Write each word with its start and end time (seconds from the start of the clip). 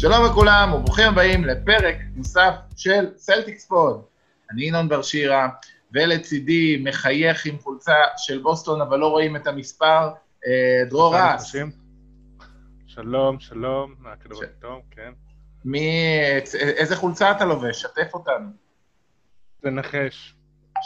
שלום 0.00 0.24
לכולם 0.24 0.72
וברוכים 0.72 1.08
הבאים 1.08 1.44
לפרק 1.44 1.96
נוסף 2.14 2.54
של 2.76 3.06
Celtics 3.16 3.66
Pod. 3.66 4.02
אני 4.50 4.64
ינון 4.64 4.88
בר 4.88 5.02
שירה, 5.02 5.48
ולצידי 5.92 6.82
מחייך 6.84 7.46
עם 7.46 7.58
חולצה 7.58 7.94
של 8.16 8.38
בוסטון, 8.38 8.80
אבל 8.80 8.98
לא 8.98 9.06
רואים 9.06 9.36
את 9.36 9.46
המספר, 9.46 10.08
אה, 10.46 10.84
דרור 10.88 11.16
רס. 11.16 11.54
שלום, 12.86 13.40
שלום, 13.40 13.94
מהכדורגל 13.98 14.48
טוב, 14.60 14.82
כן. 14.90 15.12
מי, 15.64 15.90
איזה 16.54 16.96
חולצה 16.96 17.30
אתה 17.30 17.44
לובש? 17.44 17.82
שתף 17.82 18.14
אותנו. 18.14 18.48
תנחש. 19.62 20.34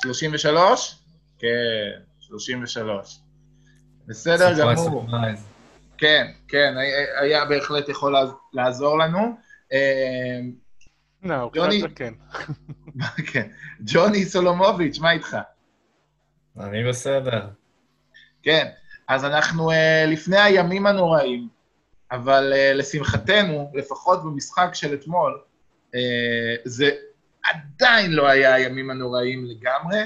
33? 0.03 0.99
כן, 1.39 1.47
33. 2.21 3.21
בסדר 4.07 4.59
גמור. 4.59 5.07
כן, 5.99 6.33
כן, 6.49 6.75
היה 7.21 7.45
בהחלט 7.45 7.89
יכול 7.89 8.17
לעזור 8.53 8.99
לנו. 8.99 9.37
לא, 11.23 11.35
הוא 11.35 11.51
קצת 11.53 11.97
כן. 11.97 12.15
כן. 13.33 13.49
ג'וני 13.81 14.25
סולומוביץ', 14.25 14.99
מה 14.99 15.13
איתך? 15.13 15.37
אני 16.61 16.89
בסדר. 16.89 17.47
כן, 18.43 18.69
אז 19.09 19.25
אנחנו 19.25 19.71
uh, 19.71 19.75
לפני 20.07 20.39
הימים 20.39 20.87
הנוראים, 20.87 21.49
אבל 22.13 22.53
uh, 22.53 22.75
לשמחתנו, 22.75 23.71
לפחות 23.75 24.25
במשחק 24.25 24.71
של 24.73 24.95
אתמול, 24.95 25.41
uh, 25.93 25.97
זה 26.65 26.91
עדיין 27.45 28.13
לא 28.13 28.29
היה 28.29 28.55
הימים 28.55 28.91
הנוראים 28.91 29.47
לגמרי. 29.47 29.99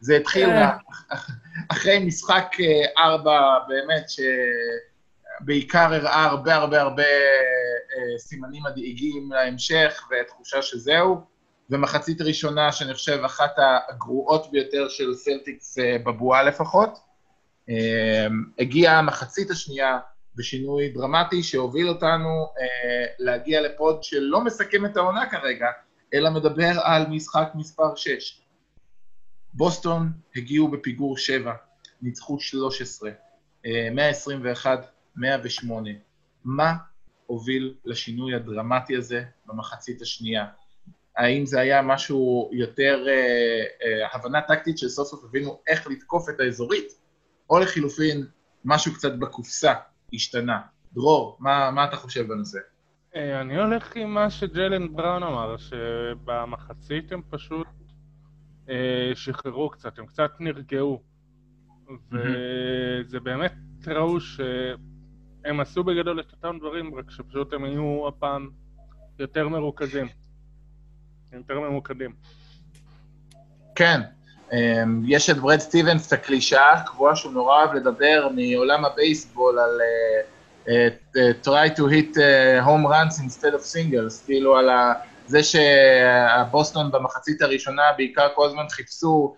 זה 0.00 0.16
התחיל 0.16 0.48
אחרי 1.68 1.98
משחק 1.98 2.56
ארבע, 2.98 3.58
באמת, 3.68 4.10
ש... 4.10 4.20
בעיקר 5.40 5.94
הראה 5.94 6.24
הרבה 6.24 6.54
הרבה 6.54 6.80
הרבה 6.80 7.02
אה, 7.96 8.18
סימנים 8.18 8.62
מדאיגים 8.62 9.32
להמשך 9.32 10.08
ותחושה 10.10 10.62
שזהו. 10.62 11.36
ומחצית 11.70 12.20
ראשונה, 12.20 12.72
שאני 12.72 12.94
חושב, 12.94 13.22
אחת 13.24 13.54
הגרועות 13.88 14.50
ביותר 14.50 14.88
של 14.88 15.14
סלטיקס 15.14 15.78
אה, 15.78 15.96
בבועה 16.06 16.42
לפחות. 16.42 16.98
אה, 17.70 18.26
הגיעה 18.58 18.98
המחצית 18.98 19.50
השנייה 19.50 19.98
בשינוי 20.34 20.88
דרמטי 20.88 21.42
שהוביל 21.42 21.88
אותנו 21.88 22.46
להגיע 23.18 23.60
לפוד 23.60 24.02
שלא 24.02 24.44
מסכם 24.44 24.86
את 24.86 24.96
העונה 24.96 25.30
כרגע, 25.30 25.66
אלא 26.14 26.30
מדבר 26.30 26.72
על 26.82 27.06
משחק 27.06 27.48
מספר 27.54 27.96
6. 27.96 28.40
בוסטון 29.54 30.12
הגיעו 30.36 30.68
בפיגור 30.68 31.18
7, 31.18 31.52
ניצחו 32.02 32.40
13, 32.40 33.10
121 33.92 34.95
108. 35.16 35.90
מה 36.44 36.72
הוביל 37.26 37.74
לשינוי 37.84 38.34
הדרמטי 38.34 38.96
הזה 38.96 39.24
במחצית 39.46 40.02
השנייה? 40.02 40.46
האם 41.16 41.46
זה 41.46 41.60
היה 41.60 41.82
משהו 41.82 42.50
יותר 42.52 43.04
אה, 43.08 43.64
אה, 43.82 44.08
הבנה 44.12 44.40
טקטית 44.40 44.78
שסוף 44.78 45.08
סוף 45.08 45.24
הבינו 45.24 45.60
איך 45.66 45.86
לתקוף 45.86 46.28
את 46.28 46.40
האזורית, 46.40 46.92
או 47.50 47.58
לחילופין, 47.58 48.26
משהו 48.64 48.94
קצת 48.94 49.12
בקופסה 49.18 49.72
השתנה? 50.14 50.60
דרור, 50.92 51.36
מה, 51.40 51.70
מה 51.70 51.84
אתה 51.84 51.96
חושב 51.96 52.28
בנושא? 52.28 52.58
אה, 53.16 53.40
אני 53.40 53.56
הולך 53.56 53.96
עם 53.96 54.14
מה 54.14 54.30
שג'לן 54.30 54.96
בראון 54.96 55.22
אמר, 55.22 55.56
שבמחצית 55.56 57.12
הם 57.12 57.22
פשוט 57.30 57.66
אה, 58.68 59.10
שחררו 59.14 59.70
קצת, 59.70 59.98
הם 59.98 60.06
קצת 60.06 60.30
נרגעו. 60.40 61.02
וזה 62.12 63.20
באמת 63.20 63.54
ראו 63.86 64.20
ש... 64.20 64.40
הם 65.46 65.60
עשו 65.60 65.84
בגדול 65.84 66.20
את 66.20 66.32
אותם 66.32 66.58
דברים, 66.58 66.94
רק 66.94 67.10
שפשוט 67.10 67.52
הם 67.52 67.64
היו 67.64 68.08
הפעם 68.08 68.50
יותר 69.18 69.48
מרוכזים. 69.48 70.06
יותר 71.32 71.60
ממוקדים. 71.60 72.12
כן. 73.74 74.00
אמ, 74.52 75.02
יש 75.06 75.30
את 75.30 75.36
ברד 75.36 75.58
סטיבנס, 75.58 76.08
את 76.08 76.12
הקלישאה 76.12 76.72
הקבועה 76.72 77.16
שהוא 77.16 77.32
נורא 77.32 77.64
אוהב 77.64 77.74
לדבר 77.74 78.28
מעולם 78.34 78.84
הבייסבול 78.84 79.58
על 79.58 79.80
uh, 80.66 80.70
uh, 81.16 81.46
try 81.46 81.76
to 81.78 81.82
hit 81.82 82.16
home 82.64 82.86
runs 82.86 83.20
instead 83.20 83.54
of 83.54 83.62
singles, 83.74 84.26
כאילו 84.26 84.56
על 84.56 84.68
זה 85.26 85.42
שהבוסטון 85.42 86.90
במחצית 86.90 87.42
הראשונה 87.42 87.82
בעיקר 87.96 88.28
כל 88.34 88.46
הזמן 88.46 88.68
חיפשו 88.70 89.36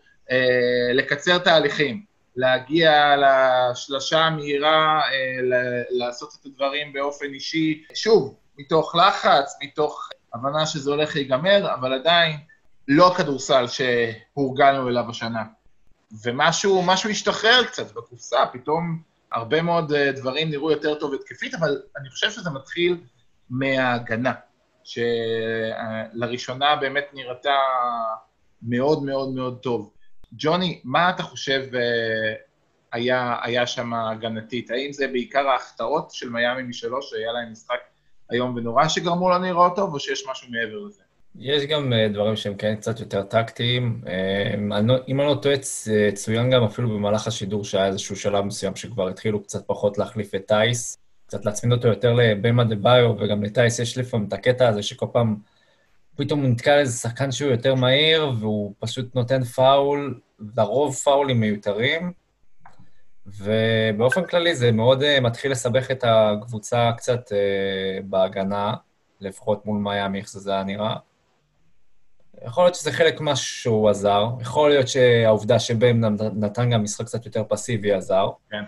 לקצר 0.94 1.38
תהליכים. 1.38 2.07
להגיע 2.38 3.14
לשלשה 3.16 4.18
המהירה, 4.18 5.00
אה, 5.00 5.82
לעשות 5.90 6.36
את 6.40 6.46
הדברים 6.46 6.92
באופן 6.92 7.26
אישי, 7.26 7.84
שוב, 7.94 8.34
מתוך 8.58 8.94
לחץ, 8.94 9.58
מתוך 9.62 10.08
הבנה 10.34 10.66
שזה 10.66 10.90
הולך 10.90 11.14
להיגמר, 11.14 11.74
אבל 11.74 11.92
עדיין 11.92 12.36
לא 12.88 13.12
הכדורסל 13.12 13.64
שהורגלנו 13.66 14.88
אליו 14.88 15.10
השנה. 15.10 15.42
ומשהו 16.24 17.10
השתחרר 17.10 17.64
קצת 17.64 17.92
בקופסה, 17.92 18.38
פתאום 18.52 19.02
הרבה 19.32 19.62
מאוד 19.62 19.92
אה, 19.92 20.12
דברים 20.12 20.50
נראו 20.50 20.70
יותר 20.70 20.94
טוב 20.94 21.14
התקפית, 21.14 21.54
אבל 21.54 21.82
אני 21.96 22.10
חושב 22.10 22.30
שזה 22.30 22.50
מתחיל 22.50 22.96
מההגנה, 23.50 24.32
שלראשונה 24.84 26.76
באמת 26.76 27.04
נראתה 27.12 27.58
מאוד 28.62 29.02
מאוד 29.02 29.34
מאוד 29.34 29.58
טוב. 29.62 29.90
ג'וני, 30.32 30.80
מה 30.84 31.10
אתה 31.10 31.22
חושב 31.22 31.62
אה, 31.74 32.34
היה, 32.92 33.36
היה 33.42 33.66
שם 33.66 33.94
הגנתית? 33.94 34.70
האם 34.70 34.92
זה 34.92 35.08
בעיקר 35.08 35.48
ההחטאות 35.48 36.10
של 36.10 36.28
מיאמי 36.28 36.62
משלוש, 36.62 37.10
שהיה 37.10 37.32
להם 37.32 37.52
משחק 37.52 37.78
איום 38.32 38.54
ונורא 38.56 38.88
שגרמו 38.88 39.30
לנו 39.30 39.44
לראות 39.44 39.76
טוב, 39.76 39.94
או 39.94 40.00
שיש 40.00 40.26
משהו 40.30 40.48
מעבר 40.50 40.78
לזה? 40.86 41.02
יש 41.38 41.64
גם 41.64 41.92
אה, 41.92 42.08
דברים 42.08 42.36
שהם 42.36 42.54
כן 42.54 42.76
קצת 42.76 43.00
יותר 43.00 43.22
טקטיים. 43.22 44.00
אה, 44.06 44.80
לא, 44.82 44.94
אם 45.08 45.20
אני 45.20 45.28
לא 45.28 45.34
טועה, 45.34 45.56
צוין 46.14 46.50
גם 46.50 46.64
אפילו 46.64 46.88
במהלך 46.88 47.26
השידור 47.26 47.64
שהיה 47.64 47.86
איזשהו 47.86 48.16
שלב 48.16 48.44
מסוים 48.44 48.76
שכבר 48.76 49.08
התחילו 49.08 49.42
קצת 49.42 49.66
פחות 49.66 49.98
להחליף 49.98 50.34
את 50.34 50.46
טייס, 50.46 50.98
קצת 51.26 51.44
להצמיד 51.44 51.72
אותו 51.72 51.88
יותר 51.88 52.12
לבמה 52.12 52.64
דה 52.64 52.74
ביו, 52.74 53.14
וגם 53.18 53.42
לטייס 53.42 53.78
יש 53.78 53.98
לפעמים 53.98 54.28
את 54.28 54.32
הקטע 54.32 54.68
הזה 54.68 54.82
שכל 54.82 55.06
פעם... 55.12 55.36
פתאום 56.18 56.46
נתקע 56.46 56.76
לאיזה 56.76 56.98
שחקן 56.98 57.32
שהוא 57.32 57.50
יותר 57.50 57.74
מהיר, 57.74 58.32
והוא 58.38 58.74
פשוט 58.78 59.14
נותן 59.14 59.44
פאול, 59.44 60.20
לרוב 60.56 60.94
פאולים 60.94 61.40
מיותרים, 61.40 62.12
ובאופן 63.26 64.24
כללי 64.26 64.56
זה 64.56 64.72
מאוד 64.72 65.02
uh, 65.02 65.20
מתחיל 65.20 65.50
לסבך 65.50 65.90
את 65.90 66.04
הקבוצה 66.06 66.90
קצת 66.96 67.28
uh, 67.28 68.02
בהגנה, 68.04 68.74
לפחות 69.20 69.66
מול 69.66 69.78
מיאמי, 69.78 70.18
איך 70.18 70.28
זה 70.28 70.52
היה 70.52 70.64
נראה. 70.64 70.96
יכול 72.44 72.64
להיות 72.64 72.74
שזה 72.74 72.92
חלק 72.92 73.20
ממה 73.20 73.36
שהוא 73.36 73.88
עזר, 73.88 74.26
יכול 74.40 74.70
להיות 74.70 74.88
שהעובדה 74.88 75.58
שבהם 75.58 76.04
נתן 76.34 76.70
גם 76.70 76.82
משחק 76.82 77.06
קצת 77.06 77.26
יותר 77.26 77.42
פסיבי 77.48 77.92
עזר. 77.92 78.28
כן. 78.50 78.64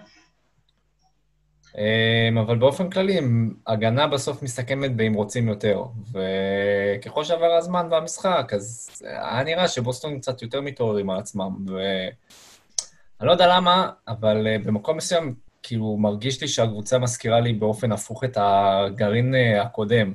אמ, 1.78 2.38
אבל 2.38 2.58
באופן 2.58 2.90
כללי, 2.90 3.20
הגנה 3.66 4.06
בסוף 4.06 4.42
מסתכמת 4.42 4.96
באם 4.96 5.14
רוצים 5.14 5.48
יותר. 5.48 5.82
וככל 6.12 7.24
שעבר 7.24 7.52
הזמן 7.52 7.88
והמשחק, 7.90 8.52
אז 8.54 8.90
היה 9.04 9.44
נראה 9.44 9.68
שבוסטון 9.68 10.18
קצת 10.18 10.42
יותר 10.42 10.60
מתעוררים 10.60 11.10
על 11.10 11.18
עצמם. 11.18 11.56
ואני 11.66 13.26
לא 13.28 13.32
יודע 13.32 13.46
למה, 13.46 13.90
אבל 14.08 14.46
אה, 14.46 14.56
במקום 14.58 14.96
מסוים, 14.96 15.34
כאילו, 15.62 15.96
מרגיש 15.96 16.40
לי 16.40 16.48
שהקבוצה 16.48 16.98
מזכירה 16.98 17.40
לי 17.40 17.52
באופן 17.52 17.92
הפוך 17.92 18.24
את 18.24 18.38
הגרעין 18.40 19.34
אה, 19.34 19.62
הקודם, 19.62 20.12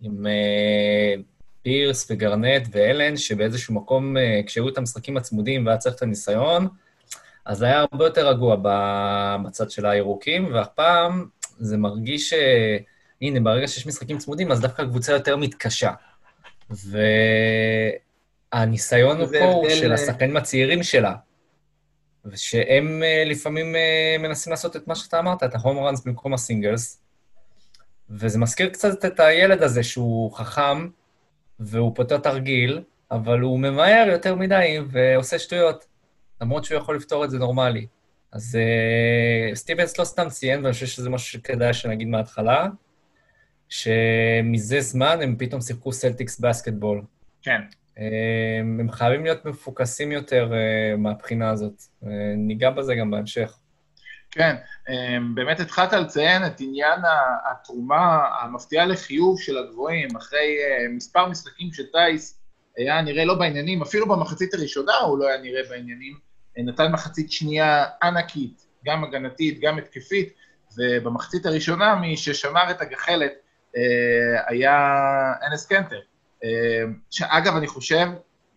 עם 0.00 0.26
אה, 0.26 1.14
פירס 1.62 2.10
וגרנט 2.10 2.68
ואלן, 2.70 3.16
שבאיזשהו 3.16 3.74
מקום, 3.74 4.16
כשהיו 4.46 4.68
את 4.68 4.78
המשחקים 4.78 5.16
הצמודים 5.16 5.66
והיה 5.66 5.78
צריך 5.78 5.96
את 5.96 6.02
הניסיון, 6.02 6.68
אז 7.44 7.62
היה 7.62 7.80
הרבה 7.80 8.04
יותר 8.04 8.28
רגוע 8.28 8.56
בצד 9.44 9.70
של 9.70 9.86
הירוקים, 9.86 10.54
והפעם 10.54 11.26
זה 11.58 11.76
מרגיש 11.76 12.30
ש... 12.30 12.34
הנה, 13.22 13.40
ברגע 13.40 13.68
שיש 13.68 13.86
משחקים 13.86 14.18
צמודים, 14.18 14.52
אז 14.52 14.60
דווקא 14.60 14.82
הקבוצה 14.82 15.12
יותר 15.12 15.36
מתקשה. 15.36 15.92
והניסיון 18.52 19.26
פה 19.26 19.44
הוא 19.44 19.70
של 19.70 19.88
אה, 19.90 19.94
השחקנים 19.94 20.36
הצעירים 20.36 20.82
שלה, 20.82 21.14
ושהם 22.24 23.02
אה, 23.02 23.24
לפעמים 23.26 23.76
אה, 23.76 24.16
מנסים 24.18 24.50
לעשות 24.50 24.76
את 24.76 24.88
מה 24.88 24.94
שאתה 24.94 25.18
אמרת, 25.18 25.42
את 25.42 25.54
ההום 25.54 25.78
ראנס 25.78 26.04
במקום 26.04 26.34
הסינגלס, 26.34 27.00
וזה 28.10 28.38
מזכיר 28.38 28.68
קצת 28.68 29.04
את 29.04 29.20
הילד 29.20 29.62
הזה 29.62 29.82
שהוא 29.82 30.32
חכם, 30.32 30.88
והוא 31.60 31.94
פותר 31.94 32.18
תרגיל, 32.18 32.82
אבל 33.10 33.40
הוא 33.40 33.58
ממהר 33.58 34.08
יותר 34.08 34.34
מדי 34.34 34.78
ועושה 34.90 35.38
שטויות. 35.38 35.93
למרות 36.44 36.64
שהוא 36.64 36.78
יכול 36.78 36.96
לפתור 36.96 37.24
את 37.24 37.30
זה 37.30 37.38
נורמלי. 37.38 37.86
אז 38.32 38.58
uh, 38.58 39.54
סטיבנס 39.54 39.98
לא 39.98 40.04
סתם 40.04 40.28
ציין, 40.28 40.62
ואני 40.62 40.72
חושב 40.72 40.86
שזה 40.86 41.10
משהו 41.10 41.28
שכדאי 41.28 41.74
שנגיד 41.74 42.08
מההתחלה, 42.08 42.66
שמזה 43.68 44.80
זמן 44.80 45.18
הם 45.22 45.36
פתאום 45.38 45.60
שיחקו 45.60 45.92
סלטיקס 45.92 46.40
בסקטבול. 46.40 47.02
כן. 47.42 47.60
Uh, 47.96 48.00
הם 48.80 48.90
חייבים 48.90 49.24
להיות 49.24 49.44
מפוקסים 49.44 50.12
יותר 50.12 50.52
uh, 50.52 50.96
מהבחינה 50.96 51.50
הזאת. 51.50 51.82
Uh, 52.02 52.06
ניגע 52.36 52.70
בזה 52.70 52.94
גם 52.94 53.10
בהמשך. 53.10 53.58
כן, 54.30 54.56
אמ, 54.88 55.34
באמת 55.34 55.60
התחלת 55.60 55.92
לציין 55.92 56.46
את 56.46 56.60
עניין 56.60 57.00
התרומה 57.50 58.28
המפתיעה 58.40 58.86
לחיוב 58.86 59.40
של 59.40 59.58
הגבוהים, 59.58 60.16
אחרי 60.16 60.56
אה, 60.64 60.88
מספר 60.88 61.28
משחקים 61.28 61.72
שטייס 61.72 62.40
היה 62.76 63.02
נראה 63.02 63.24
לא 63.24 63.34
בעניינים, 63.34 63.82
אפילו 63.82 64.08
במחצית 64.08 64.54
הראשונה 64.54 64.96
הוא 64.96 65.18
לא 65.18 65.28
היה 65.28 65.38
נראה 65.42 65.62
בעניינים, 65.70 66.18
נתן 66.56 66.92
מחצית 66.92 67.32
שנייה 67.32 67.84
ענקית, 68.02 68.66
גם 68.84 69.04
הגנתית, 69.04 69.60
גם 69.60 69.78
התקפית, 69.78 70.34
ובמחצית 70.78 71.46
הראשונה 71.46 71.94
מי 71.94 72.16
ששמר 72.16 72.70
את 72.70 72.80
הגחלת 72.80 73.32
אה, 73.76 73.82
היה 74.46 75.32
אנס 75.46 75.66
קנטר. 75.66 76.00
אה, 76.44 76.48
שאגב, 77.10 77.56
אני 77.56 77.66
חושב, 77.66 78.06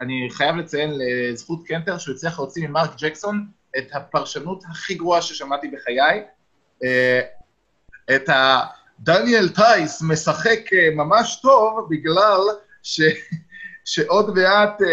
אני 0.01 0.27
חייב 0.31 0.55
לציין 0.55 0.91
לזכות 0.97 1.67
קנטר 1.67 1.97
שהוא 1.97 2.15
הצליח 2.15 2.39
להוציא 2.39 2.67
ממרק 2.67 2.91
ג'קסון 2.97 3.47
את 3.77 3.87
הפרשנות 3.93 4.63
הכי 4.69 4.95
גרועה 4.95 5.21
ששמעתי 5.21 5.67
בחיי, 5.67 6.23
אה, 6.83 7.21
את 8.15 8.29
הדניאל 8.29 9.49
טייס 9.49 10.01
משחק 10.01 10.59
ממש 10.95 11.39
טוב 11.41 11.87
בגלל 11.89 12.41
ש... 12.83 13.01
שעוד 13.87 14.35
מעט 14.35 14.81
אה, 14.81 14.87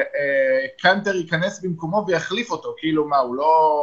אה, 0.00 0.66
קנטר 0.78 1.16
ייכנס 1.16 1.60
במקומו 1.64 2.04
ויחליף 2.06 2.50
אותו, 2.50 2.74
כאילו 2.78 3.08
מה, 3.08 3.18
הוא 3.18 3.34
לא... 3.34 3.82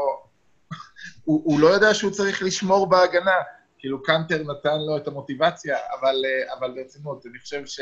הוא, 1.25 1.41
הוא 1.43 1.59
לא 1.59 1.67
יודע 1.67 1.93
שהוא 1.93 2.11
צריך 2.11 2.43
לשמור 2.43 2.89
בהגנה. 2.89 3.35
כאילו 3.79 4.03
קאנטר 4.03 4.43
נתן 4.43 4.77
לו 4.87 4.97
את 4.97 5.07
המוטיבציה, 5.07 5.77
אבל, 5.99 6.15
אה, 6.25 6.53
אבל 6.57 6.71
ברצינות, 6.75 7.25
אני 7.25 7.39
חושב 7.39 7.65
ש... 7.65 7.79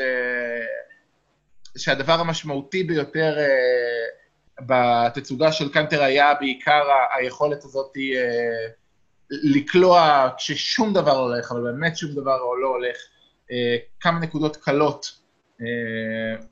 שהדבר 1.76 2.12
המשמעותי 2.12 2.84
ביותר 2.84 3.36
uh, 3.38 4.62
בתצוגה 4.66 5.52
של 5.52 5.72
קאנטר 5.72 6.02
היה 6.02 6.34
בעיקר 6.34 6.82
היכולת 7.16 7.64
הזאת 7.64 7.96
uh, 7.96 8.72
לקלוע 9.30 10.28
כששום 10.36 10.92
דבר 10.92 11.14
לא 11.14 11.34
הולך, 11.34 11.52
אבל 11.52 11.60
באמת 11.60 11.96
שום 11.96 12.12
דבר 12.12 12.36
לא 12.62 12.68
הולך, 12.68 12.96
uh, 12.96 13.52
כמה 14.00 14.18
נקודות 14.18 14.56
קלות 14.56 15.17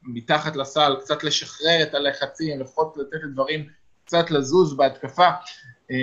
מתחת 0.02 0.56
לסל, 0.56 0.96
קצת 1.00 1.24
לשחרר 1.24 1.82
את 1.82 1.94
הלחצים, 1.94 2.60
לפחות 2.60 2.96
לתת 2.96 3.24
לדברים 3.24 3.66
קצת 4.04 4.30
לזוז 4.30 4.76
בהתקפה. 4.76 5.28
Uh, 5.90 5.94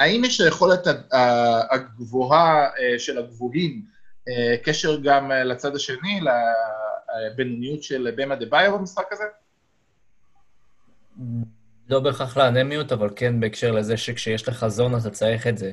האם 0.00 0.24
יש 0.24 0.40
היכולת 0.40 0.86
הגבוהה 1.70 2.68
אה, 2.78 2.98
של 2.98 3.18
הגבוהים 3.18 3.82
אה, 4.28 4.56
קשר 4.64 5.00
גם 5.00 5.32
אה, 5.32 5.44
לצד 5.44 5.76
השני, 5.76 6.20
לבינוניות 7.10 7.82
של 7.82 8.14
במה 8.16 8.36
דה 8.36 8.46
ביו 8.46 8.78
במשחק 8.78 9.12
הזה? 9.12 9.24
לא 11.88 12.00
בהכרח 12.00 12.36
לאנמיות, 12.36 12.92
אבל 12.92 13.10
כן 13.16 13.40
בהקשר 13.40 13.72
לזה 13.72 13.96
שכשיש 13.96 14.48
לך 14.48 14.66
זון 14.66 14.98
אתה 14.98 15.10
צריך 15.10 15.46
את 15.46 15.58
זה. 15.58 15.72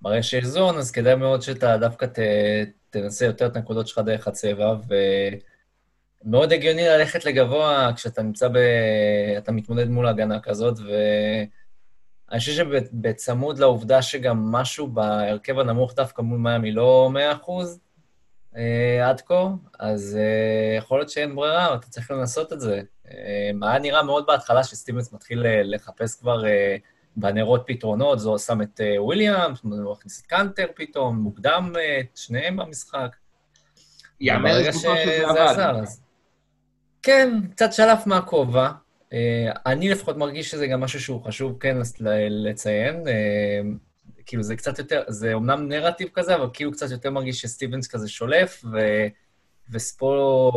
ברגע 0.00 0.22
שיש 0.22 0.44
זון, 0.44 0.78
אז 0.78 0.90
כדאי 0.90 1.14
מאוד 1.14 1.42
שאתה 1.42 1.76
דווקא 1.76 2.06
ת, 2.06 2.18
תנסה 2.90 3.24
יותר 3.24 3.46
את 3.46 3.56
הנקודות 3.56 3.88
שלך 3.88 3.98
דרך 3.98 4.28
הצבע, 4.28 4.74
ומאוד 6.24 6.52
הגיוני 6.52 6.88
ללכת 6.88 7.24
לגבוה 7.24 7.90
כשאתה 7.96 8.22
נמצא 8.22 8.48
ב... 8.48 8.56
אתה 9.38 9.52
מתמודד 9.52 9.88
מול 9.88 10.06
הגנה 10.06 10.40
כזאת, 10.40 10.78
ו... 10.78 10.92
אני 12.30 12.38
חושב 12.40 12.52
שבצמוד 12.52 13.58
לעובדה 13.58 14.02
שגם 14.02 14.52
משהו 14.52 14.86
בהרכב 14.86 15.58
הנמוך 15.58 15.94
דווקא 15.94 16.22
מול 16.22 16.38
מיאמי 16.38 16.72
לא 16.72 17.10
100% 17.44 17.50
אה, 18.56 19.08
עד 19.08 19.20
כה, 19.20 19.48
אז 19.78 20.18
אה, 20.20 20.76
יכול 20.76 20.98
להיות 20.98 21.10
שאין 21.10 21.36
ברירה, 21.36 21.74
אתה 21.74 21.86
צריך 21.86 22.10
לנסות 22.10 22.52
את 22.52 22.60
זה. 22.60 22.80
אה, 23.10 23.50
היה 23.62 23.78
נראה 23.78 24.02
מאוד 24.02 24.26
בהתחלה 24.26 24.64
שסטיבנס 24.64 25.12
מתחיל 25.12 25.46
אה, 25.46 25.62
לחפש 25.64 26.20
כבר 26.20 26.46
אה, 26.46 26.76
בנרות 27.16 27.62
פתרונות, 27.66 28.18
זו 28.18 28.38
שם 28.38 28.62
את 28.62 28.80
אה, 28.80 29.02
וויליאמס, 29.02 29.58
הוא 29.62 29.92
מכניס 29.92 30.20
את 30.20 30.26
קאנטר 30.26 30.66
פתאום, 30.76 31.16
מוקדם 31.16 31.72
אה, 31.78 32.00
את 32.00 32.16
שניהם 32.16 32.56
במשחק. 32.56 33.16
יאמר 34.20 34.58
לזכותו 34.58 34.96
שזה 35.04 35.24
עבד. 35.26 35.84
כן, 37.02 37.40
קצת 37.50 37.72
שלף 37.72 38.06
מהכובע. 38.06 38.70
אה, 39.12 39.50
אני 39.66 39.88
לפחות 39.88 40.16
מרגיש 40.16 40.50
שזה 40.50 40.66
גם 40.66 40.80
משהו 40.80 41.00
שהוא 41.00 41.24
חשוב 41.24 41.56
כן 41.60 41.76
לציין. 42.30 43.08
אה, 43.08 43.60
כאילו 44.26 44.42
זה 44.42 44.56
קצת 44.56 44.78
יותר, 44.78 45.02
זה 45.08 45.34
אומנם 45.34 45.68
נרטיב 45.68 46.08
כזה, 46.14 46.34
אבל 46.34 46.46
כאילו 46.52 46.72
קצת 46.72 46.90
יותר 46.90 47.10
מרגיש 47.10 47.40
שסטיבנס 47.40 47.86
כזה 47.86 48.08
שולף, 48.08 48.64
ו, 48.72 48.78
וספו 49.70 50.52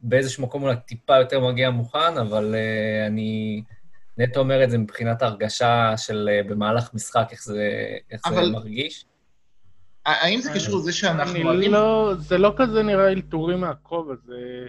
באיזשהו 0.00 0.42
מקום 0.42 0.62
אולי 0.62 0.76
טיפה 0.86 1.16
יותר 1.16 1.40
מגיע 1.40 1.70
מוכן, 1.70 2.18
אבל 2.20 2.54
uh, 2.54 3.06
אני 3.06 3.62
נטו 4.18 4.40
אומר 4.40 4.64
את 4.64 4.70
זה 4.70 4.78
מבחינת 4.78 5.22
ההרגשה 5.22 5.96
של 5.96 6.28
uh, 6.28 6.48
במהלך 6.48 6.94
משחק, 6.94 7.28
איך 7.30 7.44
זה, 7.44 7.70
איך 8.10 8.20
אבל... 8.26 8.44
זה 8.44 8.50
מרגיש. 8.50 9.04
האם 10.06 10.40
זה 10.40 10.50
קשור 10.54 10.78
לזה 10.78 10.92
שאנחנו... 10.92 11.52
אני 11.52 11.68
לא, 11.68 12.14
זה 12.18 12.38
לא 12.38 12.54
כזה 12.56 12.82
נראה 12.82 13.08
אלתורים 13.08 13.60
מהכובע, 13.60 14.14
זה... 14.26 14.66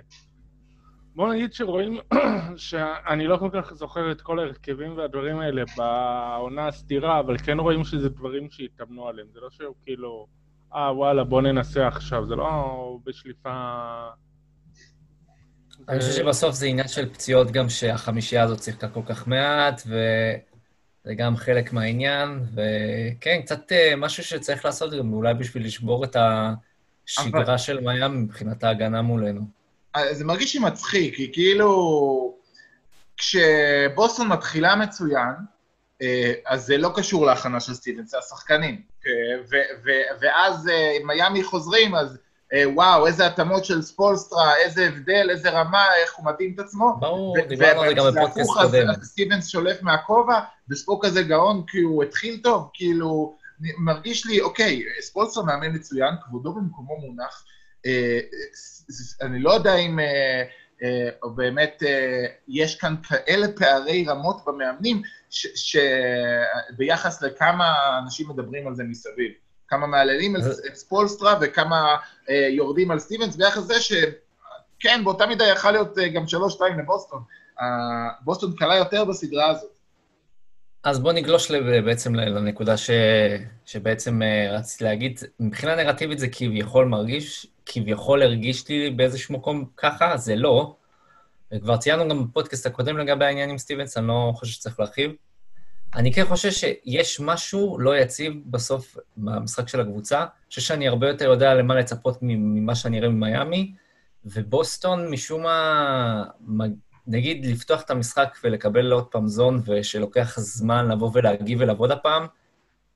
בוא 1.20 1.34
נגיד 1.34 1.54
שרואים, 1.54 2.00
שאני 2.56 3.28
לא 3.28 3.38
כל 3.38 3.50
כך 3.54 3.74
זוכר 3.74 4.12
את 4.12 4.22
כל 4.22 4.40
ההרכבים 4.40 4.98
והדברים 4.98 5.40
האלה 5.40 5.64
בעונה 5.78 6.68
הסתירה, 6.68 7.20
אבל 7.20 7.38
כן 7.38 7.60
רואים 7.60 7.84
שזה 7.84 8.10
דברים 8.10 8.50
שהתאמנו 8.52 9.08
עליהם. 9.08 9.28
זה 9.34 9.40
לא 9.40 9.50
שהוא 9.50 9.76
כאילו, 9.84 10.28
אה, 10.76 10.96
וואלה, 10.96 11.24
בוא 11.24 11.42
ננסה 11.42 11.88
עכשיו, 11.88 12.26
זה 12.26 12.36
לא 12.36 12.98
בשליפה... 13.06 13.52
אני 15.90 16.00
חושב 16.00 16.12
שבסוף 16.12 16.56
זה 16.56 16.66
עניין 16.66 16.88
של 16.88 17.14
פציעות 17.14 17.52
גם 17.52 17.70
שהחמישייה 17.70 18.44
הזאת 18.44 18.64
שיחקה 18.64 18.88
כל 18.90 19.04
כך 19.06 19.28
מעט, 19.28 19.82
וזה 19.86 21.14
גם 21.18 21.36
חלק 21.36 21.74
מהעניין, 21.74 22.40
וכן, 22.54 23.42
קצת 23.42 23.72
אה, 23.72 23.94
משהו 23.98 24.24
שצריך 24.24 24.66
לעשות 24.66 24.94
גם 24.94 25.14
אולי 25.14 25.34
בשביל 25.34 25.66
לשבור 25.66 26.04
את 26.04 26.16
השגרה 26.16 27.44
אבל... 27.44 27.58
של 27.58 27.80
מיאמי 27.80 28.18
מבחינת 28.18 28.64
ההגנה 28.64 29.02
מולנו. 29.02 29.59
זה 30.12 30.26
מרגיש 30.26 30.56
לי 30.56 30.62
מצחיק, 30.62 31.16
כי 31.16 31.30
כאילו, 31.34 32.36
כשבוסטון 33.18 34.28
מתחילה 34.28 34.76
מצוין, 34.76 35.34
אה, 36.02 36.34
אז 36.46 36.66
זה 36.66 36.78
לא 36.78 36.92
קשור 36.96 37.26
להכנה 37.26 37.60
של 37.60 37.74
סטיבנס, 37.74 38.12
זה 38.12 38.18
השחקנים. 38.18 38.82
אה, 39.08 39.12
ואז 40.22 40.70
אה, 40.70 40.98
מיאמי 41.06 41.44
חוזרים, 41.44 41.96
אז 41.96 42.18
וואו, 42.66 43.08
איזה 43.08 43.26
התאמות 43.26 43.66
של 43.66 43.82
ספולסטרה, 43.82 44.56
איזה 44.56 44.88
הבדל, 44.88 45.28
איזה 45.30 45.50
רמה, 45.50 45.86
איך 45.96 46.16
הוא 46.16 46.26
מתאים 46.26 46.54
את 46.56 46.60
עצמו. 46.60 46.98
ברור, 47.00 47.38
דיברנו 47.48 47.82
על 47.82 47.90
זה 47.90 47.96
גם 47.96 48.06
בפודקאסט 48.06 48.50
קודם. 48.54 48.90
אז 48.90 49.04
סטיבנס 49.04 49.48
שולף 49.48 49.82
מהכובע, 49.82 50.40
וספו 50.70 51.00
כזה 51.00 51.24
גאון 51.24 51.64
כי 51.68 51.80
הוא 51.80 52.04
התחיל 52.04 52.40
טוב, 52.44 52.70
כאילו, 52.74 53.36
מרגיש 53.78 54.26
לי, 54.26 54.42
אוקיי, 54.42 54.84
ספולסטרה 55.02 55.44
מאמן 55.44 55.76
מצוין, 55.76 56.14
כבודו 56.26 56.54
במקומו 56.54 56.98
מונח, 56.98 57.44
אני 59.22 59.40
לא 59.40 59.54
יודע 59.54 59.76
אם 59.76 60.00
אה, 60.00 60.44
אה, 60.84 61.30
באמת 61.36 61.84
אה, 61.86 62.26
יש 62.48 62.76
כאן 62.76 62.96
כאלה 63.04 63.48
פערי 63.56 64.06
רמות 64.08 64.46
במאמנים, 64.46 65.02
שביחס 65.30 67.22
לכמה 67.22 68.00
אנשים 68.04 68.30
מדברים 68.30 68.68
על 68.68 68.76
זה 68.76 68.84
מסביב. 68.84 69.32
כמה 69.68 69.88
מהללים 69.88 70.36
את 70.36 70.76
ספולסטרה 70.76 71.36
וכמה 71.42 71.96
יורדים 72.50 72.92
על 72.92 73.00
סטיבנס, 73.00 73.36
ביחס 73.36 73.58
לזה 73.58 73.82
שכן, 73.82 75.04
באותה 75.04 75.26
מידה 75.26 75.48
יכל 75.48 75.72
להיות 75.72 75.98
גם 76.14 76.28
שלוש-שתיים 76.28 76.80
לבוסטון. 76.80 77.22
בוסטון 78.22 78.56
קלה 78.56 78.76
יותר 78.76 79.06
בסדרה 79.06 79.48
הזאת. 79.48 79.79
אז 80.84 81.00
בוא 81.00 81.12
נגלוש 81.12 81.52
בעצם 81.86 82.16
לנקודה 82.16 82.78
ש... 82.78 82.90
שבעצם 83.66 84.22
רציתי 84.52 84.84
להגיד. 84.84 85.20
מבחינה 85.40 85.76
נרטיבית 85.76 86.20
זה 86.20 86.28
כביכול 86.28 86.86
מרגיש 86.86 87.48
כביכול 87.66 88.22
הרגיש 88.22 88.68
לי 88.68 88.90
באיזשהו 88.90 89.36
מקום 89.36 89.66
ככה, 89.78 90.18
זה 90.18 90.36
לא. 90.36 90.76
וכבר 91.52 91.78
ציינו 91.78 92.10
גם 92.10 92.28
בפודקאסט 92.28 92.66
הקודם 92.66 92.98
לגבי 92.98 93.26
העניין 93.26 93.50
עם 93.50 93.58
סטיבנס, 93.58 93.98
אני 93.98 94.08
לא 94.08 94.32
חושב 94.36 94.54
שצריך 94.54 94.80
להרחיב. 94.80 95.12
אני 95.96 96.14
כן 96.14 96.26
חושב 96.26 96.52
שיש 96.52 97.20
משהו 97.20 97.80
לא 97.80 97.98
יציב 97.98 98.34
בסוף 98.46 98.98
במשחק 99.18 99.68
של 99.68 99.82
הקבוצה. 99.82 100.20
אני 100.20 100.28
חושב 100.50 100.62
שאני 100.62 100.88
הרבה 100.88 101.08
יותר 101.08 101.26
יודע 101.26 101.54
למה 101.54 101.76
לצפות 101.76 102.18
ממה 102.22 102.76
שאני 102.76 103.00
אראה 103.00 103.10
ממיאמי, 103.10 103.74
ובוסטון, 104.26 105.12
משום 105.12 105.44
מה, 105.44 106.66
נגיד 107.10 107.46
לפתוח 107.46 107.82
את 107.82 107.92
המשחק 107.92 108.38
ולקבל 108.44 108.92
עוד 108.92 109.06
פעם 109.06 109.28
זון, 109.28 109.62
ושלוקח 109.66 110.40
זמן 110.40 110.88
לבוא 110.88 111.12
ולהגיב 111.14 111.62
ולעבוד 111.62 111.92
הפעם, 111.92 112.28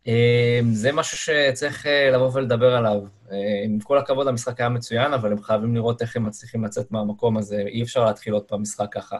אמ, 0.07 0.73
זה 0.73 0.91
משהו 0.91 1.17
שצריך 1.17 1.85
אה, 1.85 2.09
לבוא 2.11 2.29
ולדבר 2.33 2.75
עליו. 2.75 3.01
אה, 3.31 3.37
עם 3.65 3.79
כל 3.79 3.97
הכבוד, 3.97 4.27
המשחק 4.27 4.59
היה 4.59 4.69
מצוין, 4.69 5.13
אבל 5.13 5.31
הם 5.31 5.43
חייבים 5.43 5.75
לראות 5.75 6.01
איך 6.01 6.15
הם 6.15 6.25
מצליחים 6.25 6.65
לצאת 6.65 6.91
מהמקום 6.91 7.37
הזה. 7.37 7.63
אי 7.67 7.83
אפשר 7.83 8.05
להתחיל 8.05 8.33
עוד 8.33 8.43
פעם 8.43 8.61
משחק 8.61 8.87
ככה. 8.91 9.17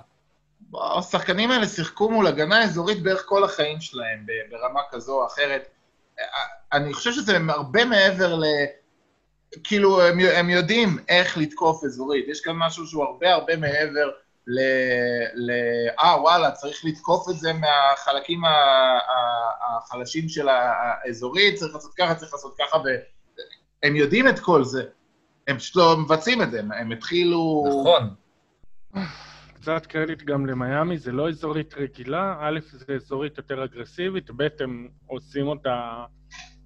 השחקנים 0.97 1.51
האלה 1.51 1.67
שיחקו 1.67 2.12
מול 2.12 2.27
הגנה 2.27 2.63
אזורית 2.63 3.03
בערך 3.03 3.25
כל 3.25 3.43
החיים 3.43 3.81
שלהם, 3.81 4.25
ברמה 4.50 4.79
כזו 4.91 5.21
או 5.21 5.27
אחרת. 5.27 5.67
אה, 6.19 6.25
אני 6.73 6.93
חושב 6.93 7.12
שזה 7.12 7.38
הרבה 7.50 7.85
מעבר 7.85 8.35
ל... 8.35 8.43
כאילו, 9.63 10.01
הם, 10.01 10.19
הם 10.19 10.50
יודעים 10.50 10.97
איך 11.09 11.38
לתקוף 11.38 11.83
אזורית. 11.83 12.25
יש 12.27 12.41
כאן 12.41 12.53
משהו 12.55 12.88
שהוא 12.88 13.03
הרבה 13.03 13.33
הרבה 13.33 13.57
מעבר 13.57 14.09
ל... 14.47 14.59
ל... 15.33 15.51
אה, 16.00 16.21
וואלה, 16.21 16.51
צריך 16.51 16.85
לתקוף 16.85 17.29
את 17.29 17.35
זה 17.35 17.53
מהחלקים 17.53 18.45
ה... 18.45 18.50
ה... 18.50 19.43
החלשים 19.77 20.29
של 20.29 20.47
האזורית, 20.50 21.55
צריך 21.55 21.75
לעשות 21.75 21.93
ככה, 21.93 22.15
צריך 22.15 22.33
לעשות 22.33 22.55
ככה, 22.59 22.77
והם 22.77 23.95
יודעים 23.95 24.27
את 24.27 24.39
כל 24.39 24.63
זה. 24.63 24.83
הם 25.47 25.57
פשוט 25.57 25.75
לא 25.75 25.97
מבצעים 25.97 26.41
את 26.41 26.51
זה, 26.51 26.59
הם 26.59 26.91
התחילו... 26.91 27.63
נכון. 27.69 28.15
קצת 29.53 29.85
קרדיט 29.85 30.21
גם 30.21 30.45
למיאמי, 30.45 30.97
זה 30.97 31.12
לא 31.12 31.29
אזורית 31.29 31.73
רגילה, 31.73 32.38
א', 32.39 32.59
זה 32.71 32.93
אזורית 32.93 33.38
יותר 33.38 33.63
אגרסיבית, 33.63 34.31
ב', 34.35 34.47
הם 34.59 34.88
עושים 35.07 35.47
אותה, 35.47 36.05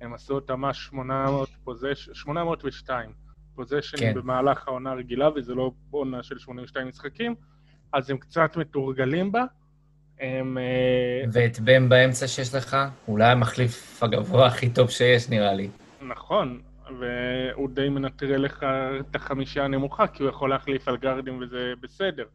הם 0.02 0.14
עשו 0.14 0.36
אותה 0.36 0.56
מה 0.56 0.74
800 0.74 1.50
פוזש... 1.64 2.10
802 2.14 3.12
פוזיישנים 3.56 4.14
כן. 4.14 4.20
במהלך 4.20 4.68
העונה 4.68 4.92
הרגילה, 4.92 5.30
וזה 5.36 5.54
לא 5.54 5.72
עונה 5.92 6.24
של 6.24 6.38
82 6.38 6.88
משחקים, 6.88 7.36
אז 7.94 8.10
הם 8.10 8.18
קצת 8.18 8.58
מתורגלים 8.58 9.32
בה. 9.32 9.44
הם... 10.20 10.58
אה, 10.58 11.24
ואת 11.32 11.60
בן 11.60 11.90
באמצע 11.90 12.28
שיש 12.28 12.56
לך, 12.56 12.78
אולי 13.08 13.32
המחליף 13.32 14.04
הגבוה 14.04 14.48
הכי 14.48 14.70
טוב 14.70 14.90
שיש, 14.90 15.30
נראה 15.30 15.54
לי. 15.54 15.70
נכון, 16.02 16.62
והוא 17.00 17.70
די 17.70 17.90
מנטרל 17.90 18.42
לך 18.42 18.66
את 19.00 19.16
החמישה 19.16 19.66
הנמוכה, 19.66 20.08
כי 20.08 20.24
הוא 20.24 20.30
יכול 20.30 20.50
להחליף 20.50 20.88
על 20.88 20.98
גארדים 20.98 21.40
וזה 21.42 21.74
בסדר. 21.82 22.26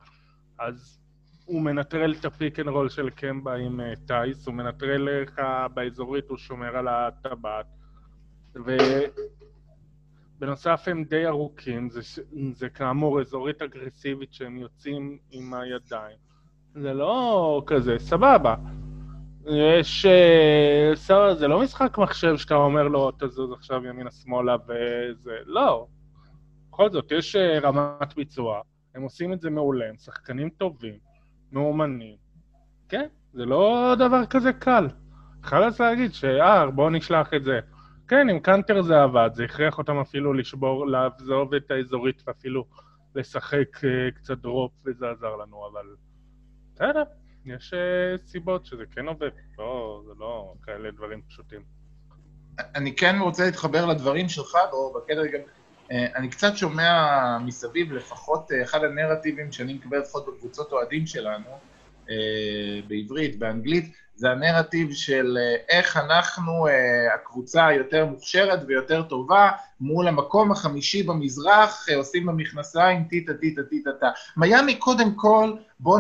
אז 0.59 0.99
הוא 1.45 1.63
מנטרל 1.63 2.15
את 2.21 2.25
ה 2.25 2.32
pick 2.32 2.61
and 2.61 2.69
roll 2.69 2.89
של 2.89 3.11
קמבה 3.11 3.55
עם 3.55 3.81
אה, 3.81 3.93
טייס, 4.07 4.47
הוא 4.47 4.55
מנטרל 4.55 5.09
לך 5.23 5.41
באזורית, 5.75 6.29
הוא 6.29 6.39
שומר 6.39 6.77
על 6.77 6.89
הטבעת. 6.89 7.67
ובנוסף 10.43 10.85
הם 10.87 11.05
די 11.05 11.27
ארוכים, 11.27 11.91
זה, 11.91 12.03
ש- 12.03 12.19
זה 12.53 12.69
כאמור 12.69 13.21
אזורית 13.21 13.63
אגרסיבית 13.63 14.33
שהם 14.33 14.57
יוצאים 14.57 15.19
עם 15.31 15.55
הידיים. 15.55 16.17
זה 16.75 16.95
לא 16.95 17.63
כזה, 17.67 17.99
סבבה. 17.99 18.55
יש... 19.47 20.07
אה, 20.07 20.91
סבבה, 20.95 21.35
זה 21.35 21.49
לא 21.49 21.63
משחק 21.63 21.99
מחשב 21.99 22.37
שאתה 22.37 22.55
אומר 22.55 22.89
לו, 22.89 23.11
תזוז 23.11 23.53
עכשיו 23.53 23.87
ימינה-שמאלה 23.87 24.57
וזה... 24.67 25.37
לא. 25.47 25.87
בכל 26.71 26.91
זאת, 26.91 27.13
יש 27.13 27.37
אה, 27.37 27.59
רמת 27.59 28.15
ביצוע, 28.17 28.61
הם 28.95 29.03
עושים 29.03 29.33
את 29.33 29.41
זה 29.41 29.51
מעולה, 29.51 29.89
הם 29.89 29.97
שחקנים 29.97 30.51
טובים, 30.51 30.95
מאומנים. 31.53 32.17
כן, 32.89 33.07
זה 33.33 33.45
לא 33.45 33.95
דבר 33.99 34.27
כזה 34.27 34.53
קל. 34.53 34.89
חלאס 35.43 35.81
להגיד 35.81 36.13
שאה, 36.15 36.71
בואו 36.71 36.91
נשלח 36.91 37.35
את 37.35 37.45
זה. 37.45 37.61
כן, 38.13 38.29
עם 38.29 38.41
קאנטר 38.41 38.83
זה 38.83 39.03
עבד, 39.03 39.31
זה 39.35 39.45
הכריח 39.45 39.79
אותם 39.79 39.99
אפילו 39.99 40.33
לשבור, 40.33 40.87
לעזוב 40.87 41.55
את 41.55 41.71
האזורית 41.71 42.23
ואפילו 42.27 42.65
לשחק 43.15 43.85
אה, 43.85 44.11
קצת 44.15 44.39
דרופ 44.39 44.73
וזה 44.85 45.11
עזר 45.11 45.37
לנו, 45.37 45.69
אבל... 45.73 45.87
בסדר, 46.75 47.03
יש 47.45 47.75
אה, 47.75 48.17
סיבות 48.27 48.67
שזה 48.67 48.83
כן 48.91 49.07
עובד, 49.09 49.31
לא, 49.59 50.03
זה 50.07 50.13
לא 50.19 50.55
כאלה 50.63 50.91
דברים 50.91 51.23
פשוטים. 51.29 51.61
אני 52.59 52.97
כן 52.97 53.17
רוצה 53.21 53.45
להתחבר 53.45 53.87
לדברים 53.87 54.29
שלך, 54.29 54.57
דרור, 54.71 54.99
בקטע 54.99 55.27
גם... 55.27 55.41
אה, 55.91 56.07
אני 56.17 56.31
קצת 56.31 56.57
שומע 56.57 57.39
מסביב, 57.39 57.93
לפחות 57.93 58.51
אחד 58.63 58.85
הנרטיבים 58.85 59.53
שאני 59.53 59.75
מקבל 59.75 59.99
לפחות 59.99 60.27
בקבוצות 60.27 60.73
אוהדים 60.73 61.07
שלנו, 61.07 61.59
בעברית, 62.89 63.39
באנגלית, 63.39 63.97
זה 64.15 64.31
הנרטיב 64.31 64.93
של 64.93 65.39
אה, 65.41 65.77
איך 65.77 65.97
אנחנו 65.97 66.69
אה, 66.69 67.15
הקבוצה 67.15 67.67
היותר 67.67 68.07
מוכשרת 68.07 68.61
ויותר 68.67 69.03
טובה 69.03 69.51
מול 69.81 70.09
המקום 70.09 70.53
החמישי 70.53 71.03
במזרח, 71.03 71.87
אה, 71.91 71.97
עושים 71.97 72.27
במכנסיים 72.27 73.05
טיטה 73.05 73.35
טיטה 73.35 73.63
טיטה 73.63 73.91
טה. 74.01 74.11
מיאמי 74.37 74.75
קודם 74.75 75.15
כל, 75.15 75.53
בואו 75.81 75.99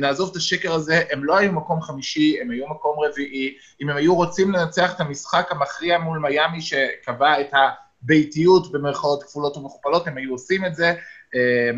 נעזוב 0.00 0.30
את 0.30 0.36
השקר 0.36 0.74
הזה, 0.74 1.02
הם 1.10 1.24
לא 1.24 1.36
היו 1.36 1.52
מקום 1.52 1.82
חמישי, 1.82 2.40
הם 2.40 2.50
היו 2.50 2.68
מקום 2.68 2.96
רביעי. 3.04 3.56
אם 3.82 3.90
הם 3.90 3.96
היו 3.96 4.14
רוצים 4.14 4.52
לנצח 4.52 4.94
את 4.94 5.00
המשחק 5.00 5.46
המכריע 5.50 5.98
מול 5.98 6.18
מיאמי 6.18 6.60
שקבע 6.60 7.40
את 7.40 7.50
הביתיות 7.52 8.72
במרכאות 8.72 9.22
כפולות 9.22 9.56
ומכופלות, 9.56 10.06
הם 10.06 10.16
היו 10.16 10.32
עושים 10.32 10.64
את 10.64 10.74
זה. 10.74 10.94
אה, 11.34 11.70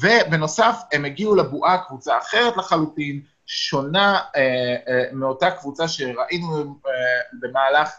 ובנוסף, 0.00 0.76
הם 0.92 1.04
הגיעו 1.04 1.34
לבועה 1.34 1.78
קבוצה 1.78 2.18
אחרת 2.18 2.56
לחלוטין, 2.56 3.20
שונה 3.48 4.20
אה, 4.36 4.76
אה, 4.88 5.04
מאותה 5.12 5.50
קבוצה 5.50 5.88
שראינו 5.88 6.56
אה, 6.56 6.92
במהלך 7.40 7.90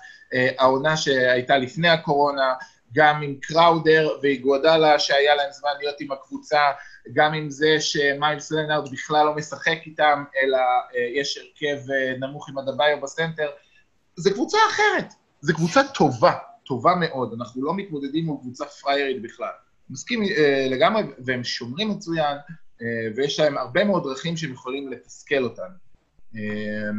העונה 0.57 0.97
שהייתה 0.97 1.57
לפני 1.57 1.89
הקורונה, 1.89 2.53
גם 2.93 3.21
עם 3.21 3.35
קראודר 3.41 4.09
ואיגואדלה 4.21 4.99
שהיה 4.99 5.35
להם 5.35 5.51
זמן 5.51 5.69
להיות 5.79 6.01
עם 6.01 6.11
הקבוצה, 6.11 6.59
גם 7.13 7.33
עם 7.33 7.49
זה 7.49 7.75
שמיילס 7.79 8.51
לנארד 8.51 8.91
בכלל 8.91 9.25
לא 9.25 9.35
משחק 9.35 9.77
איתם, 9.85 10.23
אלא 10.43 10.57
יש 11.15 11.37
הרכב 11.37 11.77
נמוך 12.19 12.49
עם 12.49 12.57
הדביו 12.57 13.01
בסנטר. 13.01 13.49
זו 14.15 14.33
קבוצה 14.33 14.57
אחרת, 14.69 15.13
זו 15.41 15.53
קבוצה 15.55 15.81
טובה, 15.93 16.33
טובה 16.65 16.95
מאוד, 16.95 17.33
אנחנו 17.39 17.63
לא 17.63 17.73
מתמודדים 17.73 18.25
מול 18.25 18.37
קבוצה 18.41 18.65
פריירית 18.65 19.21
בכלל. 19.21 19.51
מסכים 19.89 20.23
לגמרי, 20.69 21.03
והם 21.25 21.43
שומרים 21.43 21.89
מצוין, 21.89 22.37
ויש 23.15 23.39
להם 23.39 23.57
הרבה 23.57 23.83
מאוד 23.83 24.03
דרכים 24.03 24.37
שהם 24.37 24.53
יכולים 24.53 24.91
לתסכל 24.91 25.43
אותנו. 25.43 25.75
אה, 26.35 26.89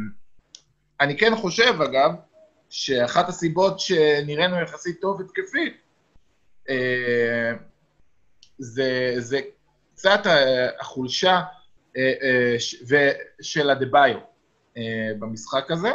אני 1.01 1.17
כן 1.17 1.35
חושב, 1.35 1.81
אגב, 1.81 2.11
שאחת 2.69 3.29
הסיבות 3.29 3.79
שנראינו 3.79 4.61
יחסית 4.61 5.01
טוב 5.01 5.21
התקפית, 5.21 5.81
אה, 6.69 7.53
זה, 8.57 9.13
זה 9.17 9.39
קצת 9.93 10.21
החולשה 10.79 11.41
אה, 11.97 12.13
אה, 12.21 12.55
של 13.41 13.69
הדה-ביו 13.69 14.17
אה, 14.77 15.11
במשחק 15.19 15.71
הזה, 15.71 15.91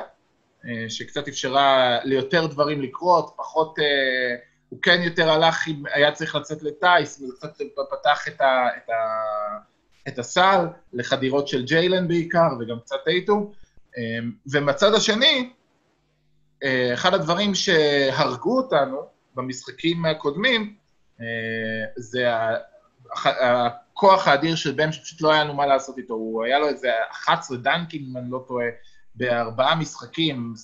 אה, 0.65 0.85
שקצת 0.89 1.29
אפשרה 1.29 1.99
ליותר 2.05 2.47
דברים 2.47 2.83
לקרות, 2.83 3.35
פחות... 3.37 3.79
אה, 3.79 4.37
הוא 4.69 4.83
כן 4.83 5.03
יותר 5.03 5.31
הלך, 5.31 5.69
אם 5.69 5.83
היה 5.95 6.13
צריך 6.13 6.35
לצאת 6.35 6.63
לטייס, 6.63 7.21
וזה 7.21 7.33
קצת 7.37 7.59
פתח 7.91 8.29
את, 8.29 8.41
ה, 8.41 8.69
את, 8.77 8.89
ה, 8.89 8.95
את 10.09 10.19
הסל 10.19 10.67
לחדירות 10.93 11.49
של 11.49 11.65
ג'יילן 11.65 12.09
בעיקר, 12.09 12.49
וגם 12.61 12.81
קצת 12.81 12.97
טייטום. 13.05 13.53
ומהצד 14.53 14.95
השני, 14.95 15.51
אה, 16.65 16.95
אחד 16.95 17.15
הדברים 17.15 17.55
שהרגו 17.55 18.57
אותנו 18.57 18.99
במשחקים 19.35 20.07
הקודמים, 20.07 20.75
אה, 21.21 21.27
זה 21.97 22.27
הכוח 23.15 24.29
האדיר 24.29 24.55
של 24.55 24.73
בן, 24.73 24.93
שפשוט 24.93 25.21
לא 25.21 25.33
היה 25.33 25.45
לנו 25.45 25.55
מה 25.55 25.67
לעשות 25.67 25.99
איתו. 25.99 26.15
הוא 26.15 26.45
היה 26.45 26.59
לו 26.59 26.69
איזה 26.69 26.91
11 27.11 27.57
דנקים, 27.57 28.07
אם 28.11 28.17
אני 28.17 28.31
לא 28.31 28.45
טועה, 28.49 28.67
בארבעה 29.15 29.75
משחקים, 29.75 30.55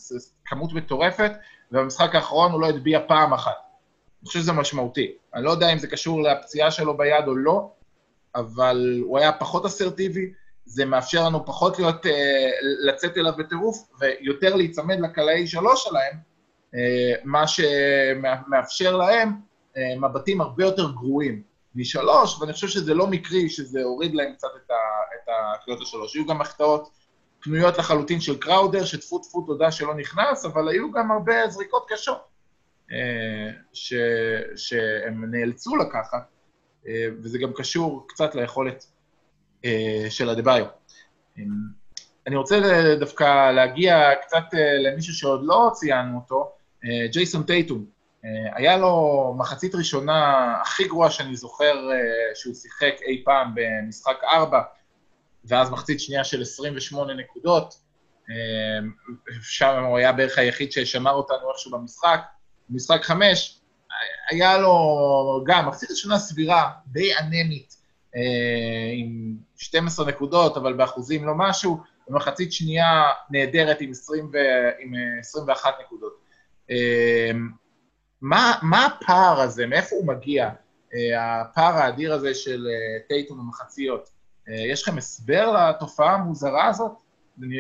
כמות 0.44 0.72
מטורפת, 0.72 1.32
ובמשחק 1.72 2.14
האחרון 2.14 2.52
הוא 2.52 2.60
לא 2.60 2.68
הטביע 2.68 3.00
פעם 3.08 3.32
אחת. 3.32 3.52
אני 4.22 4.26
חושב 4.26 4.40
שזה 4.40 4.52
משמעותי. 4.52 5.12
אני 5.34 5.44
לא 5.44 5.50
יודע 5.50 5.72
אם 5.72 5.78
זה 5.78 5.86
קשור 5.86 6.22
לפציעה 6.22 6.70
שלו 6.70 6.96
ביד 6.96 7.24
או 7.26 7.34
לא, 7.34 7.72
אבל 8.34 9.00
הוא 9.02 9.18
היה 9.18 9.32
פחות 9.32 9.64
אסרטיבי, 9.64 10.32
זה 10.64 10.84
מאפשר 10.84 11.26
לנו 11.26 11.46
פחות 11.46 11.78
להיות, 11.78 12.06
אה, 12.06 12.50
לצאת 12.60 13.16
אליו 13.16 13.32
בטירוף, 13.38 13.88
ויותר 14.00 14.54
להיצמד 14.56 15.00
לקלעי 15.00 15.46
שלוש 15.46 15.84
שלהם, 15.84 16.16
אה, 16.74 17.14
מה 17.24 17.44
שמאפשר 17.48 18.96
להם 18.96 19.32
אה, 19.76 19.96
מבטים 19.96 20.40
הרבה 20.40 20.64
יותר 20.64 20.92
גרועים 20.92 21.42
משלוש, 21.74 22.40
ואני 22.40 22.52
חושב 22.52 22.68
שזה 22.68 22.94
לא 22.94 23.06
מקרי 23.06 23.48
שזה 23.48 23.82
הוריד 23.82 24.14
להם 24.14 24.34
קצת 24.34 24.48
את, 24.56 24.70
את 25.14 25.28
הקריאות 25.54 25.82
השלוש. 25.82 26.14
היו 26.14 26.26
גם 26.26 26.40
החטאות 26.40 26.90
פנויות 27.40 27.78
לחלוטין 27.78 28.20
של 28.20 28.38
קראודר, 28.38 28.84
שטפו 28.84 29.18
טפו 29.18 29.42
תודה 29.46 29.70
שלא 29.72 29.94
נכנס, 29.94 30.44
אבל 30.44 30.68
היו 30.68 30.92
גם 30.92 31.10
הרבה 31.10 31.48
זריקות 31.48 31.86
קשות. 31.88 32.32
ש, 33.72 33.94
שהם 34.56 35.34
נאלצו 35.34 35.76
לקחת, 35.76 36.26
וזה 37.22 37.38
גם 37.38 37.52
קשור 37.52 38.04
קצת 38.08 38.34
ליכולת 38.34 38.86
אה, 39.64 40.06
של 40.10 40.28
הדה-ביו. 40.28 40.66
אני 42.26 42.36
רוצה 42.36 42.60
דווקא 43.00 43.52
להגיע 43.52 44.14
קצת 44.22 44.44
למישהו 44.84 45.14
שעוד 45.14 45.40
לא 45.44 45.70
ציינו 45.72 46.16
אותו, 46.18 46.52
ג'ייסון 47.12 47.42
טייטום. 47.42 47.84
היה 48.54 48.76
לו 48.76 49.34
מחצית 49.38 49.74
ראשונה 49.74 50.52
הכי 50.62 50.88
גרועה 50.88 51.10
שאני 51.10 51.36
זוכר 51.36 51.88
שהוא 52.34 52.54
שיחק 52.54 52.94
אי 53.06 53.22
פעם 53.24 53.54
במשחק 53.54 54.16
4, 54.24 54.60
ואז 55.44 55.70
מחצית 55.70 56.00
שנייה 56.00 56.24
של 56.24 56.42
28 56.42 57.14
נקודות. 57.14 57.74
שם 59.42 59.84
הוא 59.84 59.98
היה 59.98 60.12
בערך 60.12 60.38
היחיד 60.38 60.72
ששמר 60.72 61.12
אותנו 61.12 61.50
איכשהו 61.50 61.70
במשחק. 61.70 62.20
במשחק 62.68 63.02
חמש, 63.02 63.60
היה 64.32 64.58
לו 64.58 65.44
גם 65.46 65.68
מחצית 65.68 65.90
ראשונה 65.90 66.18
סבירה, 66.18 66.70
די 66.86 67.18
אנמית, 67.18 67.76
אה, 68.16 68.92
עם 68.94 69.36
12 69.56 70.06
נקודות, 70.06 70.56
אבל 70.56 70.72
באחוזים 70.72 71.24
לא 71.24 71.32
משהו, 71.36 71.80
ומחצית 72.08 72.52
שנייה 72.52 73.04
נהדרת 73.30 73.80
עם, 73.80 73.90
20 73.90 74.30
ו... 74.32 74.36
עם 74.78 74.92
21 75.20 75.74
נקודות. 75.84 76.12
אה, 76.70 77.30
מה, 78.20 78.52
מה 78.62 78.86
הפער 78.86 79.40
הזה, 79.40 79.66
מאיפה 79.66 79.96
הוא 79.96 80.06
מגיע, 80.06 80.50
אה, 80.94 81.40
הפער 81.40 81.74
האדיר 81.74 82.14
הזה 82.14 82.34
של 82.34 82.66
טייטום 83.08 83.38
במחציות? 83.38 84.10
אה, 84.48 84.54
יש 84.54 84.82
לכם 84.82 84.98
הסבר 84.98 85.52
לתופעה 85.52 86.14
המוזרה 86.14 86.68
הזאת? 86.68 86.92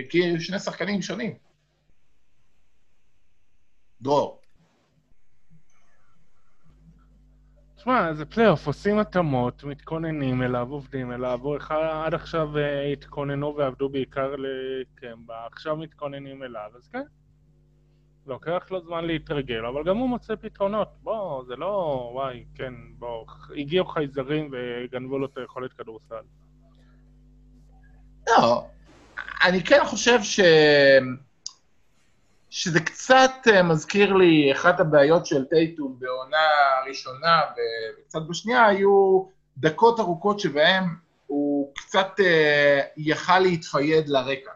כי 0.08 0.24
היו 0.24 0.40
שני 0.40 0.58
שחקנים 0.58 1.02
שונים. 1.02 1.34
דרור. 4.00 4.41
תשמע, 7.82 8.14
זה 8.14 8.24
פלייאוף, 8.24 8.66
עושים 8.66 8.98
התאמות, 8.98 9.64
מתכוננים 9.64 10.42
אליו, 10.42 10.66
עובדים 10.70 11.12
אליו, 11.12 11.40
עד 12.04 12.14
עכשיו 12.14 12.58
אה, 12.58 12.92
התכוננו 12.92 13.56
ועבדו 13.56 13.88
בעיקר 13.88 14.34
לקמבה, 14.38 15.46
עכשיו 15.52 15.76
מתכוננים 15.76 16.42
אליו, 16.42 16.70
אז 16.76 16.88
כן. 16.88 17.02
לוקח 18.26 18.66
לו 18.70 18.80
זמן 18.80 19.04
להתרגל, 19.04 19.66
אבל 19.66 19.84
גם 19.84 19.96
הוא 19.96 20.08
מוצא 20.08 20.34
פתרונות. 20.36 20.88
בוא, 21.02 21.44
זה 21.44 21.56
לא, 21.56 22.10
וואי, 22.14 22.44
כן, 22.54 22.74
בוא, 22.98 23.26
הגיעו 23.56 23.86
חייזרים 23.86 24.50
וגנבו 24.52 25.18
לו 25.18 25.26
את 25.26 25.38
היכולת 25.38 25.72
כדורסל. 25.72 26.24
לא, 28.28 28.66
אני 29.44 29.64
כן 29.64 29.80
חושב 29.84 30.22
ש... 30.22 30.40
שזה 32.54 32.80
קצת 32.80 33.30
אה, 33.50 33.62
מזכיר 33.62 34.12
לי, 34.12 34.52
אחת 34.52 34.80
הבעיות 34.80 35.26
של 35.26 35.44
טייטום 35.44 35.96
בעונה 35.98 36.36
הראשונה 36.82 37.40
וקצת 37.52 38.22
בשנייה, 38.28 38.66
היו 38.66 39.24
דקות 39.58 40.00
ארוכות 40.00 40.40
שבהן 40.40 40.84
הוא 41.26 41.72
קצת 41.74 42.20
אה, 42.20 42.80
יכל 42.96 43.38
להתפייד 43.38 44.08
לרקע. 44.08 44.50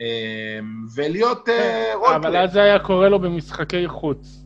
אה, 0.00 0.58
ולהיות 0.94 1.48
רולפליי. 1.94 2.16
אבל 2.16 2.36
אז 2.36 2.52
זה 2.52 2.62
היה 2.62 2.78
קורה 2.78 3.08
לו 3.08 3.18
במשחקי 3.18 3.88
חוץ. 3.88 4.44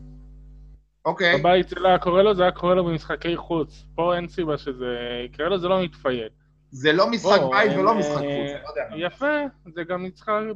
אוקיי. 1.04 1.38
בבית 1.38 1.68
זה 1.68 1.76
לא 1.80 1.88
היה 1.88 1.98
קורה 1.98 2.22
לו, 2.22 2.34
זה 2.34 2.42
היה 2.42 2.52
קורה 2.52 2.74
לו 2.74 2.84
במשחקי 2.84 3.36
חוץ. 3.36 3.84
פה 3.94 4.16
אין 4.16 4.28
סיבה 4.28 4.58
שזה 4.58 4.98
יקרה 5.24 5.48
לו, 5.48 5.58
זה 5.58 5.68
לא 5.68 5.82
מתפייד. 5.82 6.32
זה 6.72 6.92
לא 6.92 7.10
משחק 7.10 7.40
בית 7.50 7.72
ולא 7.78 7.94
משחק 7.94 8.14
חוץ, 8.14 8.50
לא 8.64 8.68
יודע. 8.68 9.06
יפה, 9.06 9.40
זה 9.74 9.84
גם 9.84 10.06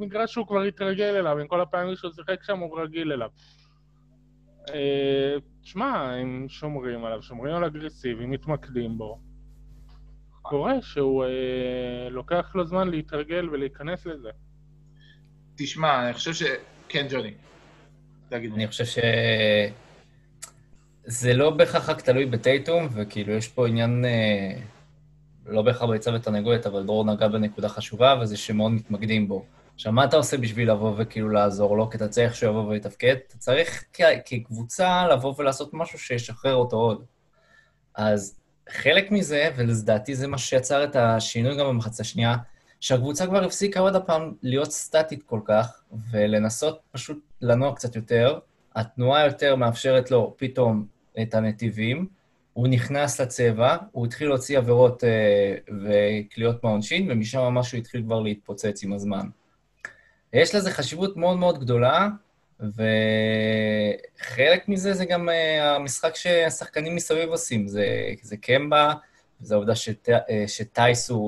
מגרש 0.00 0.32
שהוא 0.32 0.46
כבר 0.46 0.62
התרגל 0.62 1.16
אליו, 1.16 1.38
עם 1.38 1.46
כל 1.46 1.60
הפעמים 1.60 1.96
שהוא 1.96 2.12
שיחק 2.12 2.42
שם 2.42 2.58
הוא 2.58 2.80
רגיל 2.80 3.12
אליו. 3.12 3.28
תשמע, 5.62 6.12
הם 6.12 6.46
שומרים 6.48 7.04
עליו, 7.04 7.22
שומרים 7.22 7.54
על 7.54 7.64
אגרסיבי, 7.64 8.26
מתמקדים 8.26 8.98
בו. 8.98 9.18
קורה 10.42 10.82
שהוא 10.82 11.24
אה, 11.24 12.08
לוקח 12.10 12.52
לו 12.54 12.66
זמן 12.66 12.88
להתרגל 12.88 13.48
ולהיכנס 13.48 14.06
לזה. 14.06 14.30
תשמע, 15.56 16.04
אני 16.04 16.12
חושב 16.12 16.34
ש... 16.34 16.42
כן, 16.88 17.06
ג'וני. 17.10 17.34
תגיד. 18.28 18.52
אני 18.52 18.66
חושב 18.66 18.84
ש... 18.84 18.98
זה 21.04 21.34
לא 21.34 21.50
בהכרח 21.50 21.88
רק 21.88 22.00
תלוי 22.00 22.26
בטייטום, 22.26 22.88
וכאילו 22.94 23.32
יש 23.32 23.48
פה 23.48 23.68
עניין... 23.68 24.04
אה... 24.04 24.75
לא 25.48 25.62
בהכרח 25.62 25.90
ביצה 25.90 26.14
ותרנגולת, 26.14 26.66
אבל 26.66 26.82
דרור 26.86 27.04
נגע 27.04 27.28
בנקודה 27.28 27.68
חשובה, 27.68 28.14
וזה 28.20 28.36
שמאוד 28.36 28.72
מתמקדים 28.72 29.28
בו. 29.28 29.44
עכשיו, 29.74 29.92
מה 29.92 30.04
אתה 30.04 30.16
עושה 30.16 30.36
בשביל 30.36 30.70
לבוא 30.70 30.94
וכאילו 30.96 31.28
לעזור 31.28 31.76
לו? 31.76 31.90
כי 31.90 31.96
אתה 31.96 32.08
צריך 32.08 32.34
שהוא 32.34 32.50
יבוא 32.50 32.68
ויתפקד. 32.68 33.16
אתה 33.28 33.38
צריך 33.38 33.84
כ- 33.92 34.00
כקבוצה 34.26 35.06
לבוא 35.08 35.34
ולעשות 35.38 35.70
משהו 35.74 35.98
שישחרר 35.98 36.54
אותו 36.54 36.76
עוד. 36.76 37.04
אז 37.94 38.38
חלק 38.68 39.10
מזה, 39.10 39.50
ולדעתי 39.56 40.14
זה 40.14 40.26
מה 40.26 40.38
שיצר 40.38 40.84
את 40.84 40.96
השינוי 40.96 41.58
גם 41.58 41.66
במחצה 41.66 42.02
השנייה, 42.02 42.36
שהקבוצה 42.80 43.26
כבר 43.26 43.44
הפסיקה 43.44 43.80
עוד 43.80 43.96
הפעם 43.96 44.32
להיות 44.42 44.72
סטטית 44.72 45.22
כל 45.22 45.40
כך, 45.44 45.80
ולנסות 46.10 46.80
פשוט 46.92 47.18
לנוע 47.40 47.74
קצת 47.74 47.96
יותר. 47.96 48.38
התנועה 48.74 49.24
יותר 49.24 49.56
מאפשרת 49.56 50.10
לו 50.10 50.34
פתאום 50.38 50.86
את 51.22 51.34
הנתיבים, 51.34 52.06
הוא 52.56 52.68
נכנס 52.68 53.20
לצבע, 53.20 53.76
הוא 53.92 54.06
התחיל 54.06 54.28
להוציא 54.28 54.58
עבירות 54.58 55.04
אה, 55.04 55.54
וקליעות 55.84 56.64
מהעונשין, 56.64 57.10
ומשם 57.10 57.38
ממש 57.38 57.72
הוא 57.72 57.78
התחיל 57.78 58.02
כבר 58.02 58.20
להתפוצץ 58.20 58.84
עם 58.84 58.92
הזמן. 58.92 59.26
יש 60.32 60.54
לזה 60.54 60.70
חשיבות 60.70 61.16
מאוד 61.16 61.36
מאוד 61.36 61.60
גדולה, 61.60 62.08
וחלק 62.60 62.78
מזה 64.68 64.94
זה 64.94 65.04
גם 65.04 65.28
אה, 65.28 65.76
המשחק 65.76 66.16
שהשחקנים 66.16 66.96
מסביב 66.96 67.28
עושים. 67.28 67.68
זה, 67.68 67.86
זה 68.22 68.36
קמבה, 68.36 68.94
זו 69.40 69.54
העובדה 69.54 69.74
שט, 69.74 70.08
אה, 70.08 70.44
שטייס 70.46 71.10
הוא, 71.10 71.20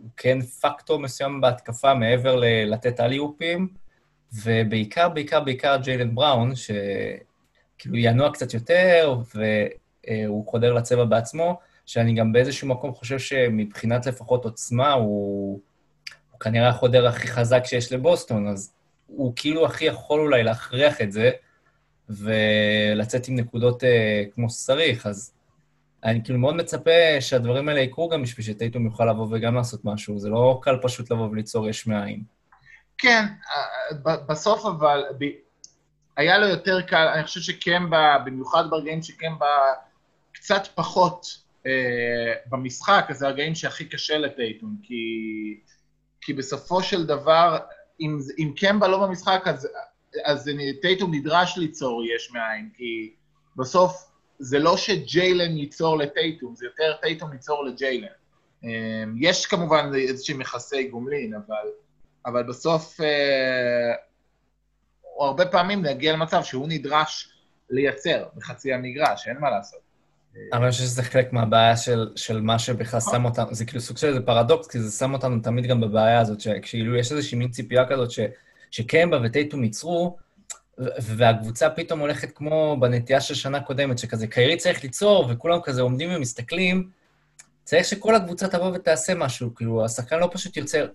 הוא 0.00 0.10
כן 0.16 0.40
פקטור 0.40 0.98
מסוים 0.98 1.40
בהתקפה 1.40 1.94
מעבר 1.94 2.36
ללתת 2.36 3.00
אליופים, 3.00 3.68
ובעיקר, 4.44 5.08
בעיקר, 5.08 5.40
בעיקר 5.40 5.76
ג'יילן 5.76 6.14
בראון, 6.14 6.52
שכאילו 6.54 7.96
ינוע 7.96 8.32
קצת 8.32 8.54
יותר, 8.54 9.14
הוא 10.26 10.46
חודר 10.46 10.72
לצבע 10.72 11.04
בעצמו, 11.04 11.58
שאני 11.86 12.14
גם 12.14 12.32
באיזשהו 12.32 12.68
מקום 12.68 12.94
חושב 12.94 13.18
שמבחינת 13.18 14.06
לפחות 14.06 14.44
עוצמה, 14.44 14.92
הוא, 14.92 15.60
הוא 16.30 16.40
כנראה 16.40 16.68
החודר 16.68 17.06
הכי 17.06 17.28
חזק 17.28 17.64
שיש 17.64 17.92
לבוסטון, 17.92 18.48
אז 18.48 18.74
הוא 19.06 19.32
כאילו 19.36 19.66
הכי 19.66 19.84
יכול 19.84 20.20
אולי 20.20 20.42
להכריח 20.42 21.00
את 21.00 21.12
זה, 21.12 21.30
ולצאת 22.08 23.28
עם 23.28 23.36
נקודות 23.36 23.82
uh, 23.82 23.86
כמו 24.34 24.50
שצריך, 24.50 25.06
אז 25.06 25.32
אני 26.04 26.24
כאילו 26.24 26.38
מאוד 26.38 26.54
מצפה 26.54 27.20
שהדברים 27.20 27.68
האלה 27.68 27.80
יקרו 27.80 28.08
גם 28.08 28.22
בשביל 28.22 28.46
שטייטום 28.46 28.84
יוכל 28.84 29.04
לבוא 29.04 29.26
וגם 29.30 29.54
לעשות 29.54 29.84
משהו, 29.84 30.18
זה 30.18 30.28
לא 30.28 30.60
קל 30.62 30.76
פשוט 30.82 31.10
לבוא 31.10 31.28
וליצור 31.28 31.68
יש 31.68 31.86
מאין. 31.86 32.22
כן, 32.98 33.24
אה, 33.24 34.16
בסוף 34.28 34.66
אבל, 34.66 35.02
היה 36.16 36.38
לו 36.38 36.46
יותר 36.46 36.82
קל, 36.82 37.08
אני 37.14 37.24
חושב 37.24 37.40
שקמבה, 37.40 38.16
במיוחד 38.24 38.70
ברגעים 38.70 39.02
שקמבה 39.02 39.46
קצת 40.42 40.62
פחות 40.74 41.26
אה, 41.66 42.34
במשחק, 42.46 43.06
אז 43.08 43.18
זה 43.18 43.26
הרגעים 43.26 43.54
שהכי 43.54 43.84
קשה 43.84 44.18
לטייטון, 44.18 44.76
כי, 44.82 45.04
כי 46.20 46.32
בסופו 46.32 46.82
של 46.82 47.06
דבר, 47.06 47.58
אם, 48.00 48.18
אם 48.38 48.52
קמבה 48.56 48.88
לא 48.88 49.06
במשחק, 49.06 49.42
אז, 49.46 49.68
אז 50.24 50.50
טייטון 50.82 51.14
נדרש 51.14 51.58
ליצור 51.58 52.02
יש 52.16 52.30
מאין, 52.32 52.70
כי 52.76 53.14
בסוף 53.56 54.10
זה 54.38 54.58
לא 54.58 54.76
שג'יילן 54.76 55.56
ייצור 55.56 55.98
לטייטום, 55.98 56.54
זה 56.56 56.66
יותר 56.66 56.96
טייטום 57.02 57.32
ייצור 57.32 57.64
לג'יילן. 57.64 58.06
אה, 58.64 59.04
יש 59.20 59.46
כמובן 59.46 59.90
איזשהם 59.94 60.40
יחסי 60.40 60.84
גומלין, 60.84 61.34
אבל, 61.34 61.66
אבל 62.26 62.42
בסוף, 62.42 63.00
אה, 63.00 63.94
הרבה 65.20 65.46
פעמים 65.46 65.82
נגיע 65.82 66.12
למצב 66.12 66.42
שהוא 66.44 66.68
נדרש 66.68 67.32
לייצר 67.70 68.24
בחצי 68.36 68.72
המגרש, 68.72 69.28
אין 69.28 69.38
מה 69.38 69.50
לעשות. 69.50 69.81
אבל 70.52 70.62
אני 70.62 70.70
חושב 70.70 70.82
שזה 70.82 71.02
חלק 71.02 71.32
מהבעיה 71.32 71.76
של, 71.76 72.10
של 72.16 72.40
מה 72.40 72.58
שבכלל 72.58 73.00
שם 73.00 73.24
אותנו, 73.24 73.54
זה 73.54 73.64
כאילו 73.64 73.80
סוג 73.80 73.96
של 73.96 74.06
איזה 74.06 74.20
פרדוקס, 74.20 74.66
כי 74.66 74.80
זה 74.80 74.98
שם 74.98 75.14
אותנו 75.14 75.40
תמיד 75.42 75.66
גם 75.66 75.80
בבעיה 75.80 76.20
הזאת, 76.20 76.40
שכאילו 76.40 76.96
יש 76.96 77.12
איזושהי 77.12 77.38
מין 77.38 77.50
ציפייה 77.50 77.86
כזאת 77.86 78.10
ש, 78.10 78.20
שקמבה 78.70 79.18
וטייטום 79.24 79.64
ייצרו, 79.64 80.16
והקבוצה 80.78 81.70
פתאום 81.70 82.00
הולכת 82.00 82.30
כמו 82.36 82.76
בנטייה 82.80 83.20
של 83.20 83.34
שנה 83.34 83.60
קודמת, 83.60 83.98
שכזה 83.98 84.26
קיירי 84.26 84.56
צריך 84.56 84.82
ליצור, 84.82 85.26
וכולם 85.30 85.60
כזה 85.60 85.82
עומדים 85.82 86.10
ומסתכלים, 86.14 86.88
צריך 87.64 87.84
שכל 87.84 88.14
הקבוצה 88.14 88.48
תבוא 88.48 88.72
ותעשה 88.74 89.14
משהו, 89.14 89.54
כאילו, 89.54 89.84
השחקן 89.84 90.18
לא 90.18 90.28
פשוט 90.32 90.56
יוצר 90.56 90.86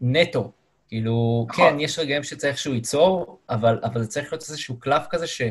נטו. 0.00 0.52
כאילו, 0.88 1.46
נכון. 1.48 1.70
כן, 1.70 1.80
יש 1.80 1.98
רגעים 1.98 2.22
שצריך 2.22 2.58
שהוא 2.58 2.74
ייצור, 2.74 3.38
אבל, 3.50 3.80
אבל 3.84 4.02
זה 4.02 4.08
צריך 4.08 4.32
להיות 4.32 4.42
איזשהו 4.42 4.78
קלף 4.78 5.06
כזה 5.10 5.26
ש... 5.26 5.42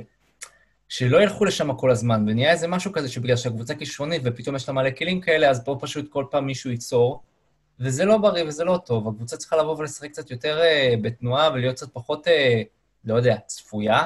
שלא 0.90 1.24
ילכו 1.24 1.46
לשם 1.46 1.74
כל 1.74 1.92
הזמן, 1.92 2.26
ונהיה 2.28 2.52
איזה 2.52 2.68
משהו 2.68 2.92
כזה 2.92 3.10
שבגלל 3.10 3.36
שהקבוצה 3.36 3.76
כישרונית 3.76 4.22
ופתאום 4.26 4.56
יש 4.56 4.70
לה 4.70 4.74
מלא 4.74 4.90
כלים 4.90 5.22
כאלה, 5.22 5.50
אז 5.50 5.64
פה 5.64 5.78
פשוט 5.82 6.12
כל 6.12 6.26
פעם 6.32 6.46
מישהו 6.46 6.72
ייצור, 6.72 7.24
וזה 7.80 8.06
לא 8.06 8.18
בריא 8.18 8.44
וזה 8.48 8.64
לא 8.64 8.80
טוב. 8.86 9.08
הקבוצה 9.08 9.38
צריכה 9.38 9.56
לבוא 9.58 9.76
ולשחק 9.78 10.10
קצת 10.10 10.32
יותר 10.32 10.62
uh, 10.62 10.98
בתנועה 11.02 11.50
ולהיות 11.54 11.76
קצת 11.76 11.90
פחות, 11.94 12.28
uh, 12.28 12.32
לא 13.06 13.16
יודע, 13.16 13.38
צפויה, 13.46 14.04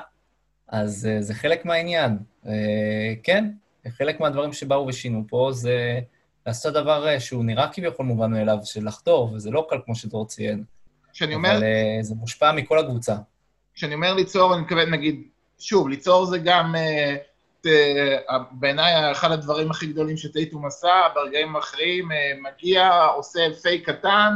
אז 0.67 1.07
uh, 1.09 1.21
זה 1.21 1.33
חלק 1.33 1.65
מהעניין. 1.65 2.17
Uh, 2.43 2.47
כן, 3.23 3.51
חלק 3.87 4.19
מהדברים 4.19 4.53
שבאו 4.53 4.87
ושינו 4.87 5.23
פה 5.27 5.49
זה 5.53 5.99
לעשות 6.45 6.73
דבר 6.73 7.15
uh, 7.15 7.19
שהוא 7.19 7.45
נראה 7.45 7.67
כביכול 7.73 8.05
מובן 8.05 8.31
מאליו, 8.31 8.57
של 8.63 8.87
לחתור, 8.87 9.33
וזה 9.33 9.51
לא 9.51 9.67
קל 9.69 9.77
כמו 9.85 9.95
שדור 9.95 10.27
ציין. 10.27 10.63
כשאני 11.13 11.35
אומר... 11.35 11.51
אבל 11.57 11.63
uh, 11.63 12.03
זה 12.03 12.15
מושפע 12.15 12.51
מכל 12.51 12.79
הקבוצה. 12.79 13.15
כשאני 13.73 13.93
אומר 13.93 14.13
ליצור, 14.13 14.53
אני 14.53 14.61
מתכוון, 14.61 14.89
נגיד, 14.89 15.23
שוב, 15.61 15.89
ליצור 15.89 16.25
זה 16.25 16.37
גם, 16.37 16.75
אה, 16.75 17.15
אה, 17.65 18.37
בעיניי, 18.51 19.11
אחד 19.11 19.31
הדברים 19.31 19.71
הכי 19.71 19.87
גדולים 19.87 20.17
שטייטום 20.17 20.65
עשה, 20.65 20.93
ברגעים 21.15 21.55
האחרים, 21.55 22.11
אה, 22.11 22.31
מגיע, 22.41 22.89
עושה 23.15 23.39
פייק 23.61 23.89
קטן, 23.89 24.33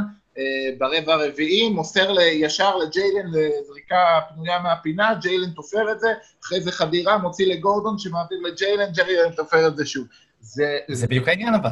ברבע 0.78 1.14
הרביעי, 1.14 1.68
מוסר 1.68 2.20
ישר 2.20 2.76
לג'יילן 2.76 3.26
לזריקה 3.26 4.20
פנויה 4.28 4.58
מהפינה, 4.58 5.14
ג'יילן 5.14 5.50
תופר 5.50 5.92
את 5.92 6.00
זה, 6.00 6.08
אחרי 6.44 6.60
זה 6.60 6.72
חדירה, 6.72 7.18
מוציא 7.18 7.46
לגורדון 7.54 7.98
שמעביר 7.98 8.38
לג'יילן, 8.40 8.92
ג'יילן 8.92 9.32
תופר 9.32 9.68
את 9.68 9.76
זה 9.76 9.86
שוב. 9.86 10.06
זה... 10.40 10.78
זה 10.90 11.06
בדיוק 11.06 11.28
העניין 11.28 11.54
אבל. 11.54 11.70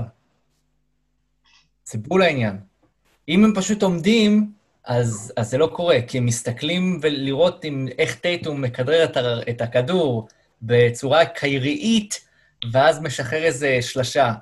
זה 1.85 1.99
בול 1.99 2.23
העניין. 2.23 2.57
אם 3.29 3.45
הם 3.45 3.53
פשוט 3.55 3.83
עומדים 3.83 4.53
אז, 4.87 5.33
אז 5.37 5.51
זה 5.51 5.59
לא 5.59 5.67
קורה, 5.67 5.97
כי 6.07 6.19
הם 6.19 6.27
מסתכלים 6.27 6.99
ולראות 7.03 7.65
עם, 7.65 7.89
איך 7.99 8.15
טייטום 8.15 8.63
מכדרר 8.63 9.05
את, 9.05 9.17
את 9.51 9.61
הכדור 9.61 10.29
בצורה 10.63 11.25
קייריאית, 11.25 12.25
ואז 12.73 13.01
משחרר 13.01 13.45
איזה 13.45 13.79
שלשה. 13.81 14.33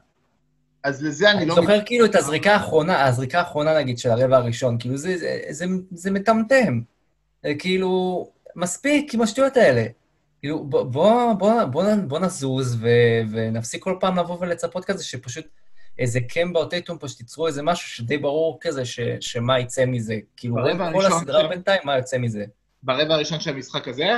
אז 0.84 1.02
לזה 1.02 1.30
אני 1.30 1.38
אני 1.38 1.46
לא... 1.46 1.54
זוכר 1.54 1.78
כאילו 1.84 2.04
את 2.04 2.14
הזריקה 2.14 2.52
האחרונה, 2.52 3.04
הזריקה 3.04 3.38
האחרונה 3.38 3.78
נגיד 3.78 3.98
של 3.98 4.10
הרבע 4.10 4.36
הראשון, 4.36 4.78
כאילו 4.78 4.96
זה, 4.96 5.18
זה, 5.18 5.40
זה, 5.50 5.66
זה 5.90 6.10
מטמטם. 6.10 6.80
כאילו, 7.58 8.26
מספיק 8.56 9.14
עם 9.14 9.22
השטויות 9.22 9.56
האלה. 9.56 9.84
כאילו, 10.40 10.64
בוא, 10.64 10.82
בוא, 10.82 11.32
בוא, 11.32 11.64
בוא, 11.64 11.84
בוא 12.06 12.18
נזוז 12.18 12.76
ו, 12.80 12.88
ונפסיק 13.30 13.82
כל 13.82 13.96
פעם 14.00 14.18
לבוא 14.18 14.36
ולצפות 14.40 14.84
כזה 14.84 15.04
שפשוט 15.04 15.46
איזה 15.98 16.20
קמבה 16.28 16.60
או 16.60 16.66
טייטום 16.66 16.98
פה 16.98 17.08
שתיצרו 17.08 17.46
איזה 17.46 17.62
משהו 17.62 17.88
שדי 17.88 18.18
ברור 18.18 18.58
כזה 18.60 18.84
ש, 18.84 19.00
שמה 19.20 19.60
יצא 19.60 19.84
מזה. 19.86 20.16
כאילו, 20.36 20.54
רואים 20.54 20.78
כל 20.92 21.06
הסדרה 21.06 21.42
כן. 21.42 21.48
בינתיים, 21.48 21.80
מה 21.84 21.96
יוצא 21.96 22.18
מזה. 22.18 22.44
ברבע 22.82 23.14
הראשון 23.14 23.40
של 23.40 23.50
המשחק 23.50 23.88
הזה, 23.88 24.08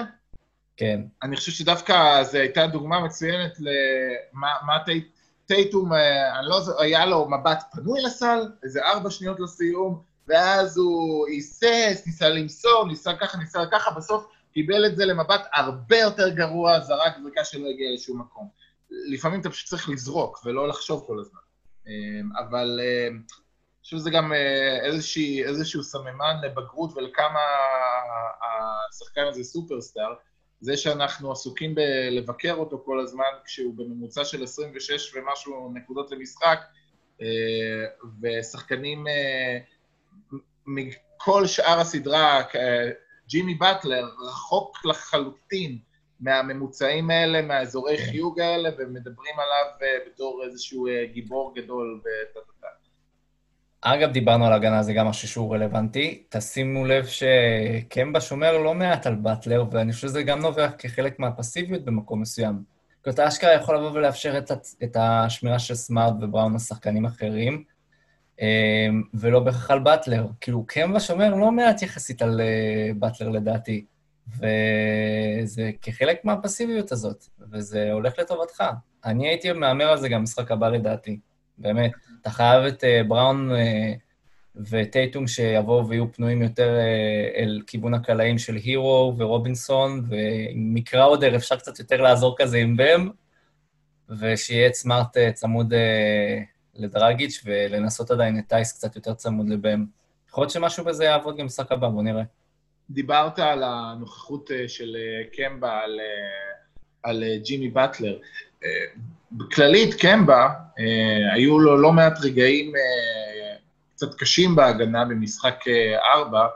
כן. 0.77 1.01
אני 1.23 1.37
חושב 1.37 1.53
שדווקא 1.53 2.23
זו 2.23 2.39
הייתה 2.39 2.67
דוגמה 2.67 3.01
מצוינת 3.01 3.53
למה 3.59 4.49
מה 4.67 4.79
טי- 4.85 5.09
טייטום, 5.47 5.93
אה, 5.93 6.39
אני 6.39 6.47
לא 6.49 6.61
זוכר, 6.61 6.83
היה 6.83 7.07
לו 7.07 7.29
מבט 7.31 7.63
פנוי 7.73 8.03
לסל, 8.03 8.41
איזה 8.65 8.85
ארבע 8.85 9.11
שניות 9.11 9.41
לסיום, 9.41 10.03
ואז 10.29 10.79
הוא 10.79 11.27
היסס, 11.29 12.03
ניסה 12.07 12.29
למסור, 12.29 12.85
ניסה 12.89 13.15
ככה, 13.21 13.39
ניסה 13.39 13.65
ככה, 13.73 13.91
בסוף 13.91 14.27
קיבל 14.55 14.87
את 14.87 14.97
זה 14.97 15.05
למבט 15.05 15.41
הרבה 15.55 15.99
יותר 15.99 16.29
גרוע, 16.29 16.81
זרק 16.81 17.13
זריקה 17.23 17.45
שלא 17.45 17.69
הגיעה 17.69 17.93
לשום 17.95 18.21
מקום. 18.21 18.49
לפעמים 19.11 19.41
אתה 19.41 19.51
פשוט 19.51 19.69
צריך 19.69 19.89
לזרוק 19.89 20.41
ולא 20.45 20.69
לחשוב 20.69 21.05
כל 21.07 21.19
הזמן. 21.21 21.41
אה, 21.89 21.93
אבל 22.49 22.81
אני 23.11 23.87
חושב 23.87 23.97
שזה 23.97 24.11
גם 24.11 24.33
אה, 24.33 24.87
איזושהי, 24.87 25.45
איזשהו 25.45 25.83
סממן 25.83 26.37
לבגרות 26.43 26.97
ולכמה 26.97 27.41
השחקן 28.91 29.25
הזה 29.29 29.45
סופרסטאר. 29.45 30.15
זה 30.61 30.77
שאנחנו 30.77 31.33
עסוקים 31.33 31.75
בלבקר 31.75 32.55
אותו 32.55 32.83
כל 32.85 33.01
הזמן, 33.01 33.25
כשהוא 33.45 33.75
בממוצע 33.75 34.25
של 34.25 34.43
26 34.43 35.15
ומשהו 35.17 35.73
נקודות 35.75 36.11
למשחק, 36.11 36.59
אה, 37.23 37.27
ושחקנים 38.23 39.07
אה, 39.09 39.59
מכל 40.67 41.47
שאר 41.47 41.81
הסדרה, 41.81 42.43
ג'ימי 43.29 43.55
באטלר, 43.55 44.09
רחוק 44.29 44.85
לחלוטין 44.85 45.79
מהממוצעים 46.21 47.11
האלה, 47.11 47.43
מהאזורי. 47.43 47.99
חיוג 47.99 48.41
האלה, 48.41 48.71
ומדברים 48.79 49.35
עליו 49.35 49.67
אה, 49.83 49.87
בתור 50.07 50.43
איזשהו 50.45 50.87
אה, 50.87 51.05
גיבור 51.13 51.55
גדול 51.57 52.01
וטה-טה-טה. 52.01 52.67
אגב, 53.81 54.13
דיברנו 54.13 54.47
על 54.47 54.53
הגנה, 54.53 54.83
זה 54.83 54.93
גם 54.93 55.07
משהו 55.07 55.29
שהוא 55.29 55.55
רלוונטי. 55.55 56.23
תשימו 56.29 56.85
לב 56.85 57.07
שקמבה 57.07 58.21
שומר 58.21 58.59
לא 58.59 58.75
מעט 58.75 59.07
על 59.07 59.15
באטלר, 59.15 59.65
ואני 59.71 59.93
חושב 59.93 60.09
שזה 60.09 60.23
גם 60.23 60.41
נובע 60.41 60.71
כחלק 60.71 61.19
מהפסיביות 61.19 61.85
במקום 61.85 62.21
מסוים. 62.21 62.63
כי 63.05 63.11
אתה 63.11 63.29
אשכרה 63.29 63.55
יכול 63.55 63.77
לבוא 63.77 63.91
ולאפשר 63.91 64.39
את, 64.39 64.51
את 64.85 64.97
השמירה 65.01 65.59
של 65.59 65.75
סמארט 65.75 66.15
ובראון 66.21 66.55
לשחקנים 66.55 67.05
אחרים, 67.05 67.65
אמ, 68.41 69.03
ולא 69.15 69.41
בהכרח 69.41 69.71
על 69.71 69.79
באטלר. 69.79 70.27
כאילו, 70.41 70.65
קמבה 70.67 71.01
שומר 71.01 71.35
לא 71.35 71.53
מעט 71.53 71.83
יחסית 71.83 72.23
על 72.23 72.41
אה, 72.41 72.91
באטלר 72.99 73.29
לדעתי, 73.29 73.85
וזה 74.29 75.71
כחלק 75.83 76.25
מהפסיביות 76.25 76.93
הזאת, 76.93 77.25
וזה 77.53 77.93
הולך 77.93 78.19
לטובתך. 78.19 78.65
אני 79.05 79.29
הייתי 79.29 79.53
מהמר 79.53 79.85
על 79.85 79.99
זה 79.99 80.09
גם 80.09 80.21
במשחק 80.21 80.51
הבא 80.51 80.69
לדעתי, 80.69 81.19
באמת. 81.59 81.93
אתה 82.21 82.31
חייב 82.31 82.65
את 82.65 82.85
אה, 82.85 83.03
בראון 83.09 83.53
אה, 83.55 83.93
וטייטום 84.57 85.27
שיבואו 85.27 85.89
ויהיו 85.89 86.13
פנויים 86.13 86.43
יותר 86.43 86.77
אה, 86.77 87.43
אל 87.43 87.63
כיוון 87.67 87.95
הקלעים 87.95 88.39
של 88.39 88.55
הירו 88.55 89.15
ורובינסון, 89.19 90.05
ועם 90.09 90.75
מקרא 90.75 91.05
אודר 91.05 91.37
אפשר 91.37 91.57
קצת 91.57 91.79
יותר 91.79 92.03
לעזור 92.03 92.35
כזה 92.39 92.59
עם 92.59 92.77
בם, 92.77 93.09
ושיהיה 94.09 94.67
את 94.67 94.75
סמארט 94.75 95.17
צמוד 95.35 95.75
לדרגיץ' 96.75 97.43
ולנסות 97.45 98.11
עדיין 98.11 98.39
את 98.39 98.45
טייס 98.49 98.73
קצת 98.73 98.97
יותר 98.97 99.15
צמוד 99.15 99.49
לבם. 99.49 99.85
יכול 100.29 100.43
להיות 100.43 100.51
שמשהו 100.51 100.85
בזה 100.85 101.05
יעבוד 101.05 101.37
גם 101.37 101.43
במשחק 101.43 101.73
הבא, 101.73 101.89
בוא 101.89 102.03
נראה. 102.03 102.23
דיברת 102.91 103.39
על 103.39 103.63
הנוכחות 103.63 104.51
אה, 104.51 104.69
של 104.69 104.97
אה, 104.97 105.23
קמבה, 105.37 105.81
על, 105.81 106.01
אה, 106.01 107.11
על 107.11 107.25
ג'ימי 107.43 107.69
באטלר. 107.69 108.19
בכללית, 109.33 109.95
קמבה, 109.95 110.49
היו 111.35 111.59
לו 111.59 111.77
לא 111.77 111.93
מעט 111.93 112.19
רגעים 112.23 112.73
קצת 113.95 114.15
קשים 114.15 114.57
בהגנה 114.57 115.05
במשחק 115.05 115.65
אה, 115.69 116.13
ארבע 116.15 116.47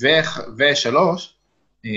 ו- 0.00 0.56
ושלוש, 0.58 1.34
אה, 1.86 1.90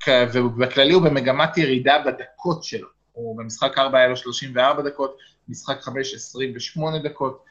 כ- 0.00 0.28
ובכללי 0.32 0.92
הוא 0.92 1.02
במגמת 1.02 1.58
ירידה 1.58 2.02
בדקות 2.06 2.64
שלו. 2.64 2.88
הוא 3.12 3.38
במשחק 3.38 3.78
ארבע 3.78 3.98
היה 3.98 4.08
לו 4.08 4.16
34 4.16 4.82
דקות, 4.82 5.16
משחק 5.48 5.80
חמש 5.80 6.14
28 6.14 6.98
דקות. 6.98 7.44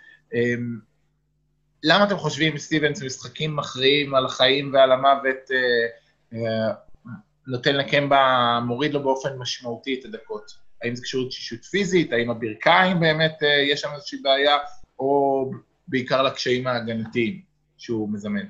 למה 1.83 2.03
אתם 2.03 2.17
חושבים, 2.17 2.57
סטיבנס, 2.57 3.03
משחקים 3.03 3.55
מכריעים 3.55 4.15
על 4.15 4.25
החיים 4.25 4.73
ועל 4.73 4.91
המוות, 4.91 5.51
אה, 5.51 5.87
אה, 6.33 6.73
נותן 7.47 7.75
לקמבה, 7.75 8.59
מוריד 8.65 8.93
לו 8.93 9.03
באופן 9.03 9.37
משמעותי 9.37 9.99
את 9.99 10.05
הדקות? 10.05 10.67
האם 10.83 10.95
זה 10.95 11.03
קשור 11.03 11.23
לתשישות 11.25 11.65
פיזית? 11.65 12.13
האם 12.13 12.29
הברכיים 12.29 12.99
באמת 12.99 13.43
אה, 13.43 13.61
יש 13.71 13.81
שם 13.81 13.89
איזושהי 13.95 14.19
בעיה? 14.21 14.57
או 14.99 15.51
בעיקר 15.87 16.23
לקשיים 16.23 16.67
ההגנתיים 16.67 17.41
שהוא 17.77 18.09
מזמן? 18.09 18.45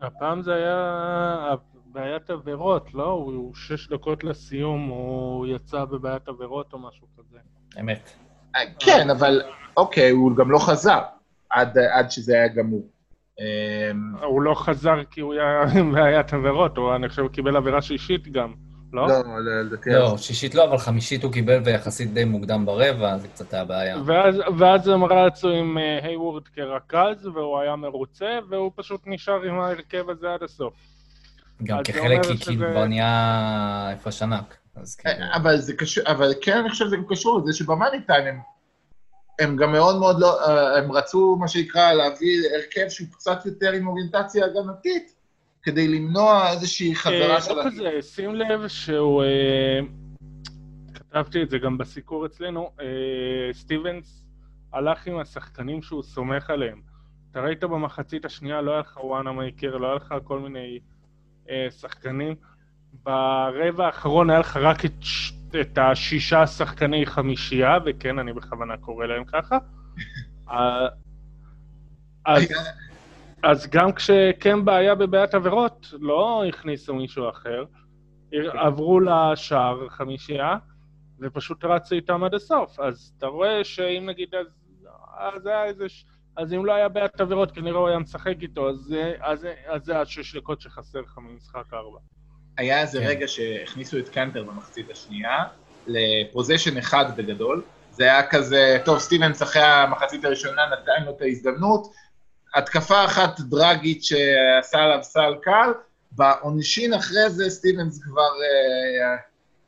הפעם 0.00 0.42
זה 0.42 0.54
היה 0.54 1.54
בעיית 1.86 2.30
עבירות, 2.30 2.94
לא? 2.94 3.06
הוא 3.06 3.54
שש 3.54 3.88
דקות 3.88 4.24
לסיום, 4.24 4.88
הוא 4.88 5.46
יצא 5.46 5.84
בבעיית 5.84 6.28
עבירות 6.28 6.72
או 6.72 6.78
משהו 6.78 7.06
כזה. 7.18 7.38
אמת. 7.80 8.10
אה, 8.56 8.60
כן, 8.78 9.10
אבל 9.10 9.42
אוקיי, 9.76 10.10
הוא 10.10 10.36
גם 10.36 10.50
לא 10.50 10.58
חזר 10.58 11.00
עד, 11.54 11.78
עד 11.78 12.10
שזה 12.10 12.34
היה 12.34 12.48
גמור. 12.48 12.88
אה, 13.40 13.90
הוא 14.26 14.42
לא 14.42 14.54
חזר 14.54 15.04
כי 15.10 15.20
הוא 15.20 15.34
היה 15.34 15.62
עם 15.78 15.92
בעיית 15.94 16.32
עבירות, 16.32 16.76
הוא, 16.76 16.94
אני 16.94 17.08
חושב, 17.08 17.28
קיבל 17.28 17.56
עבירה 17.56 17.82
שישית 17.82 18.28
גם, 18.28 18.52
לא? 18.92 19.06
לא, 19.08 19.22
לדעתי... 19.40 19.90
לא, 19.90 20.16
שישית 20.18 20.54
לא, 20.54 20.64
אבל 20.64 20.78
חמישית 20.78 21.24
הוא 21.24 21.32
קיבל 21.32 21.60
ויחסית 21.64 22.14
די 22.14 22.24
מוקדם 22.24 22.66
ברבע, 22.66 23.18
זה 23.18 23.28
קצת 23.28 23.54
היה 23.54 23.64
בעיה. 23.64 23.96
ואז, 24.06 24.34
ואז 24.58 24.88
הם 24.88 25.04
רצו 25.04 25.48
עם 25.50 25.78
אה, 25.78 25.98
היוורד 26.02 26.48
כרכז, 26.48 27.26
והוא 27.26 27.58
היה 27.58 27.76
מרוצה, 27.76 28.38
והוא 28.50 28.72
פשוט 28.76 29.00
נשאר 29.06 29.42
עם 29.42 29.60
ההרכב 29.60 30.10
הזה 30.10 30.34
עד 30.34 30.42
הסוף. 30.42 30.74
גם 31.62 31.78
כחלק, 31.84 32.22
כי 32.22 32.26
כאילו 32.28 32.38
שזה- 32.38 32.66
כבר 32.70 32.86
נהיה 32.86 33.90
הפרש 33.92 34.22
ענק. 34.22 34.56
אז 34.76 34.96
כאילו... 34.96 35.14
אה, 35.14 35.36
אבל 35.36 35.56
זה 35.56 35.72
קשור, 35.76 36.04
אבל 36.06 36.32
כן, 36.42 36.58
אני 36.58 36.70
חושב 36.70 36.84
שזה 36.84 36.96
גם 36.96 37.04
קשור 37.08 37.38
לזה 37.40 37.52
שבמאני 37.52 38.00
טיים 38.06 38.26
הם, 38.26 38.38
הם 39.38 39.56
גם 39.56 39.72
מאוד 39.72 39.98
מאוד 39.98 40.20
לא, 40.20 40.48
אה, 40.48 40.78
הם 40.78 40.92
רצו, 40.92 41.36
מה 41.40 41.48
שנקרא, 41.48 41.92
להביא 41.92 42.38
הרכב 42.54 42.88
שהוא 42.88 43.08
קצת 43.12 43.46
יותר 43.46 43.72
עם 43.72 43.86
אוריינטציה 43.86 44.44
הגנתית, 44.44 45.14
כדי 45.62 45.88
למנוע 45.88 46.50
איזושהי 46.50 46.94
חזרה 46.94 47.34
אה, 47.34 47.40
של... 47.40 47.54
לא 47.54 47.62
כזה, 47.64 48.02
שים 48.02 48.34
לב 48.34 48.68
שהוא... 48.68 49.22
אה, 49.22 49.80
כתבתי 50.94 51.42
את 51.42 51.50
זה 51.50 51.58
גם 51.58 51.78
בסיקור 51.78 52.26
אצלנו, 52.26 52.70
אה, 52.80 53.52
סטיבנס 53.52 54.24
הלך 54.72 55.06
עם 55.06 55.18
השחקנים 55.18 55.82
שהוא 55.82 56.02
סומך 56.02 56.50
עליהם. 56.50 56.80
אתה 57.30 57.40
ראית 57.40 57.64
במחצית 57.64 58.24
השנייה, 58.24 58.62
לא 58.62 58.70
היה 58.70 58.80
לך 58.80 58.98
וואנה 59.04 59.32
מייקר, 59.32 59.76
לא 59.76 59.86
היה 59.86 59.96
לך 59.96 60.14
כל 60.24 60.38
מיני 60.38 60.78
אה, 61.50 61.66
שחקנים. 61.70 62.34
ברבע 62.92 63.86
האחרון 63.86 64.30
היה 64.30 64.38
לך 64.38 64.56
רק 64.56 64.84
את, 64.84 64.92
את 65.60 65.78
השישה 65.78 66.46
שחקני 66.46 67.06
חמישייה, 67.06 67.78
וכן, 67.86 68.18
אני 68.18 68.32
בכוונה 68.32 68.76
קורא 68.76 69.06
להם 69.06 69.24
ככה. 69.24 69.58
אה, 70.50 70.88
אז, 72.26 72.42
אז 73.42 73.66
גם 73.70 73.92
כשקמבה 73.92 74.76
היה 74.76 74.94
בבעיית 74.94 75.34
עבירות, 75.34 75.94
לא 76.00 76.44
הכניסו 76.48 76.94
מישהו 76.94 77.28
אחר, 77.30 77.64
עברו 78.52 79.00
לשער 79.00 79.88
חמישייה, 79.88 80.56
ופשוט 81.20 81.64
רצו 81.64 81.94
איתם 81.94 82.24
עד 82.24 82.34
הסוף. 82.34 82.80
אז 82.80 83.12
אתה 83.18 83.26
רואה 83.26 83.64
שאם 83.64 84.06
נגיד, 84.08 84.34
אז, 84.34 84.46
אז 85.18 85.46
היה 85.46 85.64
איזה... 85.64 85.88
ש- 85.88 86.04
אז 86.36 86.52
אם 86.52 86.64
לא 86.64 86.72
היה 86.74 86.88
בעיית 86.88 87.20
עבירות, 87.20 87.50
כנראה 87.52 87.78
הוא 87.78 87.88
היה 87.88 87.98
משחק 87.98 88.36
איתו, 88.42 88.68
אז, 88.70 88.76
זה- 88.76 89.14
אז, 89.20 89.40
זה- 89.40 89.54
אז 89.66 89.84
זה 89.84 90.00
השש 90.00 90.36
דקות 90.36 90.60
שחסר 90.60 91.00
לך 91.00 91.18
ממשחק 91.18 91.72
ארבע. 91.72 91.98
היה 92.56 92.80
איזה 92.80 92.98
כן. 92.98 93.06
רגע 93.06 93.28
שהכניסו 93.28 93.98
את 93.98 94.08
קנטר 94.08 94.42
במחצית 94.42 94.90
השנייה, 94.90 95.44
לפוזיישן 95.86 96.76
אחד 96.76 97.16
בגדול. 97.16 97.62
זה 97.90 98.04
היה 98.04 98.26
כזה, 98.26 98.78
טוב, 98.84 98.98
סטיבנס 98.98 99.42
אחרי 99.42 99.62
המחצית 99.62 100.24
הראשונה 100.24 100.62
נתן 100.66 101.04
לו 101.04 101.16
את 101.16 101.22
ההזדמנות. 101.22 101.92
התקפה 102.54 103.04
אחת 103.04 103.40
דרגיץ' 103.40 104.04
שעשה 104.04 104.78
עליו 104.78 104.98
סל 105.02 105.34
קל, 105.42 105.72
בעונשין 106.12 106.94
אחרי 106.94 107.30
זה 107.30 107.50
סטיבנס 107.50 108.02
כבר 108.02 108.20
אה, 108.22 109.16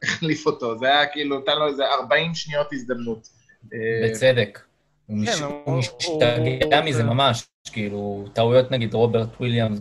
החליף 0.03 0.47
אותו. 0.47 0.79
זה 0.79 0.87
היה 0.87 1.07
כאילו, 1.07 1.39
נתן 1.39 1.59
לו 1.59 1.69
איזה 1.69 1.85
40 1.87 2.35
שניות 2.35 2.73
הזדמנות. 2.73 3.29
אה, 3.75 4.09
בצדק. 4.09 4.61
הוא 5.07 5.17
כן, 5.27 5.73
משתגע 5.73 6.81
מזה 6.85 7.05
ממש, 7.05 7.47
כאילו, 7.73 8.25
טעויות 8.33 8.71
נגיד 8.71 8.95
רוברט 8.95 9.29
וויליאמס, 9.41 9.81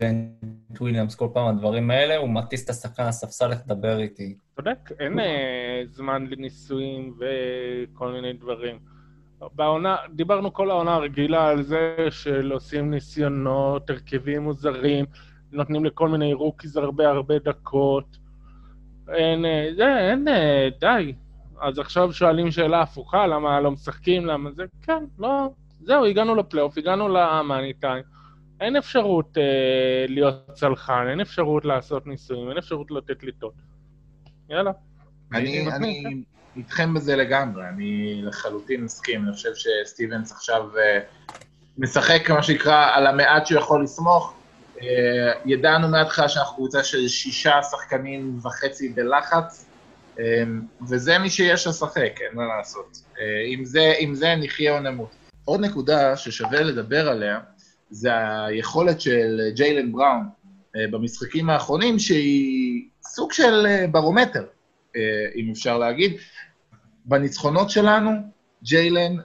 גרנט 0.00 0.80
וויליאמס, 0.80 1.14
כל 1.14 1.28
פעם 1.32 1.46
הדברים 1.46 1.90
האלה, 1.90 2.16
הוא 2.16 2.28
מטיס 2.28 2.64
את 2.64 2.70
השחקן 2.70 3.08
לספסל, 3.08 3.48
לדבר 3.48 3.98
איתי. 3.98 4.34
צודק, 4.56 4.78
אין 5.00 5.20
אה, 5.20 5.82
זמן 5.86 6.26
לניסויים 6.30 7.14
וכל 7.18 8.12
מיני 8.12 8.32
דברים. 8.32 8.78
בעונה, 9.54 9.96
דיברנו 10.14 10.52
כל 10.52 10.70
העונה 10.70 10.94
הרגילה 10.94 11.48
על 11.48 11.62
זה 11.62 11.96
של 12.10 12.52
עושים 12.52 12.90
ניסיונות, 12.90 13.90
הרכבים 13.90 14.42
מוזרים, 14.42 15.04
נותנים 15.52 15.84
לכל 15.84 16.08
מיני 16.08 16.34
rookies 16.34 16.76
הרבה 16.76 17.08
הרבה 17.08 17.38
דקות. 17.38 18.16
אין, 19.08 19.44
אה, 19.44 19.68
זה, 19.76 19.98
אין, 19.98 20.28
אה, 20.28 20.68
די. 20.80 21.14
אז 21.60 21.78
עכשיו 21.78 22.12
שואלים 22.12 22.50
שאלה 22.50 22.82
הפוכה, 22.82 23.26
למה 23.26 23.60
לא 23.60 23.70
משחקים, 23.70 24.26
למה 24.26 24.50
זה, 24.50 24.64
כן, 24.82 25.04
לא, 25.18 25.50
זהו, 25.80 26.04
הגענו 26.04 26.34
לפלייאוף, 26.34 26.78
הגענו 26.78 27.08
ל 27.08 27.19
money 27.19 27.72
time. 27.72 28.19
אין 28.60 28.76
אפשרות 28.76 29.38
אה, 29.38 29.42
להיות 30.08 30.50
סלחן, 30.52 31.06
אין 31.10 31.20
אפשרות 31.20 31.64
לעשות 31.64 32.06
ניסויים, 32.06 32.48
אין 32.48 32.58
אפשרות 32.58 32.90
לתת 32.90 33.22
לטעות. 33.22 33.54
יאללה. 34.50 34.72
אני, 35.34 35.70
אני 35.70 36.22
איתכם 36.56 36.94
בזה 36.94 37.16
לגמרי, 37.16 37.62
אני 37.68 38.20
לחלוטין 38.22 38.84
מסכים, 38.84 39.24
אני 39.24 39.32
חושב 39.32 39.50
שסטיבנס 39.54 40.32
עכשיו 40.32 40.78
אה, 40.78 41.00
משחק, 41.78 42.30
מה 42.30 42.42
שנקרא, 42.42 42.90
על 42.94 43.06
המעט 43.06 43.46
שהוא 43.46 43.60
יכול 43.60 43.82
לסמוך. 43.84 44.34
אה, 44.82 45.32
ידענו 45.44 45.88
מההתחלה 45.88 46.28
שאנחנו 46.28 46.56
קבוצה 46.56 46.84
של 46.84 47.08
שישה 47.08 47.62
שחקנים 47.62 48.38
וחצי 48.42 48.88
בלחץ, 48.88 49.66
אה, 50.18 50.24
וזה 50.88 51.18
מי 51.18 51.30
שיש 51.30 51.66
לשחק, 51.66 52.20
אין 52.20 52.36
מה 52.36 52.46
לעשות. 52.56 53.02
אה, 53.20 53.24
עם 53.46 53.64
זה, 53.64 53.92
עם 53.98 54.14
זה 54.14 54.34
נחיה 54.36 54.72
או 54.72 54.80
נמות. 54.80 55.10
עוד 55.44 55.60
נקודה 55.60 56.16
ששווה 56.16 56.60
לדבר 56.60 57.08
עליה, 57.08 57.40
זה 57.90 58.10
היכולת 58.46 59.00
של 59.00 59.40
ג'יילן 59.54 59.92
בראון 59.92 60.28
אה, 60.76 60.86
במשחקים 60.90 61.50
האחרונים, 61.50 61.98
שהיא 61.98 62.88
סוג 63.02 63.32
של 63.32 63.66
אה, 63.66 63.86
ברומטר, 63.86 64.46
אה, 64.96 65.26
אם 65.36 65.50
אפשר 65.50 65.78
להגיד. 65.78 66.12
בניצחונות 67.04 67.70
שלנו, 67.70 68.10
ג'יילן 68.62 69.16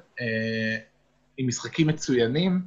עם 1.38 1.48
משחקים 1.48 1.88
מצוינים, 1.88 2.62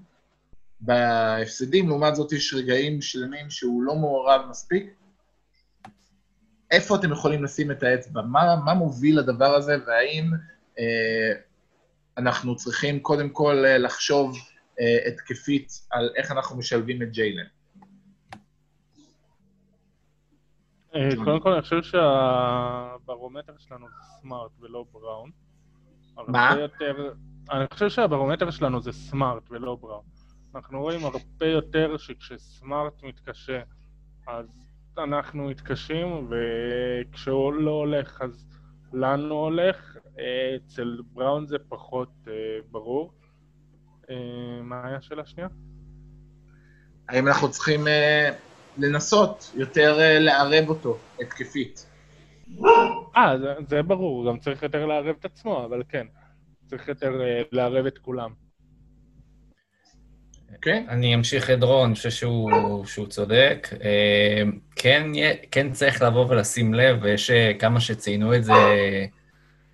בהפסדים, 0.81 1.89
לעומת 1.89 2.17
זאת 2.17 2.33
יש 2.33 2.55
רגעים 2.55 3.03
שלמים 3.03 3.51
שהוא 3.51 3.83
לא 3.83 3.95
מעורב 3.95 4.41
מספיק. 4.51 4.95
איפה 6.71 6.97
אתם 6.97 7.13
יכולים 7.13 7.45
לשים 7.45 7.71
את 7.71 7.83
האצבע? 7.83 8.23
מה, 8.23 8.57
מה 8.65 8.75
מוביל 8.75 9.19
לדבר 9.19 9.55
הזה, 9.55 9.77
והאם 9.87 10.31
אה, 10.79 11.33
אנחנו 12.19 12.57
צריכים 12.57 13.01
קודם 13.01 13.29
כל 13.29 13.65
לחשוב 13.79 14.37
אה, 14.37 14.41
התקפית 15.09 15.73
על 15.91 16.11
איך 16.17 16.31
אנחנו 16.31 16.59
משלבים 16.59 17.03
את 17.03 17.11
ג'יילן. 17.11 17.45
אה, 20.95 21.09
קודם 21.25 21.41
כל, 21.41 21.53
אני 21.53 21.63
חושב 21.63 21.83
שהברומטר 21.83 23.53
שלנו 23.59 23.87
זה 23.89 24.21
סמארט 24.21 24.51
ולא 24.61 24.85
בראון. 24.93 25.31
מה? 26.29 26.55
יותר, 26.61 27.13
אני 27.51 27.65
חושב 27.73 27.89
שהברומטר 27.89 28.51
שלנו 28.51 28.81
זה 28.81 28.93
סמארט 28.93 29.51
ולא 29.51 29.75
בראון. 29.75 30.05
אנחנו 30.55 30.81
רואים 30.81 31.05
הרבה 31.05 31.47
יותר 31.47 31.97
שכשסמארט 31.97 33.03
מתקשה, 33.03 33.63
אז 34.27 34.47
אנחנו 34.99 35.45
מתקשים, 35.45 36.31
וכשהוא 36.31 37.53
לא 37.53 37.71
הולך, 37.71 38.21
אז 38.23 38.47
לנו 38.93 39.35
הולך. 39.35 39.97
אה, 40.19 40.57
אצל 40.57 41.01
בראון 41.13 41.47
זה 41.47 41.57
פחות 41.69 42.13
ברור. 42.71 43.18
אה, 44.11 44.63
מה 44.63 44.87
היה 44.87 44.97
השאלה 44.97 45.23
השנייה? 45.23 45.49
האם 47.09 47.29
אנחנו 47.29 47.51
צריכים 47.51 47.87
uh, 47.87 47.91
לנסות 48.79 49.53
יותר 49.55 49.99
uh, 49.99 50.21
לערב 50.21 50.69
אותו 50.69 50.99
התקפית? 51.21 51.87
אה, 53.17 53.39
זה, 53.39 53.55
זה 53.69 53.83
ברור, 53.83 54.29
גם 54.29 54.39
צריך 54.39 54.63
יותר 54.63 54.87
לערב 54.87 55.15
את 55.21 55.25
עצמו, 55.25 55.65
אבל 55.65 55.83
כן, 55.89 56.07
צריך 56.67 56.89
יותר 56.89 57.21
לערב 57.53 57.87
את 57.87 57.99
כולם. 57.99 58.31
כן. 60.63 60.85
Okay. 60.89 60.91
אני 60.91 61.15
אמשיך 61.15 61.51
את 61.51 61.63
רון, 61.63 61.87
אני 61.87 61.95
חושב 61.95 62.11
שהוא, 62.11 62.85
שהוא 62.85 63.07
צודק. 63.07 63.69
כן, 64.77 65.03
כן 65.51 65.73
צריך 65.73 66.03
לבוא 66.03 66.27
ולשים 66.29 66.75
לב, 66.75 66.99
ויש 67.03 67.31
כמה 67.59 67.81
שציינו 67.81 68.35
את 68.35 68.45
זה 68.45 68.53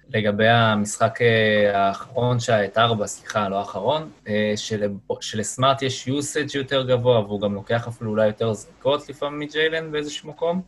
לגבי 0.09 0.49
המשחק 0.49 1.23
אה, 1.23 1.87
האחרון, 1.87 2.37
את 2.65 2.79
ארבע, 2.79 3.07
סליחה, 3.07 3.49
לא 3.49 3.59
האחרון, 3.59 4.11
אה, 4.29 4.53
של, 4.57 4.93
שלסמארט 5.21 5.83
יש 5.83 6.09
usage 6.09 6.51
יותר 6.55 6.83
גבוה, 6.83 7.21
והוא 7.21 7.41
גם 7.41 7.55
לוקח 7.55 7.89
אפילו 7.89 8.11
אולי 8.11 8.27
יותר 8.27 8.53
זריקות 8.53 9.09
לפעמים 9.09 9.39
מג'יילן 9.39 9.93
באיזשהו 9.93 10.29
מקום. 10.29 10.63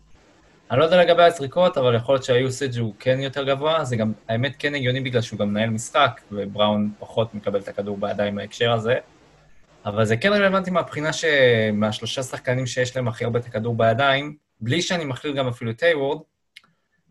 אני 0.71 0.79
לא 0.79 0.85
יודע 0.85 1.03
לגבי 1.03 1.23
הזריקות, 1.23 1.79
אבל 1.79 1.95
יכול 1.95 2.15
להיות 2.15 2.25
שה-usage 2.25 2.81
הוא 2.81 2.95
כן 2.99 3.21
יותר 3.21 3.45
גבוה, 3.45 3.85
זה 3.85 3.97
גם, 3.97 4.13
האמת 4.29 4.55
כן 4.59 4.75
הגיוני 4.75 5.01
בגלל 5.01 5.23
שהוא 5.23 5.39
גם 5.39 5.49
מנהל 5.49 5.71
משחק, 5.71 6.21
ובראון 6.33 6.91
פחות 6.99 7.35
מקבל 7.35 7.61
את 7.61 7.69
הכדור 7.69 7.97
בידיים 7.97 8.35
מההקשר 8.35 8.73
הזה. 8.73 8.95
אבל 9.87 10.05
זה 10.05 10.17
כן 10.17 10.33
רלוונטי 10.33 10.71
מהבחינה 10.71 11.11
שמהשלושה 11.13 12.23
שחקנים 12.23 12.67
שיש 12.67 12.97
להם 12.97 13.09
הכי 13.09 13.25
הרבה 13.25 13.39
את 13.39 13.47
הכדור 13.47 13.77
בידיים, 13.77 14.37
בלי 14.61 14.83
שאני 14.83 15.05
מכליל 15.05 15.37
גם 15.37 15.49
אפילו 15.49 15.71
את 15.71 15.83
היוורד, 15.83 16.19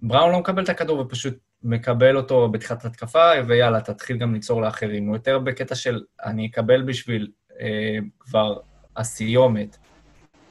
בראון 0.02 0.32
לא 0.32 0.40
מקבל 0.40 0.64
את 0.64 0.70
הכדור 0.70 1.00
ופשוט 1.00 1.34
מקבל 1.64 2.18
אותו 2.18 2.50
בתחילת 2.50 2.86
התקפה, 2.86 3.32
ויאללה, 3.48 3.82
תתחיל 3.82 4.18
גם 4.18 4.34
ליצור 4.34 4.62
לאחרים. 4.62 5.08
הוא 5.08 5.16
יותר 5.16 5.40
בקטע 5.40 5.76
של 5.76 6.02
אני 6.26 6.48
אקבל 6.48 6.82
בשביל 6.82 7.28
אה, 7.62 7.98
כבר 8.20 8.58
הסיומת. 8.98 9.78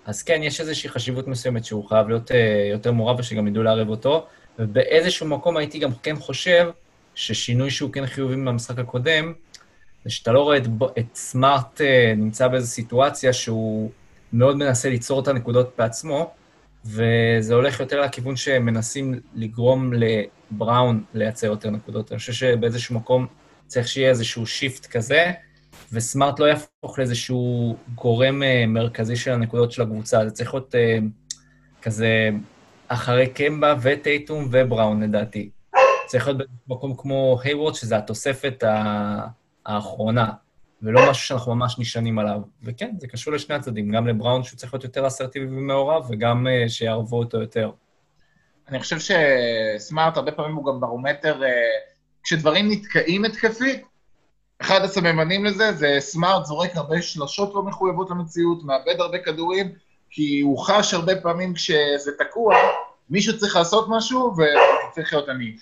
אז 0.07 0.23
כן, 0.23 0.41
יש 0.43 0.61
איזושהי 0.61 0.91
חשיבות 0.91 1.29
מסוימת 1.29 1.65
שהוא 1.65 1.89
חייב 1.89 2.09
להיות 2.09 2.33
אה, 2.33 2.69
יותר 2.71 2.93
מעורב 2.93 3.19
ושגם 3.21 3.49
ידעו 3.49 3.63
לערב 3.63 3.89
אותו, 3.89 4.27
ובאיזשהו 4.59 5.27
מקום 5.27 5.57
הייתי 5.57 5.79
גם 5.79 5.91
כן 6.03 6.17
חושב 6.17 6.71
ששינוי 7.15 7.71
שהוא 7.71 7.93
כן 7.93 8.07
חיובי 8.07 8.37
מהמשחק 8.37 8.79
הקודם, 8.79 9.33
זה 10.05 10.11
שאתה 10.11 10.33
לא 10.33 10.41
רואה 10.41 10.57
את, 10.57 10.67
את 10.99 11.15
סמארט 11.15 11.81
אה, 11.81 12.13
נמצא 12.17 12.49
באיזו 12.49 12.67
סיטואציה 12.67 13.33
שהוא 13.33 13.91
מאוד 14.33 14.57
מנסה 14.57 14.89
ליצור 14.89 15.21
את 15.21 15.29
הנקודות 15.29 15.75
בעצמו, 15.79 16.35
וזה 16.85 17.55
הולך 17.55 17.81
יותר 17.81 18.01
לכיוון 18.01 18.37
שמנסים 18.37 19.21
לגרום 19.35 19.93
לבראון 20.55 21.05
לייצר 21.15 21.47
יותר 21.47 21.71
נקודות. 21.71 22.13
אני 22.13 22.19
חושב 22.19 22.33
שבאיזשהו 22.33 22.95
מקום 22.95 23.27
צריך 23.67 23.89
שיהיה 23.89 24.09
איזשהו 24.09 24.47
שיפט 24.47 24.87
כזה, 24.87 25.33
וסמארט 25.93 26.41
לא 26.41 26.47
יהפוך 26.47 26.99
לאיזשהו 26.99 27.77
גורם 27.95 28.43
אה, 28.43 28.65
מרכזי 28.67 29.17
של 29.17 29.33
הנקודות 29.33 29.73
של 29.73 29.83
הקבוצה. 29.83 30.25
זה 30.25 30.31
צריך 30.31 30.55
להיות 30.55 30.75
uh, 30.75 31.05
כזה 31.83 32.31
אחרי 32.89 33.27
קמבה 33.27 33.75
וטייטום 33.83 34.49
ובראון, 34.51 35.03
לדעתי. 35.03 35.51
צריך 36.07 36.27
להיות 36.27 36.41
במקום 36.67 36.95
כמו 36.97 37.39
היוורד, 37.45 37.75
שזה 37.75 37.97
התוספת 37.97 38.65
האחרונה. 39.67 40.33
ולא 40.83 41.11
משהו 41.11 41.27
שאנחנו 41.27 41.55
ממש 41.55 41.79
נשענים 41.79 42.19
עליו. 42.19 42.41
וכן, 42.63 42.95
זה 42.99 43.09
קשור 43.09 43.33
לשני 43.33 43.55
הצדדים, 43.55 43.91
גם 43.91 44.07
לבראון 44.07 44.43
שהוא 44.43 44.57
צריך 44.57 44.75
להיות 44.75 44.85
יותר 44.85 45.07
אסרטיבי 45.07 45.47
ומעורב, 45.47 46.07
וגם 46.11 46.47
uh, 46.47 46.69
שיערבו 46.69 47.19
אותו 47.19 47.41
יותר. 47.41 47.71
אני 48.69 48.81
חושב 48.81 48.97
שסמארט, 48.99 50.17
הרבה 50.17 50.33
פעמים 50.33 50.57
הוא 50.57 50.67
גם 50.67 50.81
ברומטר, 50.81 51.41
uh, 51.41 51.45
כשדברים 52.23 52.71
נתקעים 52.71 53.25
התקפית, 53.25 53.83
אחד 54.61 54.81
הסממנים 54.81 55.45
לזה 55.45 55.73
זה 55.73 55.97
סמארט 55.99 56.45
זורק 56.45 56.77
הרבה 56.77 57.03
שלשות 57.03 57.55
לא 57.55 57.63
מחויבות 57.63 58.11
למציאות, 58.11 58.65
מאבד 58.65 59.01
הרבה 59.01 59.19
כדורים, 59.19 59.73
כי 60.11 60.41
הוא 60.41 60.59
חש 60.59 60.95
הרבה 60.95 61.17
פעמים 61.17 61.55
כשזה 61.55 62.11
תקוע, 62.19 62.57
מישהו 63.11 63.39
צריך 63.39 63.57
לעשות 63.57 63.87
משהו 63.89 64.35
וצריך 64.37 65.13
להיות 65.13 65.29
אני. 65.29 65.57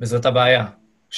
וזאת 0.00 0.26
הבעיה. 0.26 0.64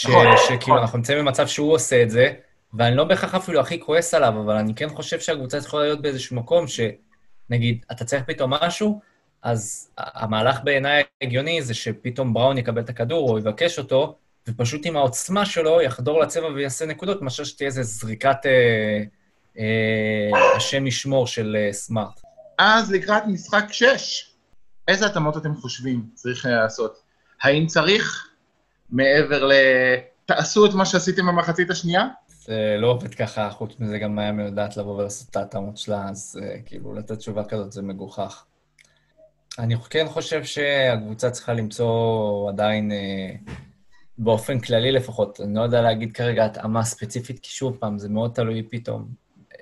נכון. 0.04 0.26
שכאילו 0.36 0.56
נכון. 0.58 0.78
אנחנו 0.78 0.98
נמצאים 0.98 1.18
במצב 1.18 1.46
שהוא 1.46 1.72
עושה 1.72 2.02
את 2.02 2.10
זה, 2.10 2.32
ואני 2.74 2.96
לא 2.96 3.04
בהכרח 3.04 3.34
אפילו 3.34 3.60
הכי 3.60 3.80
כועס 3.80 4.14
עליו, 4.14 4.28
אבל 4.44 4.54
אני 4.54 4.74
כן 4.74 4.88
חושב 4.88 5.20
שהקבוצה 5.20 5.58
יכולה 5.58 5.84
להיות 5.84 6.02
באיזשהו 6.02 6.36
מקום 6.36 6.64
שנגיד, 6.66 7.84
אתה 7.92 8.04
צריך 8.04 8.22
פתאום 8.26 8.54
משהו, 8.54 9.00
אז 9.42 9.90
המהלך 9.96 10.60
בעיניי 10.64 11.02
הגיוני 11.22 11.62
זה 11.62 11.74
שפתאום 11.74 12.34
בראון 12.34 12.58
יקבל 12.58 12.80
את 12.80 12.88
הכדור 12.88 13.30
או 13.30 13.38
יבקש 13.38 13.78
אותו, 13.78 14.18
ופשוט 14.48 14.86
עם 14.86 14.96
העוצמה 14.96 15.46
שלו 15.46 15.80
יחדור 15.82 16.20
לצבע 16.20 16.46
ויעשה 16.46 16.86
נקודות, 16.86 17.22
מאשר 17.22 17.44
שתהיה 17.44 17.66
איזו 17.66 17.82
זריקת 17.82 18.46
אה, 18.46 19.02
אה, 19.58 20.56
השם 20.56 20.86
ישמור 20.86 21.26
של 21.26 21.56
אה, 21.58 21.72
סמארט. 21.72 22.20
אז 22.58 22.92
לקראת 22.92 23.22
משחק 23.26 23.64
6, 23.70 24.30
איזה 24.88 25.06
התאמות 25.06 25.36
אתם 25.36 25.54
חושבים 25.54 26.04
צריך 26.14 26.46
לעשות? 26.46 27.02
האם 27.42 27.66
צריך, 27.66 28.28
מעבר 28.90 29.44
ל... 29.44 29.52
תעשו 30.26 30.66
את 30.66 30.74
מה 30.74 30.86
שעשיתם 30.86 31.26
במחצית 31.26 31.70
השנייה? 31.70 32.06
זה 32.28 32.76
לא 32.78 32.86
עובד 32.86 33.14
ככה, 33.14 33.50
חוץ 33.50 33.80
מזה 33.80 33.98
גם 33.98 34.16
מיאמי 34.16 34.42
יודעת 34.42 34.76
לבוא 34.76 34.96
ולעשות 34.96 35.30
את 35.30 35.36
ההתאמות 35.36 35.76
שלה, 35.76 36.08
אז 36.08 36.40
uh, 36.40 36.68
כאילו 36.68 36.94
לתת 36.94 37.18
תשובה 37.18 37.44
כזאת 37.44 37.72
זה 37.72 37.82
מגוחך. 37.82 38.44
אני 39.58 39.76
כן 39.90 40.06
חושב 40.08 40.44
שהקבוצה 40.44 41.30
צריכה 41.30 41.52
למצוא 41.52 42.48
עדיין, 42.48 42.90
uh, 42.90 43.50
באופן 44.18 44.60
כללי 44.60 44.92
לפחות, 44.92 45.40
אני 45.40 45.54
לא 45.54 45.60
יודע 45.60 45.82
להגיד 45.82 46.12
כרגע 46.12 46.44
התאמה 46.44 46.84
ספציפית, 46.84 47.38
כי 47.38 47.50
שוב 47.50 47.76
פעם, 47.80 47.98
זה 47.98 48.08
מאוד 48.08 48.32
תלוי 48.34 48.62
פתאום. 48.70 49.08
Uh, 49.52 49.54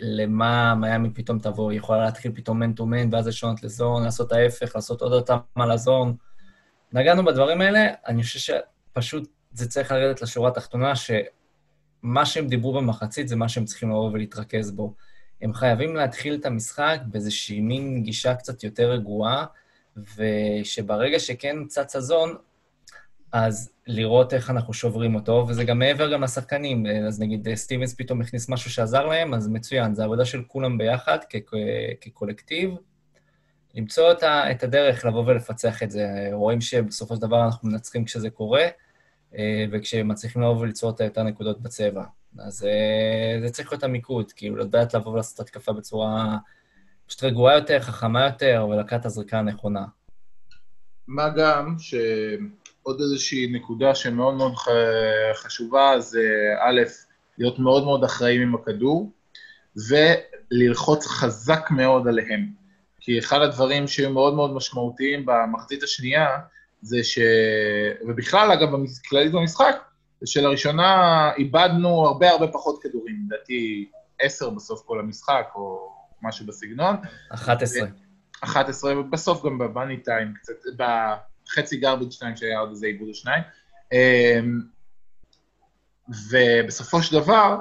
למה 0.00 0.74
מיאמי 0.74 1.10
פתאום 1.14 1.38
תבוא. 1.38 1.70
היא 1.70 1.78
יכולה 1.78 2.04
להתחיל 2.04 2.32
פתאום 2.34 2.58
מן 2.58 2.72
טו 2.72 2.86
מן, 2.86 3.14
ואז 3.14 3.26
לשנות 3.26 3.62
לזון, 3.62 4.04
לעשות 4.04 4.32
ההפך, 4.32 4.76
לעשות 4.76 5.02
עוד 5.02 5.30
על 5.54 5.70
הזון. 5.70 6.16
נגענו 6.92 7.24
בדברים 7.24 7.60
האלה, 7.60 7.86
אני 8.06 8.22
חושב 8.22 8.54
שפשוט 8.92 9.28
זה 9.52 9.68
צריך 9.68 9.92
לרדת 9.92 10.22
לשורה 10.22 10.48
התחתונה, 10.48 10.92
שמה 10.96 12.26
שהם 12.26 12.46
דיברו 12.46 12.72
במחצית 12.72 13.28
זה 13.28 13.36
מה 13.36 13.48
שהם 13.48 13.64
צריכים 13.64 13.90
לבוא 13.90 14.10
ולהתרכז 14.12 14.70
בו. 14.70 14.94
הם 15.42 15.54
חייבים 15.54 15.96
להתחיל 15.96 16.34
את 16.34 16.46
המשחק 16.46 16.98
באיזושהי 17.06 17.60
מין 17.60 18.02
גישה 18.02 18.34
קצת 18.34 18.64
יותר 18.64 18.90
רגועה, 18.90 19.44
ושברגע 20.16 21.18
שכן 21.18 21.56
צץ 21.66 21.96
הזון, 21.96 22.36
אז 23.32 23.70
לראות 23.86 24.34
איך 24.34 24.50
אנחנו 24.50 24.72
שוברים 24.72 25.14
אותו, 25.14 25.46
וזה 25.48 25.64
גם 25.64 25.78
מעבר 25.78 26.12
גם 26.12 26.22
לשחקנים. 26.22 26.86
אז 27.06 27.20
נגיד 27.20 27.54
סטיבנס 27.54 27.94
פתאום 27.94 28.20
הכניס 28.20 28.48
משהו 28.48 28.70
שעזר 28.70 29.06
להם, 29.06 29.34
אז 29.34 29.48
מצוין, 29.48 29.94
זו 29.94 30.02
עבודה 30.02 30.24
של 30.24 30.42
כולם 30.46 30.78
ביחד 30.78 31.18
כ- 31.28 31.36
כקולקטיב. 32.00 32.70
למצוא 33.74 34.12
את, 34.12 34.22
את 34.22 34.62
הדרך 34.62 35.04
לבוא 35.04 35.24
ולפצח 35.26 35.82
את 35.82 35.90
זה. 35.90 36.28
רואים 36.32 36.60
שבסופו 36.60 37.14
של 37.14 37.20
דבר 37.20 37.44
אנחנו 37.44 37.68
מנצחים 37.68 38.04
כשזה 38.04 38.30
קורה, 38.30 38.64
אה, 39.34 39.64
וכשמצליחים 39.72 40.42
לבוא 40.42 40.60
וליצור 40.60 40.90
את 40.90 41.00
היותר 41.00 41.22
נקודות 41.22 41.60
בצבע. 41.62 42.04
אז 42.38 42.64
אה, 42.64 43.40
זה 43.46 43.52
צריך 43.52 43.72
להיות 43.72 43.84
המיקוד, 43.84 44.32
כאילו, 44.32 44.56
לדעת 44.56 44.94
לבוא 44.94 45.12
ולעשות 45.12 45.40
התקפה 45.40 45.72
בצורה 45.72 46.36
פשוט 47.06 47.24
רגועה 47.24 47.54
יותר, 47.54 47.80
חכמה 47.80 48.24
יותר, 48.26 48.66
ולקחת 48.70 49.00
את 49.00 49.06
הזריקה 49.06 49.38
הנכונה. 49.38 49.84
מה 51.08 51.28
גם 51.28 51.76
שעוד 51.78 53.00
איזושהי 53.00 53.46
נקודה 53.52 53.94
שמאוד 53.94 54.34
מאוד 54.34 54.52
חשובה 55.34 56.00
זה 56.00 56.54
א', 56.60 56.80
להיות 57.38 57.58
מאוד 57.58 57.84
מאוד 57.84 58.04
אחראים 58.04 58.42
עם 58.42 58.54
הכדור, 58.54 59.12
וללחוץ 59.88 61.06
חזק 61.06 61.70
מאוד 61.70 62.08
עליהם. 62.08 62.46
כי 63.00 63.18
אחד 63.18 63.40
הדברים 63.40 63.88
שהיו 63.88 64.10
מאוד 64.10 64.34
מאוד 64.34 64.54
משמעותיים 64.54 65.26
במחצית 65.26 65.82
השנייה, 65.82 66.28
זה 66.82 67.04
ש... 67.04 67.18
ובכלל, 68.08 68.52
אגב, 68.52 68.68
כללית 69.08 69.32
במשחק, 69.32 69.76
זה 70.20 70.26
שלראשונה 70.26 71.30
איבדנו 71.38 72.06
הרבה 72.06 72.30
הרבה 72.30 72.48
פחות 72.48 72.82
כדורים, 72.82 73.16
לדעתי 73.26 73.90
עשר 74.20 74.50
בסוף 74.50 74.82
כל 74.86 75.00
המשחק, 75.00 75.46
או 75.54 75.92
משהו 76.22 76.46
בסגנון. 76.46 76.96
11. 77.30 77.88
11, 78.40 78.98
ובסוף 79.00 79.44
גם 79.44 79.58
בבאני 79.58 79.96
טיים, 79.96 80.34
קצת, 80.34 80.52
בחצי 80.76 81.76
גרביג' 81.76 82.10
2 82.10 82.36
שהיה 82.36 82.58
עוד 82.58 82.70
איזה 82.70 82.86
עיבוד 82.86 83.08
או 83.08 83.14
שניים. 83.14 83.42
אמ, 83.92 84.60
ובסופו 86.30 87.02
של 87.02 87.20
דבר, 87.20 87.56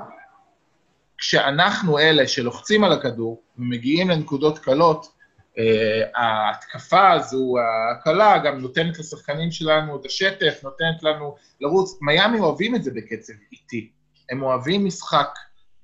כשאנחנו 1.18 2.00
אלה 2.00 2.28
שלוחצים 2.28 2.84
על 2.84 2.92
הכדור 2.92 3.42
ומגיעים 3.58 4.10
לנקודות 4.10 4.60
קלות, 4.60 5.19
ההתקפה 6.16 7.12
הזו, 7.12 7.56
הקלה, 7.92 8.38
גם 8.46 8.60
נותנת 8.60 9.00
לשחקנים 9.00 9.52
שלנו 9.52 10.00
את 10.00 10.06
השטף, 10.06 10.60
נותנת 10.64 11.04
לנו 11.04 11.36
לרוץ. 11.62 12.00
מיאמי 12.02 12.40
אוהבים 12.40 12.76
את 12.76 12.84
זה 12.84 12.92
בקצב 12.92 13.34
איטי. 13.52 13.92
הם 14.32 14.44
אוהבים 14.44 14.86
משחק 14.86 15.30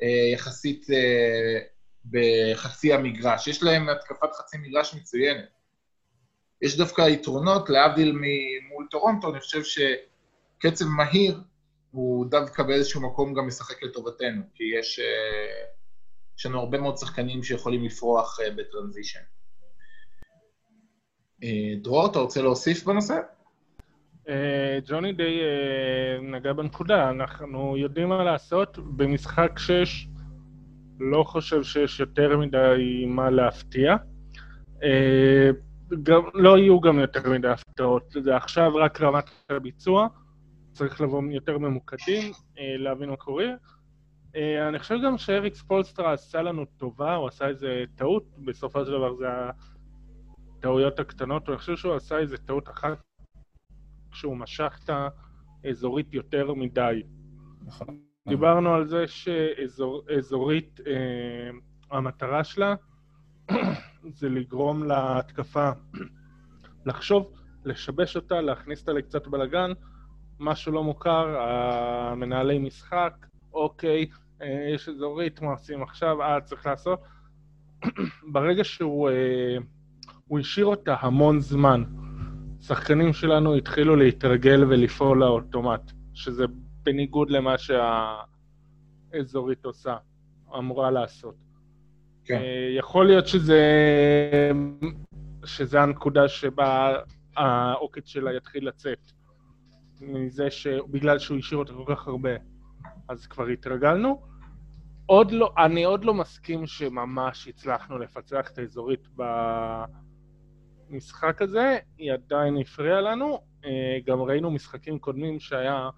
אה, 0.02 0.08
יחסית 0.34 0.88
אה, 0.94 1.60
בחצי 2.06 2.94
המגרש. 2.94 3.48
יש 3.48 3.64
להם 3.64 3.90
התקפת 3.90 4.34
חצי 4.34 4.58
מגרש 4.58 4.94
מצוינת. 4.94 5.50
יש 6.62 6.78
דווקא 6.78 7.02
יתרונות, 7.02 7.70
להבדיל 7.70 8.12
מול 8.70 8.88
טורונטו, 8.92 9.32
אני 9.32 9.40
חושב 9.40 9.62
שקצב 9.64 10.86
מהיר 10.86 11.40
הוא 11.92 12.26
דווקא 12.26 12.64
באיזשהו 12.64 13.02
מקום 13.02 13.34
גם 13.34 13.48
משחק 13.48 13.84
לטובתנו, 13.84 14.42
כי 14.54 14.64
יש, 14.80 15.00
יש 16.38 16.46
לנו 16.46 16.60
הרבה 16.60 16.78
מאוד 16.78 16.98
שחקנים 16.98 17.44
שיכולים 17.44 17.86
לפרוח 17.86 18.40
בטרנזישן. 18.58 19.20
אה, 21.44 21.74
דרור, 21.82 22.06
אתה 22.12 22.20
רוצה 22.20 22.42
להוסיף 22.42 22.84
בנושא? 22.84 23.20
אה, 24.30 24.80
ג'וני 24.88 25.14
די 25.14 25.40
אה, 25.42 26.22
נגע 26.22 26.54
בנקודה, 26.54 27.10
אנחנו 27.10 27.78
יודעים 27.78 28.10
מה 28.10 28.24
לעשות. 28.24 28.78
במשחק 28.78 29.52
6 29.58 30.08
לא 31.00 31.24
חושב 31.24 31.64
שיש 31.64 32.00
יותר 32.00 32.38
מדי 32.38 33.06
מה 33.08 33.30
להפתיע. 33.30 33.96
גם, 36.04 36.22
לא 36.34 36.58
יהיו 36.58 36.82
גם 36.82 37.00
יותר 37.00 37.30
מדי 37.30 37.48
הפתעות, 37.48 38.16
זה 38.24 38.36
עכשיו 38.36 38.76
רק 38.76 39.02
רמת 39.02 39.30
הביצוע, 39.50 40.08
צריך 40.72 41.02
לבוא 41.02 41.22
יותר 41.32 41.58
ממוקדים, 41.58 42.32
להבין 42.58 43.10
מה 43.10 43.16
קורה. 43.16 43.46
אני 44.36 44.80
חושב 44.80 44.96
גם 45.06 45.18
שאריק 45.18 45.56
ספולסטרה 45.56 46.14
עשה 46.14 46.42
לנו 46.42 46.66
טובה, 46.78 47.16
הוא 47.16 47.28
עשה 47.28 47.48
איזה 47.48 47.84
טעות, 47.96 48.24
בסופו 48.38 48.86
של 48.86 48.92
דבר 48.92 49.16
זה 49.16 49.26
הטעויות 50.66 51.00
הקטנות, 51.00 51.50
אני 51.50 51.58
חושב 51.58 51.76
שהוא 51.76 51.96
עשה 51.96 52.18
איזה 52.18 52.38
טעות 52.38 52.70
אחת 52.70 52.98
כשהוא 54.12 54.38
משך 54.38 54.80
את 54.84 54.90
האזורית 55.64 56.14
יותר 56.14 56.54
מדי. 56.54 57.04
נכון. 57.66 58.00
דיברנו 58.28 58.74
על 58.74 58.88
זה 58.88 59.08
שאזורית, 59.08 60.80
אה, 60.88 61.50
המטרה 61.92 62.44
שלה 62.44 62.76
זה 64.18 64.30
לגרום 64.30 64.84
להתקפה 64.84 65.70
לחשוב, 66.86 67.32
לשבש 67.66 68.16
אותה, 68.16 68.42
להכניס 68.42 68.82
אותה 68.82 68.94
לקצת 68.94 69.28
בלאגן, 69.28 69.72
משהו 70.40 70.72
לא 70.72 70.84
מוכר, 70.84 71.40
המנהלי 71.40 72.60
משחק, 72.60 73.26
אוקיי, 73.54 74.06
אה, 74.42 74.70
יש 74.74 74.90
אזורית, 74.90 75.42
מה 75.42 75.52
עושים 75.52 75.84
עכשיו, 75.84 76.22
אה, 76.22 76.42
צריך 76.42 76.66
לעשות. 76.66 77.00
ברגע 78.34 78.64
שהוא... 78.64 79.10
אה, 79.10 79.58
הוא 80.28 80.40
השאיר 80.40 80.66
אותה 80.66 80.96
המון 81.00 81.40
זמן. 81.40 81.84
שחקנים 82.62 83.14
שלנו 83.14 83.56
התחילו 83.56 83.96
להתרגל 83.96 84.64
ולפעול 84.64 85.20
לאוטומט, 85.20 85.92
שזה 86.14 86.46
בניגוד 86.84 87.30
למה 87.30 87.56
שהאזורית 89.12 89.66
עושה, 89.66 89.98
אמורה 90.58 90.92
לעשות. 90.92 91.36
כן. 92.24 92.36
אה, 92.36 92.76
יכול 92.78 93.08
להיות 93.08 93.28
שזה, 93.28 93.62
שזה 95.46 95.82
הנקודה 95.82 96.28
שבה 96.28 96.96
העוקץ 97.38 98.08
שלה 98.08 98.34
יתחיל 98.34 98.68
לצאת. 98.68 99.12
מזה 100.02 100.52
ש... 100.52 100.68
בגלל 100.68 101.20
שהוא 101.20 101.38
השאיר 101.38 101.60
אותה 101.60 101.74
כל 101.74 101.96
כך 101.96 102.08
הרבה. 102.08 102.36
אז 103.10 103.28
כבר 103.28 103.48
התרגלנו. 103.48 104.22
עוד 105.06 105.32
לא, 105.32 105.54
אני 105.58 105.84
עוד 105.84 106.06
לא 106.06 106.14
מסכים 106.14 106.68
שממש 106.68 107.48
הצלחנו 107.48 107.98
לפצח 107.98 108.52
את 108.52 108.58
האזורית 108.58 109.08
ב... 109.16 109.24
המשחק 110.90 111.42
הזה, 111.42 111.78
היא 111.98 112.14
עדיין 112.14 112.58
הפריעה 112.58 113.02
לנו. 113.02 113.40
אה, 113.66 113.98
גם 114.06 114.22
ראינו 114.22 114.52
משחקים 114.52 115.00
קודמים 115.00 115.40
שהיה 115.40 115.90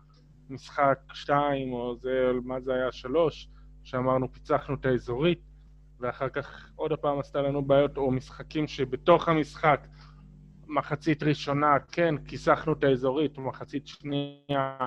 משחק 0.50 1.00
2, 1.14 1.74
או 1.74 1.96
זה, 1.96 2.32
מה 2.44 2.60
זה 2.60 2.74
היה, 2.74 2.92
3, 2.92 3.50
שאמרנו 3.84 4.34
פיצחנו 4.34 4.76
את 4.76 4.86
האזורית, 4.86 5.40
ואחר 6.00 6.30
כך 6.30 6.72
עוד 6.76 6.94
פעם 6.94 7.20
עשתה 7.20 7.42
לנו 7.42 7.66
בעיות, 7.66 7.98
או 7.98 8.12
משחקים 8.12 8.68
שבתוך 8.68 9.28
המשחק, 9.28 9.88
מחצית 10.68 11.24
ראשונה, 11.24 11.80
כן, 11.92 12.16
כיסחנו 12.26 12.74
את 12.74 12.84
האזורית, 12.84 13.38
ומחצית 13.38 13.88
שנייה 13.88 14.78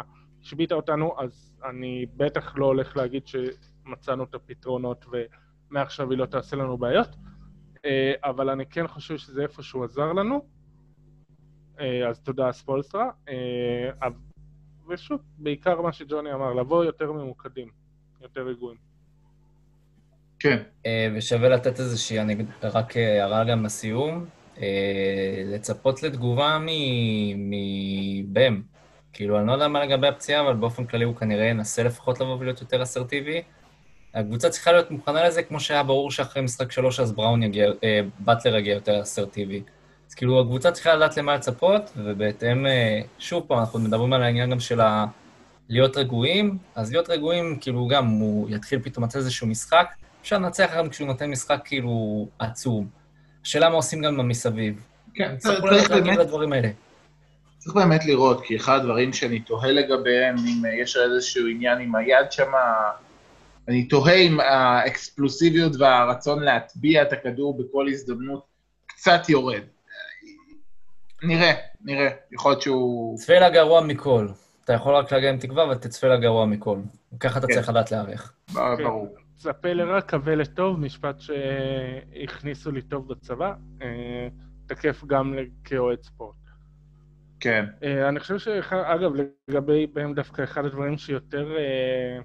השביתה 0.43 0.75
אותנו, 0.75 1.15
אז 1.19 1.53
אני 1.71 2.07
בטח 2.17 2.57
לא 2.57 2.67
הולך 2.67 2.97
להגיד 2.97 3.23
שמצאנו 3.27 4.25
את 4.25 4.35
הפתרונות 4.35 5.07
ומעכשיו 5.71 6.11
היא 6.11 6.19
לא 6.19 6.27
תעשה 6.27 6.57
לנו 6.57 6.79
בעיות. 6.79 7.09
אה, 7.85 8.13
אבל 8.25 8.51
אני 8.51 8.67
כן 8.67 8.87
חושב 8.87 9.17
שזה 9.17 9.43
איפשהו 9.43 9.85
עזר 9.85 10.13
לנו, 10.13 10.47
אה, 11.81 12.09
אז 12.09 12.21
תודה 12.21 12.53
ספולסטרה. 12.53 13.11
אה, 13.29 14.09
ושוב, 14.89 15.21
בעיקר 15.39 15.81
מה 15.81 15.93
שג'וני 15.93 16.33
אמר, 16.33 16.55
לבוא 16.55 16.85
יותר 16.85 17.13
ממוקדים, 17.13 17.69
יותר 18.21 18.41
רגועים. 18.41 18.79
כן. 20.39 20.63
ושווה 21.17 21.49
לתת 21.49 21.81
איזושהי, 21.81 22.21
אני 22.21 22.37
רק 22.63 22.97
הערה 22.97 23.45
גם 23.45 23.65
לסיום, 23.65 24.25
לצפות 25.45 26.03
לתגובה 26.03 26.59
מבם. 27.37 28.63
כאילו, 29.13 29.39
אני 29.39 29.47
לא 29.47 29.53
יודע 29.53 29.69
מה 29.69 29.85
לגבי 29.85 30.09
הפציעה, 30.09 30.41
אבל 30.41 30.55
באופן 30.55 30.87
כללי 30.87 31.05
הוא 31.05 31.17
כנראה 31.17 31.45
ינסה 31.45 31.83
לפחות 31.83 32.21
לבוא 32.21 32.37
ולהיות 32.39 32.61
יותר 32.61 32.83
אסרטיבי. 32.83 33.43
הקבוצה 34.15 34.51
צריכה 34.51 34.73
להיות 34.73 34.91
מוכנה 34.91 35.29
לזה, 35.29 35.43
כמו 35.43 35.61
שהיה 35.61 35.83
ברור 35.83 36.11
שאחרי 36.11 36.43
משחק 36.43 36.73
שלוש 36.73 37.01
אז 37.01 37.13
בראון 37.13 37.43
יגיע, 37.43 37.71
אה, 37.85 38.01
באטלר 38.19 38.57
יגיע 38.57 38.75
יותר 38.75 39.03
אסרטיבי. 39.03 39.63
אז 40.09 40.15
כאילו, 40.15 40.41
הקבוצה 40.41 40.73
צריכה 40.73 40.95
לדעת 40.95 41.17
למה 41.17 41.35
לצפות, 41.35 41.91
ובהתאם, 41.97 42.67
אה, 42.67 43.01
שוב 43.19 43.45
פעם, 43.49 43.59
אנחנו 43.59 43.79
מדברים 43.79 44.13
על 44.13 44.23
העניין 44.23 44.51
גם 44.51 44.61
של 44.61 44.81
ה... 44.81 45.07
להיות 45.69 45.97
רגועים, 45.97 46.59
אז 46.75 46.93
להיות 46.93 47.11
רגועים, 47.11 47.59
כאילו, 47.61 47.89
גם 47.89 48.07
הוא 48.07 48.51
יתחיל 48.51 48.79
פתאום 48.83 49.05
לצאת 49.05 49.17
איזשהו 49.17 49.47
משחק, 49.47 49.87
אפשר 50.23 50.39
לנצח 50.39 50.71
גם 50.77 50.89
כשהוא 50.89 51.07
נותן 51.07 51.31
משחק 51.31 51.61
כאילו 51.65 52.29
עצום. 52.39 52.87
השאלה 53.43 53.69
מה 53.69 53.75
עושים 53.75 54.03
גם 54.03 54.29
מסביב. 54.29 54.81
כן, 55.15 55.37
צריך 55.39 55.91
באמת... 55.91 56.19
לדברים 56.19 56.53
האלה. 56.53 56.69
צריך 57.59 57.75
באמת 57.75 58.05
לראות, 58.05 58.45
כי 58.45 58.57
אחד 58.57 58.79
הדברים 58.81 59.13
שאני 59.13 59.41
תוהה 59.41 59.73
לגביהם, 59.73 60.37
אם 60.39 60.63
יש 60.83 60.97
איזשהו 60.97 61.47
עניין 61.47 61.79
עם 61.79 61.95
היד 61.95 62.33
שמה, 62.33 62.91
אני 63.71 63.89
תוהה 63.89 64.15
אם 64.15 64.41
האקספלוסיביות 64.41 65.73
והרצון 65.79 66.43
להטביע 66.43 67.03
את 67.03 67.13
הכדור 67.13 67.59
בכל 67.59 67.89
הזדמנות 67.89 68.45
קצת 68.87 69.29
יורד. 69.29 69.63
נראה, 71.23 71.53
נראה, 71.85 72.09
יכול 72.33 72.51
להיות 72.51 72.63
שהוא... 72.63 73.19
צפה 73.19 73.39
לגרוע 73.39 73.81
מכל. 73.81 74.29
אתה 74.65 74.73
יכול 74.73 74.95
רק 74.95 75.13
להגיע 75.13 75.31
עם 75.31 75.39
תקווה 75.39 75.69
ותצפה 75.71 76.09
לגרוע 76.09 76.47
מכל. 76.47 76.79
ככה 77.21 77.39
אתה 77.39 77.47
כן. 77.47 77.55
צריך 77.55 77.69
לדעת 77.69 77.91
להיערך. 77.91 78.33
ברור. 78.53 79.09
צפה 79.37 79.73
לרע, 79.73 80.01
קווה 80.01 80.35
לטוב, 80.35 80.81
משפט 80.81 81.21
שהכניסו 81.21 82.71
לי 82.71 82.83
טוב 82.83 83.09
בצבא, 83.09 83.53
אה, 83.83 84.29
תקף 84.67 85.05
גם 85.07 85.35
כאוהד 85.65 86.03
ספורט. 86.03 86.37
כן. 87.41 87.65
אה, 87.83 88.09
אני 88.09 88.21
חושב 88.21 88.39
שאגב, 88.39 89.11
לגבי 89.49 89.87
בהם 89.87 90.15
דווקא 90.15 90.45
אחד 90.45 90.65
הדברים 90.65 90.99
שיותר 90.99 91.57
אה, 91.57 92.23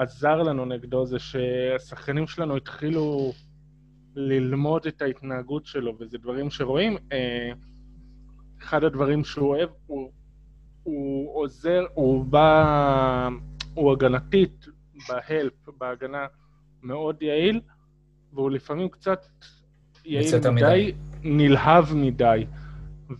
עזר 0.00 0.42
לנו 0.42 0.64
נגדו 0.64 1.06
זה 1.06 1.18
שהשחקנים 1.18 2.26
שלנו 2.26 2.56
התחילו 2.56 3.32
ללמוד 4.14 4.86
את 4.86 5.02
ההתנהגות 5.02 5.66
שלו, 5.66 5.96
וזה 6.00 6.18
דברים 6.18 6.50
שרואים. 6.50 6.96
אה, 7.12 7.50
אחד 8.62 8.84
הדברים 8.84 9.24
שהוא 9.24 9.48
אוהב, 9.48 9.68
הוא, 9.86 10.10
הוא 10.82 11.42
עוזר, 11.42 11.84
הוא 11.94 12.24
בא, 12.24 13.28
הוא 13.74 13.92
הגנתית, 13.92 14.66
בהלפ, 15.08 15.68
בהגנה, 15.78 16.26
מאוד 16.82 17.22
יעיל, 17.22 17.60
והוא 18.32 18.50
לפעמים 18.50 18.88
קצת 18.88 19.26
יעיל 20.04 20.34
יותר 20.34 20.50
מדי, 20.50 20.92
נלהב 21.22 21.94
מדי. 21.94 22.46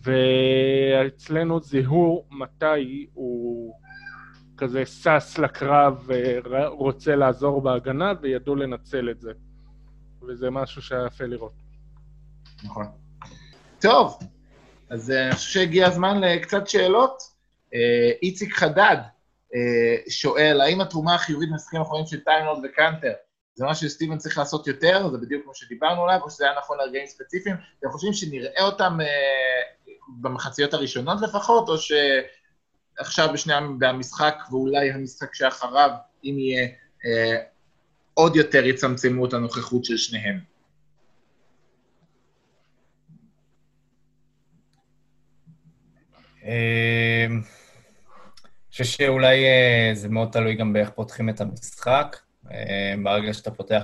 ואצלנו 0.03 1.59
זיהו 1.59 2.25
מתי 2.31 3.07
הוא 3.13 3.56
כזה 4.57 4.85
שש 4.85 5.39
לקרב 5.39 6.09
ורוצה 6.45 7.15
לעזור 7.15 7.61
בהגנה, 7.61 8.13
וידעו 8.21 8.55
לנצל 8.55 9.09
את 9.09 9.21
זה. 9.21 9.31
וזה 10.27 10.49
משהו 10.49 10.81
שהיה 10.81 11.05
יפה 11.05 11.25
לראות. 11.25 11.53
נכון. 12.63 12.85
טוב, 13.81 14.19
אז 14.89 15.11
אה, 15.11 15.25
אני 15.25 15.35
חושב 15.35 15.49
שהגיע 15.49 15.87
הזמן 15.87 16.21
לקצת 16.21 16.67
שאלות. 16.67 17.37
אה, 17.73 18.11
איציק 18.21 18.53
חדד 18.53 18.97
אה, 19.55 20.09
שואל, 20.09 20.61
האם 20.61 20.81
התרומה 20.81 21.15
החיובית 21.15 21.49
במשחקים 21.51 21.79
האחרונים 21.79 22.07
של 22.07 22.19
טיימלורד 22.19 22.65
וקאנטר 22.65 23.13
זה 23.55 23.65
מה 23.65 23.75
שסטיבן 23.75 24.17
צריך 24.17 24.37
לעשות 24.37 24.67
יותר, 24.67 25.09
זה 25.11 25.17
בדיוק 25.17 25.43
כמו 25.43 25.55
שדיברנו 25.55 26.03
עליו, 26.03 26.19
או 26.23 26.29
שזה 26.29 26.45
היה 26.45 26.57
נכון 26.57 26.77
לרגעים 26.77 27.07
ספציפיים? 27.07 27.55
אתם 27.79 27.89
חושבים 27.89 28.13
שנראה 28.13 28.63
אותם 28.63 28.97
במחציות 30.21 30.73
הראשונות 30.73 31.21
לפחות, 31.21 31.69
או 31.69 31.75
שעכשיו 32.97 33.29
בשני 33.33 33.53
המשחק, 33.81 34.35
ואולי 34.51 34.91
המשחק 34.91 35.33
שאחריו, 35.33 35.89
אם 36.23 36.35
יהיה, 36.39 36.67
עוד 38.13 38.35
יותר 38.35 38.65
יצמצמו 38.65 39.25
את 39.25 39.33
הנוכחות 39.33 39.85
של 39.85 39.97
שניהם? 39.97 40.39
אני 46.43 47.41
חושב 48.71 48.83
שאולי 48.83 49.45
זה 49.93 50.09
מאוד 50.09 50.29
תלוי 50.31 50.55
גם 50.55 50.73
באיך 50.73 50.89
פותחים 50.89 51.29
את 51.29 51.41
המשחק. 51.41 52.17
ברגע 53.03 53.33
שאתה 53.33 53.51
פותח 53.51 53.83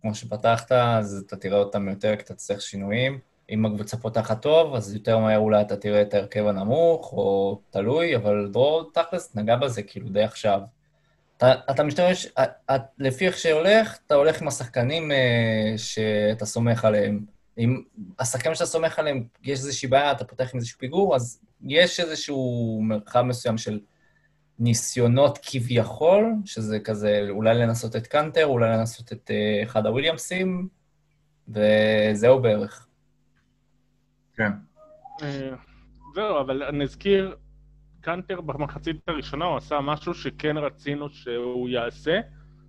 כמו 0.00 0.14
שפתחת, 0.14 0.72
אז 0.72 1.24
אתה 1.26 1.36
תראה 1.36 1.58
אותם 1.58 1.88
יותר, 1.88 2.16
כי 2.16 2.22
אתה 2.22 2.34
צריך 2.34 2.60
שינויים. 2.60 3.18
אם 3.50 3.66
הקבוצה 3.66 3.96
פותחת 3.96 4.42
טוב, 4.42 4.74
אז 4.74 4.94
יותר 4.94 5.18
מהר 5.18 5.38
אולי 5.38 5.60
אתה 5.60 5.76
תראה 5.76 6.02
את 6.02 6.14
ההרכב 6.14 6.46
הנמוך, 6.46 7.12
או 7.12 7.60
תלוי, 7.70 8.16
אבל 8.16 8.48
דרור 8.52 8.90
תכלס 8.94 9.36
נגע 9.36 9.56
בזה 9.56 9.82
כאילו 9.82 10.08
די 10.08 10.22
עכשיו. 10.22 10.60
אתה, 11.36 11.54
אתה 11.70 11.84
משתמש, 11.84 12.26
לפי 12.98 13.26
איך 13.26 13.38
שהולך, 13.38 13.98
אתה 14.06 14.14
הולך 14.14 14.42
עם 14.42 14.48
השחקנים 14.48 15.12
שאתה 15.76 16.46
סומך 16.46 16.84
עליהם. 16.84 17.24
אם 17.58 17.82
השחקנים 18.18 18.54
שאתה 18.54 18.66
סומך 18.66 18.98
עליהם, 18.98 19.24
יש 19.42 19.58
איזושהי 19.58 19.88
בעיה, 19.88 20.12
אתה 20.12 20.24
פותח 20.24 20.50
עם 20.52 20.58
איזשהו 20.58 20.78
פיגור, 20.78 21.16
אז 21.16 21.40
יש 21.62 22.00
איזשהו 22.00 22.80
מרחב 22.82 23.22
מסוים 23.22 23.58
של 23.58 23.80
ניסיונות 24.58 25.38
כביכול, 25.42 26.34
שזה 26.44 26.80
כזה 26.80 27.26
אולי 27.30 27.54
לנסות 27.54 27.96
את 27.96 28.06
קאנטר, 28.06 28.46
אולי 28.46 28.70
לנסות 28.70 29.12
את 29.12 29.30
uh, 29.30 29.66
אחד 29.66 29.86
הוויליאמסים, 29.86 30.68
וזהו 31.48 32.42
בערך. 32.42 32.87
כן. 34.38 34.52
זהו, 36.14 36.40
אבל 36.40 36.70
נזכיר, 36.70 37.36
קאנטר 38.00 38.40
במחצית 38.40 38.96
הראשונה 39.08 39.44
הוא 39.44 39.56
עשה 39.56 39.80
משהו 39.80 40.14
שכן 40.14 40.56
רצינו 40.56 41.08
שהוא 41.08 41.68
יעשה. 41.68 42.20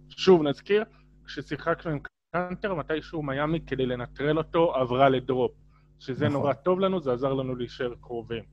שוב, 0.09 0.43
נזכיר, 0.43 0.83
כששיחקנו 1.25 1.91
עם 1.91 1.99
קאנטר, 2.33 2.73
מתישהו 2.73 3.23
מיאמי 3.23 3.59
כדי 3.67 3.85
לנטרל 3.85 4.37
אותו 4.37 4.75
עברה 4.75 5.09
ל 5.09 5.16
drop. 5.16 5.51
שזה 5.99 6.25
נכון. 6.25 6.41
נורא 6.41 6.53
טוב 6.53 6.79
לנו, 6.79 7.01
זה 7.01 7.13
עזר 7.13 7.33
לנו 7.33 7.55
להישאר 7.55 7.93
קרובים. 8.01 8.43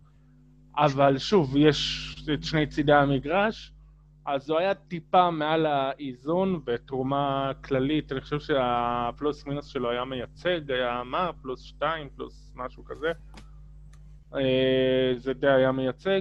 אבל 0.77 1.19
שוב, 1.19 1.57
יש 1.57 2.15
את 2.35 2.45
שני 2.45 2.67
צידי 2.67 2.93
המגרש, 2.93 3.73
אז 4.27 4.45
זו 4.45 4.59
היה 4.59 4.75
טיפה 4.75 5.31
מעל 5.31 5.67
האיזון 5.67 6.61
ותרומה 6.67 7.53
כללית, 7.65 8.13
אני 8.13 8.21
חושב 8.21 8.41
שהפלוס 8.41 9.47
מינוס 9.47 9.67
שלו 9.67 9.91
היה 9.91 10.05
מייצג, 10.05 10.71
היה 10.71 11.03
מה? 11.05 11.31
פלוס 11.43 11.63
שתיים, 11.63 12.09
פלוס 12.17 12.53
משהו 12.55 12.85
כזה. 12.85 13.13
זה 15.17 15.33
די 15.35 15.51
היה 15.51 15.73
מייצג, 15.73 16.21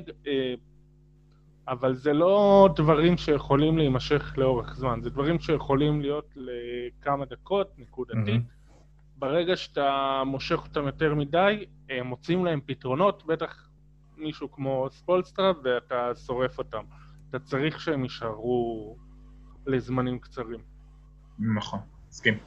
אבל 1.67 1.93
זה 1.93 2.13
לא 2.13 2.69
דברים 2.75 3.17
שיכולים 3.17 3.77
להימשך 3.77 4.33
לאורך 4.37 4.75
זמן, 4.75 4.99
זה 5.01 5.09
דברים 5.09 5.39
שיכולים 5.39 6.01
להיות 6.01 6.33
לכמה 6.35 7.25
דקות, 7.25 7.71
נקודתית. 7.77 8.41
Mm-hmm. 8.41 9.17
ברגע 9.17 9.55
שאתה 9.55 10.21
מושך 10.25 10.63
אותם 10.63 10.85
יותר 10.85 11.15
מדי, 11.15 11.65
הם 11.89 12.07
מוצאים 12.07 12.45
להם 12.45 12.59
פתרונות, 12.65 13.25
בטח 13.25 13.69
מישהו 14.17 14.51
כמו 14.51 14.87
ספולסטרה, 14.91 15.51
ואתה 15.63 16.11
שורף 16.25 16.57
אותם. 16.57 16.83
אתה 17.35 17.43
צריך 17.45 17.81
שהם 17.81 18.03
יישארו 18.03 18.95
לזמנים 19.67 20.19
קצרים. 20.19 20.59
נכון, 21.39 21.79
מסכים. 22.09 22.37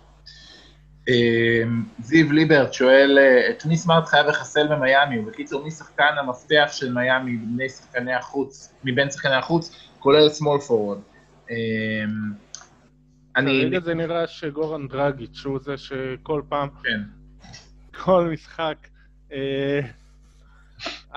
זיו 1.98 2.32
ליברט 2.32 2.72
שואל, 2.72 3.18
את 3.50 3.66
מי 3.66 3.76
סמארט 3.76 4.06
חייב 4.06 4.26
לחסל 4.26 4.66
במיאמי? 4.68 5.18
ובקיצור, 5.18 5.64
מי 5.64 5.70
שחקן 5.70 6.14
המפתח 6.18 6.68
של 6.72 6.94
מיאמי 6.94 7.32
מבין 7.32 7.68
שחקני 7.68 8.14
החוץ, 8.14 8.74
מבין 8.84 9.10
שחקני 9.10 9.34
החוץ, 9.34 9.92
כולל 9.98 10.26
small 10.28 10.68
forward? 10.68 11.52
אני... 13.36 13.60
כרגע 13.62 13.80
זה 13.80 13.94
נראה 13.94 14.26
שגורן 14.26 14.88
דרגיץ' 14.88 15.42
הוא 15.44 15.58
זה 15.58 15.76
שכל 15.76 16.42
פעם, 16.48 16.68
כן. 16.82 17.00
כל 18.04 18.30
משחק, 18.32 18.88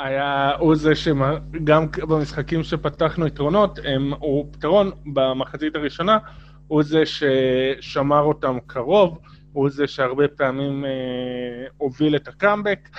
היה, 0.03 0.55
הוא 0.59 0.75
זה 0.75 0.95
שגם 0.95 1.85
במשחקים 2.09 2.63
שפתחנו 2.63 3.27
יתרונות, 3.27 3.79
הם, 3.83 4.13
הוא 4.13 4.51
פתרון 4.51 4.91
במחצית 5.13 5.75
הראשונה, 5.75 6.17
הוא 6.67 6.83
זה 6.83 7.03
ששמר 7.05 8.21
אותם 8.21 8.57
קרוב, 8.67 9.19
הוא 9.53 9.69
זה 9.69 9.87
שהרבה 9.87 10.27
פעמים 10.27 10.85
אה, 10.85 10.89
הוביל 11.77 12.15
את 12.15 12.27
הקאמבק, 12.27 12.89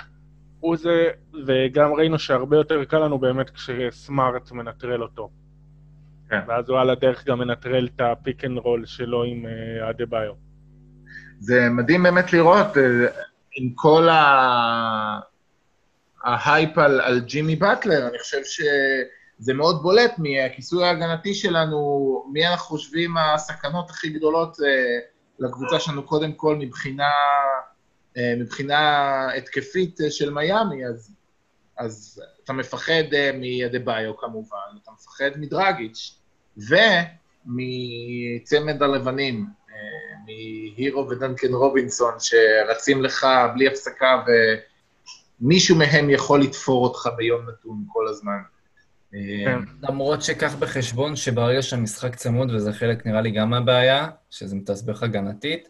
הוא 0.60 0.76
זה, 0.76 1.08
וגם 1.46 1.92
ראינו 1.92 2.18
שהרבה 2.18 2.56
יותר 2.56 2.84
קל 2.84 2.98
לנו 2.98 3.18
באמת 3.18 3.50
כשסמארט 3.50 4.52
מנטרל 4.52 5.02
אותו. 5.02 5.30
כן. 6.28 6.40
ואז 6.48 6.68
הוא 6.68 6.78
על 6.78 6.90
הדרך 6.90 7.24
גם 7.26 7.38
מנטרל 7.38 7.88
את 7.96 8.00
הפיק 8.00 8.44
אנד 8.44 8.58
רול 8.58 8.86
שלו 8.86 9.24
עם 9.24 9.46
אה, 9.46 9.90
אדה 9.90 10.06
ביו. 10.06 10.32
זה 11.38 11.68
מדהים 11.70 12.02
באמת 12.02 12.32
לראות, 12.32 12.76
אה, 12.76 13.06
עם 13.56 13.70
כל 13.74 14.08
ה... 14.08 15.31
ההייפ 16.22 16.78
על, 16.78 17.00
על 17.00 17.20
ג'ימי 17.20 17.56
באטלר, 17.56 18.08
אני 18.08 18.18
חושב 18.18 18.42
שזה 18.44 19.54
מאוד 19.54 19.82
בולט 19.82 20.14
מהכיסוי 20.18 20.84
ההגנתי 20.84 21.34
שלנו, 21.34 21.78
מי 22.32 22.46
אנחנו 22.46 22.66
חושבים 22.66 23.16
הסכנות 23.16 23.90
הכי 23.90 24.08
גדולות 24.08 24.56
אה, 24.60 24.98
לקבוצה 25.38 25.80
שלנו, 25.80 26.02
קודם 26.02 26.32
כל 26.32 26.56
מבחינה, 26.56 27.10
אה, 28.16 28.34
מבחינה 28.38 29.28
התקפית 29.36 30.00
אה, 30.00 30.10
של 30.10 30.32
מיאמי, 30.32 30.86
אז, 30.86 31.14
אז 31.78 32.22
אתה 32.44 32.52
מפחד 32.52 33.14
אה, 33.14 33.30
מאדה-ביו 33.34 34.16
כמובן, 34.16 34.58
אתה 34.82 34.90
מפחד 34.90 35.30
מדרגיץ', 35.36 36.18
ומצמד 37.46 38.82
הלבנים, 38.82 39.46
אה, 39.70 39.76
מהירו 40.24 41.08
ודנקן 41.08 41.54
רובינסון, 41.54 42.14
שרצים 42.18 43.02
לך 43.02 43.26
בלי 43.54 43.68
הפסקה 43.68 44.22
ו... 44.26 44.30
מישהו 45.42 45.76
מהם 45.76 46.10
יכול 46.10 46.42
לתפור 46.42 46.84
אותך 46.84 47.08
ביום 47.16 47.40
נתון 47.48 47.84
כל 47.88 48.08
הזמן. 48.08 48.38
כן. 49.44 49.58
למרות 49.82 50.22
שכך 50.22 50.54
בחשבון 50.54 51.16
שברגע 51.16 51.62
שהמשחק 51.62 52.14
צמוד, 52.14 52.50
וזה 52.50 52.72
חלק 52.72 53.06
נראה 53.06 53.20
לי 53.20 53.30
גם 53.30 53.50
מהבעיה, 53.50 54.08
שזה 54.30 54.56
מתסבך 54.56 55.02
הגנתית, 55.02 55.68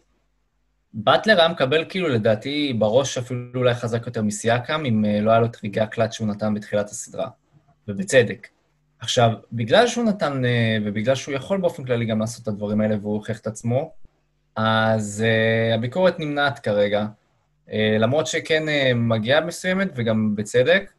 באטלר 0.93 1.39
היה 1.39 1.49
מקבל 1.49 1.85
כאילו 1.89 2.07
לדעתי 2.09 2.73
בראש 2.79 3.17
אפילו 3.17 3.41
אולי 3.55 3.73
חזק 3.73 4.07
יותר 4.07 4.21
מסיאקם, 4.21 4.85
אם 4.85 5.05
לא 5.21 5.31
היה 5.31 5.39
לו 5.39 5.45
את 5.45 5.57
רגעי 5.63 5.83
הקלט 5.83 6.13
שהוא 6.13 6.27
נתן 6.27 6.53
בתחילת 6.53 6.89
הסדרה, 6.89 7.27
ובצדק. 7.87 8.47
עכשיו, 8.99 9.31
בגלל 9.51 9.87
שהוא 9.87 10.05
נתן, 10.05 10.45
אה, 10.45 10.77
ובגלל 10.85 11.15
שהוא 11.15 11.35
יכול 11.35 11.57
באופן 11.57 11.83
כללי 11.83 12.05
גם 12.05 12.19
לעשות 12.19 12.43
את 12.43 12.47
הדברים 12.47 12.81
האלה 12.81 12.95
והוא 13.01 13.13
הוכיח 13.13 13.39
את 13.39 13.47
עצמו, 13.47 13.91
אז 14.55 15.23
uh, 15.25 15.75
הביקורת 15.75 16.19
נמנעת 16.19 16.59
כרגע. 16.59 17.05
Uh, 17.67 17.71
למרות 17.99 18.27
שכן 18.27 18.63
uh, 18.67 18.93
מגיעה 18.95 19.41
מסוימת, 19.41 19.87
וגם 19.95 20.35
בצדק. 20.35 20.91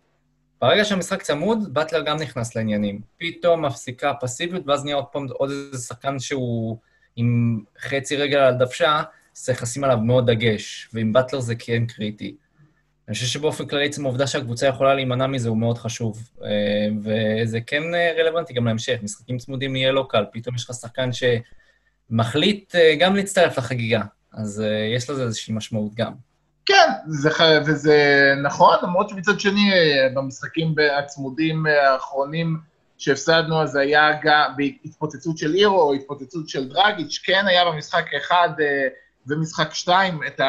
ברגע 0.61 0.85
שהמשחק 0.85 1.23
צמוד, 1.23 1.75
באטלר 1.75 2.03
גם 2.03 2.17
נכנס 2.17 2.57
לעניינים. 2.57 3.01
פתאום 3.19 3.65
מפסיקה 3.65 4.11
הפסיביות, 4.11 4.63
ואז 4.67 4.85
נהיה 4.85 4.97
עוד 4.97 5.05
פעם 5.05 5.27
עוד 5.29 5.51
איזה 5.51 5.87
שחקן 5.87 6.19
שהוא 6.19 6.79
עם 7.17 7.61
חצי 7.79 8.17
רגל 8.17 8.39
על 8.39 8.55
דוושה, 8.55 9.03
צריך 9.33 9.63
לשים 9.63 9.85
עליו 9.85 9.99
מאוד 9.99 10.31
דגש, 10.31 10.89
ועם 10.93 11.13
באטלר 11.13 11.41
זה 11.41 11.55
כן 11.55 11.87
קריטי. 11.87 12.37
אני 13.09 13.15
חושב 13.15 13.27
שבאופן 13.27 13.67
כללי, 13.67 13.87
עצם 13.87 14.05
העובדה 14.05 14.27
שהקבוצה 14.27 14.67
יכולה 14.67 14.95
להימנע 14.95 15.27
מזה 15.27 15.49
הוא 15.49 15.57
מאוד 15.57 15.79
חשוב. 15.79 16.31
אה, 16.45 16.89
וזה 17.03 17.61
כן 17.61 17.95
אה, 17.95 18.13
רלוונטי 18.19 18.55
גם 18.55 18.67
להמשך. 18.67 18.99
משחקים 19.03 19.39
צמודים 19.39 19.77
יהיה 19.77 19.93
לא 19.93 20.07
קל, 20.09 20.25
פתאום 20.33 20.55
יש 20.55 20.65
לך 20.65 20.77
שחקן 20.77 21.11
שמחליט 21.13 22.75
אה, 22.75 22.95
גם 22.99 23.17
להצטרף 23.17 23.59
לחגיגה, 23.59 24.03
אז 24.33 24.65
יש 24.97 25.11
לזה 25.11 25.23
איזושהי 25.23 25.55
משמעות 25.55 25.95
גם. 25.95 26.13
כן, 26.67 26.89
זה, 27.07 27.31
וזה 27.67 28.33
נכון, 28.43 28.77
למרות 28.83 29.09
שמצד 29.09 29.41
שני, 29.41 29.71
במשחקים 30.15 30.75
הצמודים 30.99 31.67
האחרונים 31.67 32.59
שהפסדנו, 32.99 33.63
אז 33.63 33.77
היה 33.77 34.11
גם 34.23 34.53
בהתפוצצות 34.57 35.39
של 35.39 35.55
אירו, 35.55 35.81
או 35.81 35.95
התפוצצות 35.95 36.49
של 36.49 36.69
דרגיץ', 36.69 37.21
כן 37.25 37.45
היה 37.47 37.65
במשחק 37.65 38.05
אחד 38.17 38.49
ומשחק 39.27 39.75
שתיים 39.75 40.21
את. 40.27 40.41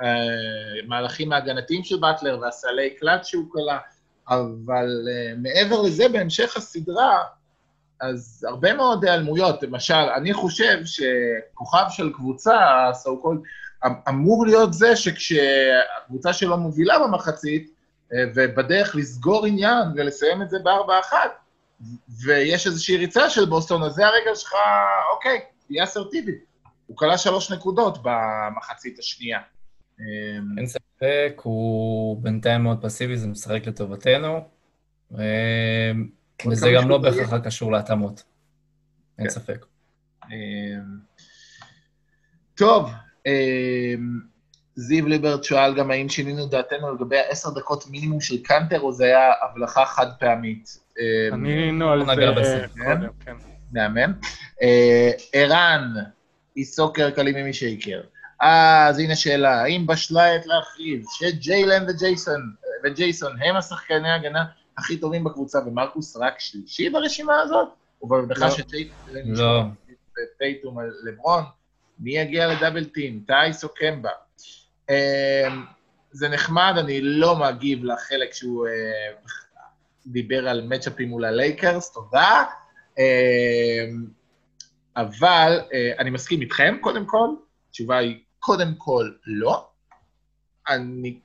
המהלכים 0.00 1.32
ההגנתיים 1.32 1.84
של 1.84 1.96
באטלר 1.96 2.38
והסלי 2.40 2.90
קלאץ' 2.90 3.26
שהוא 3.26 3.44
כלה, 3.52 3.78
אבל 4.28 4.88
מעבר 5.36 5.82
לזה, 5.82 6.08
בהמשך 6.08 6.56
הסדרה, 6.56 7.18
אז 8.00 8.46
הרבה 8.48 8.74
מאוד 8.74 9.04
היעלמויות. 9.04 9.62
למשל, 9.62 9.94
אני 9.94 10.34
חושב 10.34 10.78
שכוכב 10.84 11.84
של 11.88 12.12
קבוצה, 12.12 12.90
so 13.04 13.08
called, 13.24 13.42
אמור 14.08 14.46
להיות 14.46 14.72
זה 14.72 14.96
שכשהקבוצה 14.96 16.32
שלו 16.32 16.58
מובילה 16.58 16.98
במחצית, 16.98 17.70
uh, 17.70 18.14
ובדרך 18.34 18.96
לסגור 18.96 19.46
עניין 19.46 19.88
ולסיים 19.96 20.42
את 20.42 20.50
זה 20.50 20.58
בארבע 20.64 21.00
אחת, 21.00 21.30
ויש 22.24 22.66
איזושהי 22.66 22.96
ריצה 22.96 23.30
של 23.30 23.44
בוסטון, 23.44 23.82
אז 23.82 23.92
זה 23.92 24.06
הרגע 24.06 24.34
שלך, 24.34 24.52
אוקיי, 25.14 25.40
תהיה 25.66 25.84
אסרטיבי. 25.84 26.32
הוא 26.86 26.96
כלה 26.96 27.18
שלוש 27.18 27.52
נקודות 27.52 27.98
במחצית 28.02 28.98
השנייה. 28.98 29.38
אמ, 30.00 30.58
אין 30.58 30.66
ספק, 30.66 31.40
הוא 31.42 32.22
בינתיים 32.22 32.62
מאוד 32.62 32.82
פסיבי, 32.82 33.16
זה 33.16 33.26
משחק 33.26 33.66
לטובתנו, 33.66 34.48
אמ, 35.12 35.18
וזה 36.50 36.70
גם 36.76 36.88
לא 36.88 36.98
בהכרח 36.98 37.34
קשור 37.44 37.72
להתאמות. 37.72 38.22
אין 39.18 39.26
כן. 39.26 39.32
ספק. 39.32 39.66
אמ, 40.24 40.98
טוב, 42.54 42.90
זיו 44.76 45.06
ליברט 45.06 45.44
שואל 45.44 45.74
גם 45.74 45.90
האם 45.90 46.08
שינינו 46.08 46.46
דעתנו 46.46 46.94
לגבי 46.94 47.18
העשר 47.18 47.50
דקות 47.50 47.84
מינימום 47.90 48.20
של 48.20 48.42
קאנטר, 48.42 48.80
או 48.80 48.92
זה 48.92 49.04
היה 49.04 49.32
הבלחה 49.42 49.86
חד 49.86 50.06
פעמית? 50.18 50.78
ענינו 51.32 51.90
על 51.90 52.06
זה 52.44 52.64
קודם, 52.78 53.08
כן. 53.24 53.36
מאמן. 53.72 54.12
אה, 54.62 55.10
ערן, 55.32 55.94
אי 56.56 56.64
סוקר 56.64 57.10
קלים 57.10 57.34
ממי 57.34 57.52
שייקר. 57.52 58.00
אז 58.40 58.98
הנה 58.98 59.16
שאלה, 59.16 59.62
האם 59.62 59.86
בשלה 59.86 60.34
עת 60.34 60.46
להכריז 60.46 61.06
שג'יילן 61.10 61.84
וג'ייסון, 61.88 62.52
וג'ייסון 62.84 63.42
הם 63.42 63.56
השחקני 63.56 64.08
ההגנה 64.08 64.44
הכי 64.78 64.96
טובים 64.96 65.24
בקבוצה, 65.24 65.58
ומרקוס 65.66 66.16
רק 66.16 66.40
שלישי 66.40 66.90
ברשימה 66.90 67.40
הזאת? 67.40 67.68
ובהנחה 68.02 68.44
לא. 68.44 68.50
שטייטום 68.50 68.94
לא. 69.26 69.62
טייטום 70.38 70.78
על 70.78 70.92
לברון, 71.04 71.42
מי 72.02 72.18
יגיע 72.18 72.46
לדאבל 72.46 72.84
טים, 72.84 73.24
טייס 73.26 73.64
או 73.64 73.68
קמבה? 73.74 74.10
אמ, 74.90 75.64
זה 76.10 76.28
נחמד, 76.28 76.74
אני 76.78 77.00
לא 77.00 77.36
מגיב 77.36 77.84
לחלק 77.84 78.32
שהוא 78.32 78.66
אה, 78.66 79.12
דיבר 80.06 80.48
על 80.48 80.66
מצ'אפים 80.68 81.08
מול 81.08 81.24
הלייקרס, 81.24 81.92
תודה. 81.92 82.44
אמ, 82.98 84.06
אבל 84.96 85.60
אה, 85.72 85.92
אני 85.98 86.10
מסכים 86.10 86.40
איתכם, 86.40 86.76
קודם 86.80 87.06
כל, 87.06 87.28
התשובה 87.68 87.98
היא 87.98 88.18
קודם 88.38 88.74
כל 88.78 89.10
לא. 89.26 89.68
אני 90.68 91.18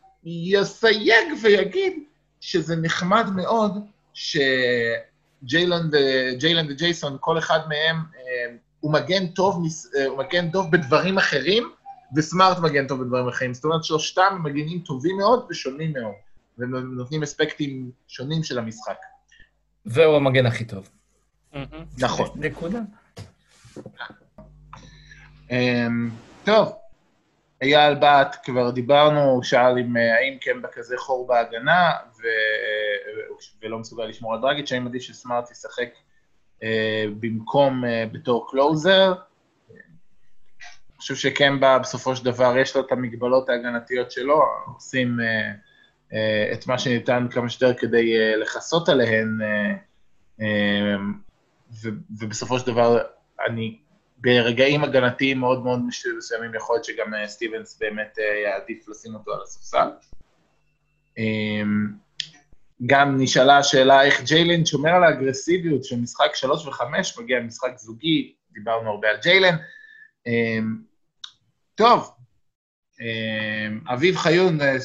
אסייג 0.61 1.27
ויגיד 1.41 2.03
שזה 2.41 2.75
נחמד 2.75 3.25
מאוד 3.35 3.85
שג'יילן 4.13 5.89
וג'ייסון, 6.69 7.17
כל 7.19 7.37
אחד 7.37 7.59
מהם 7.69 7.95
אה, 7.95 8.55
הוא 8.79 8.93
מגן 8.93 9.27
טוב, 9.27 9.63
אה, 9.97 10.05
הוא 10.05 10.17
מגן 10.17 10.51
טוב 10.51 10.71
בדברים 10.71 11.17
אחרים, 11.17 11.71
וסמארט 12.15 12.57
מגן 12.59 12.87
טוב 12.87 13.03
בדברים 13.03 13.27
אחרים. 13.27 13.53
זאת 13.53 13.65
אומרת, 13.65 13.83
שלושתם 13.83 14.39
מגנים 14.43 14.79
טובים 14.79 15.17
מאוד 15.17 15.45
ושונים 15.49 15.93
מאוד, 15.93 16.13
ונותנים 16.57 17.23
אספקטים 17.23 17.91
שונים 18.07 18.43
של 18.43 18.59
המשחק. 18.59 18.97
והוא 19.85 20.15
המגן 20.15 20.45
הכי 20.45 20.65
טוב. 20.65 20.89
נכון. 21.97 22.29
נקודה. 22.35 22.79
אמ, 25.51 26.09
טוב, 26.43 26.75
אייל 27.61 27.95
בת, 27.95 28.35
כבר 28.43 28.71
דיברנו, 28.71 29.23
הוא 29.23 29.43
שאל 29.43 29.77
אם 29.79 29.97
אה, 29.97 30.15
האם 30.15 30.37
כן 30.41 30.61
בכזה 30.61 30.95
חור 30.97 31.27
בהגנה, 31.27 31.91
ו... 32.17 32.21
ולא 33.61 33.79
מסוגל 33.79 34.05
לשמור 34.05 34.33
על 34.33 34.41
דרגיץ', 34.41 34.71
האם 34.71 34.87
עדיף 34.87 35.01
שסמארט 35.01 35.51
ישחק 35.51 35.89
אה, 35.89 36.06
במקום 37.19 37.85
אה, 37.85 38.05
בתור 38.11 38.47
קלוזר. 38.51 39.13
אני 39.71 40.97
חושב 40.99 41.15
בא, 41.59 41.77
בסופו 41.77 42.15
של 42.15 42.25
דבר 42.25 42.57
יש 42.57 42.75
לו 42.75 42.81
את 42.81 42.91
המגבלות 42.91 43.49
ההגנתיות 43.49 44.11
שלו, 44.11 44.41
עושים 44.75 45.17
אה, 46.13 46.53
את 46.53 46.67
מה 46.67 46.79
שניתן 46.79 47.27
כמה 47.31 47.49
שיותר 47.49 47.73
כדי 47.73 48.37
לכסות 48.37 48.89
עליהן, 48.89 49.39
ובסופו 52.19 52.59
של 52.59 52.67
דבר 52.67 52.97
אני 53.47 53.77
ברגעים 54.17 54.83
הגנתיים 54.83 55.39
מאוד 55.39 55.63
מאוד 55.63 55.79
מסוימים 56.17 56.55
יכול 56.55 56.75
להיות 56.75 56.85
שגם 56.85 57.13
סטיבנס 57.25 57.79
באמת 57.79 58.17
יעדיף 58.43 58.87
לשים 58.89 59.15
אותו 59.15 59.33
על 59.33 59.41
הספסל. 59.41 59.87
גם 62.85 63.17
נשאלה 63.19 63.57
השאלה 63.57 64.03
איך 64.03 64.21
ג'יילן 64.23 64.65
שומר 64.65 64.89
על 64.89 65.03
האגרסיביות 65.03 65.83
של 65.83 65.95
משחק 65.95 66.35
3 66.35 66.65
ו-5, 66.65 66.81
מגיע 67.21 67.39
משחק 67.39 67.77
זוגי, 67.77 68.33
דיברנו 68.51 68.89
הרבה 68.89 69.09
על 69.09 69.17
ג'יילן. 69.21 69.55
אמ, 70.27 70.77
טוב, 71.75 72.11
אמ, 73.01 73.79
אביב 73.93 74.17
חיון 74.17 74.61
אה, 74.61 74.75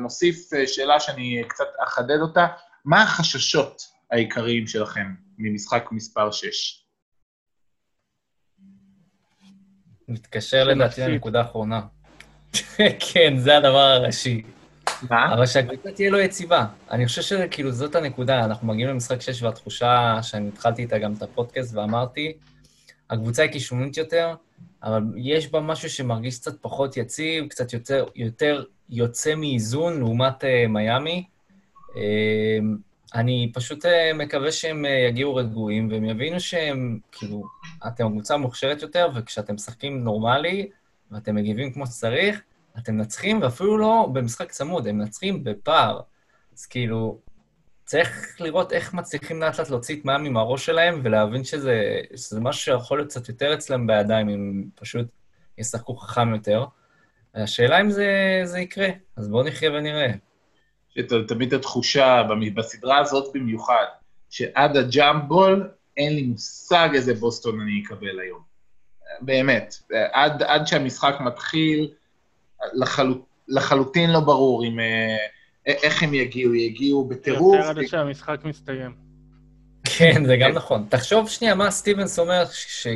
מוסיף 0.00 0.50
שאלה 0.66 1.00
שאני 1.00 1.42
קצת 1.48 1.68
אחדד 1.86 2.18
אותה, 2.20 2.46
מה 2.84 3.02
החששות 3.02 3.82
העיקריים 4.10 4.66
שלכם 4.66 5.14
ממשחק 5.38 5.88
מספר 5.92 6.30
6? 6.30 6.84
מתקשר 10.08 10.64
לדעתי 10.64 11.00
לנקודה 11.00 11.38
האחרונה. 11.38 11.80
כן, 13.12 13.36
זה 13.36 13.56
הדבר 13.56 13.78
הראשי. 13.78 14.42
מה? 15.10 15.34
אבל 15.34 15.46
שהקבוצה 15.46 15.92
תהיה 15.92 16.10
לו 16.10 16.18
יציבה. 16.18 16.66
אני 16.90 17.06
חושב 17.06 17.22
שכאילו 17.22 17.72
זאת 17.72 17.94
הנקודה, 17.94 18.44
אנחנו 18.44 18.66
מגיעים 18.66 18.88
למשחק 18.88 19.20
6 19.20 19.42
והתחושה 19.42 20.18
שאני 20.22 20.48
התחלתי 20.48 20.82
איתה 20.82 20.98
גם 20.98 21.12
את 21.12 21.22
הפודקאסט 21.22 21.74
ואמרתי, 21.74 22.32
הקבוצה 23.10 23.42
היא 23.42 23.52
כישרונית 23.52 23.96
יותר, 23.96 24.34
אבל 24.82 25.02
יש 25.16 25.50
בה 25.50 25.60
משהו 25.60 25.90
שמרגיש 25.90 26.38
קצת 26.38 26.62
פחות 26.62 26.96
יציב, 26.96 27.46
קצת 27.48 27.72
יותר, 27.72 28.06
יותר 28.14 28.64
יוצא 28.90 29.34
מאיזון 29.34 29.98
לעומת 29.98 30.44
uh, 30.44 30.46
מיאמי. 30.68 31.24
Uh, 31.88 31.96
אני 33.14 33.50
פשוט 33.54 33.86
אה, 33.86 34.12
מקווה 34.14 34.52
שהם 34.52 34.84
אה, 34.84 34.90
יגיעו 34.90 35.34
רגועים, 35.34 35.88
והם 35.90 36.04
יבינו 36.04 36.40
שהם, 36.40 36.98
כאילו, 37.12 37.44
אתם 37.86 38.10
קבוצה 38.10 38.36
מוכשרת 38.36 38.82
יותר, 38.82 39.08
וכשאתם 39.14 39.54
משחקים 39.54 40.04
נורמלי, 40.04 40.68
ואתם 41.10 41.34
מגיבים 41.34 41.72
כמו 41.72 41.86
שצריך, 41.86 42.40
אתם 42.78 42.94
מנצחים, 42.94 43.42
ואפילו 43.42 43.78
לא 43.78 44.08
במשחק 44.12 44.50
צמוד, 44.50 44.86
הם 44.86 44.98
מנצחים 44.98 45.44
בפער. 45.44 46.00
אז 46.52 46.66
כאילו, 46.66 47.18
צריך 47.84 48.36
לראות 48.40 48.72
איך 48.72 48.94
מצליחים 48.94 49.40
לאט 49.40 49.58
לאט 49.58 49.70
להוציא 49.70 50.00
את 50.00 50.04
מאמי 50.04 50.28
מהראש 50.28 50.66
שלהם, 50.66 51.00
ולהבין 51.04 51.44
שזה, 51.44 52.00
שזה 52.16 52.40
משהו 52.40 52.62
שיכול 52.62 52.98
להיות 52.98 53.10
קצת 53.10 53.28
יותר 53.28 53.54
אצלם 53.54 53.86
בידיים, 53.86 54.28
אם 54.28 54.64
פשוט 54.74 55.06
ישחקו 55.58 55.96
חכם 55.96 56.34
יותר. 56.34 56.64
השאלה 57.34 57.80
אם 57.80 57.90
זה, 57.90 58.40
זה 58.44 58.58
יקרה, 58.58 58.88
אז 59.16 59.28
בואו 59.28 59.44
נחיה 59.44 59.70
ונראה. 59.70 60.10
תמיד 61.28 61.54
התחושה, 61.54 62.22
בסדרה 62.54 62.98
הזאת 62.98 63.32
במיוחד, 63.34 63.84
שעד 64.30 64.76
הג'אמפבול 64.76 65.70
אין 65.96 66.14
לי 66.14 66.22
מושג 66.22 66.88
איזה 66.94 67.14
בוסטון 67.14 67.60
אני 67.60 67.82
אקבל 67.86 68.20
היום. 68.20 68.40
באמת. 69.20 69.74
עד, 70.12 70.42
עד 70.42 70.66
שהמשחק 70.66 71.14
מתחיל, 71.20 71.90
לחלוט, 72.72 73.24
לחלוטין 73.48 74.10
לא 74.10 74.20
ברור 74.20 74.64
אם, 74.64 74.80
אה, 74.80 75.16
איך 75.66 76.02
הם 76.02 76.14
יגיעו, 76.14 76.54
יגיעו 76.54 77.04
בטירוף. 77.04 77.56
יותר 77.56 77.68
עד 77.68 77.86
שהמשחק 77.86 78.40
מסתיים. 78.44 79.08
כן, 79.84 80.24
זה 80.24 80.36
גם 80.36 80.52
נכון. 80.52 80.86
תחשוב 80.88 81.28
שנייה 81.28 81.54
מה 81.54 81.70
סטיבנס 81.70 82.18
אומר, 82.18 82.44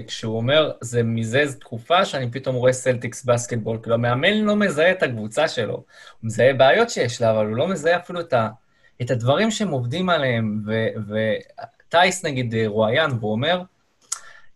כשהוא 0.07 0.37
אומר, 0.37 0.71
זה 0.81 1.03
מזה 1.03 1.45
תקופה 1.61 2.05
שאני 2.05 2.31
פתאום 2.31 2.57
רואה 2.57 2.73
סלטיקס 2.73 3.25
בסקטבול, 3.25 3.79
כאילו 3.83 3.95
המאמן 3.95 4.33
לא 4.33 4.57
מזהה 4.57 4.91
את 4.91 5.03
הקבוצה 5.03 5.49
שלו, 5.49 5.75
הוא 5.75 5.85
מזהה 6.23 6.53
בעיות 6.53 6.91
שיש 6.91 7.21
לה, 7.21 7.31
אבל 7.31 7.47
הוא 7.47 7.57
לא 7.57 7.69
מזהה 7.69 7.97
אפילו 7.97 8.21
את, 8.21 8.33
ה, 8.33 8.49
את 9.03 9.11
הדברים 9.11 9.51
שהם 9.51 9.69
עובדים 9.69 10.09
עליהם, 10.09 10.63
וטייס 11.89 12.25
נגיד 12.25 12.55
רואיין, 12.67 13.11
והוא 13.11 13.33
אומר, 13.33 13.63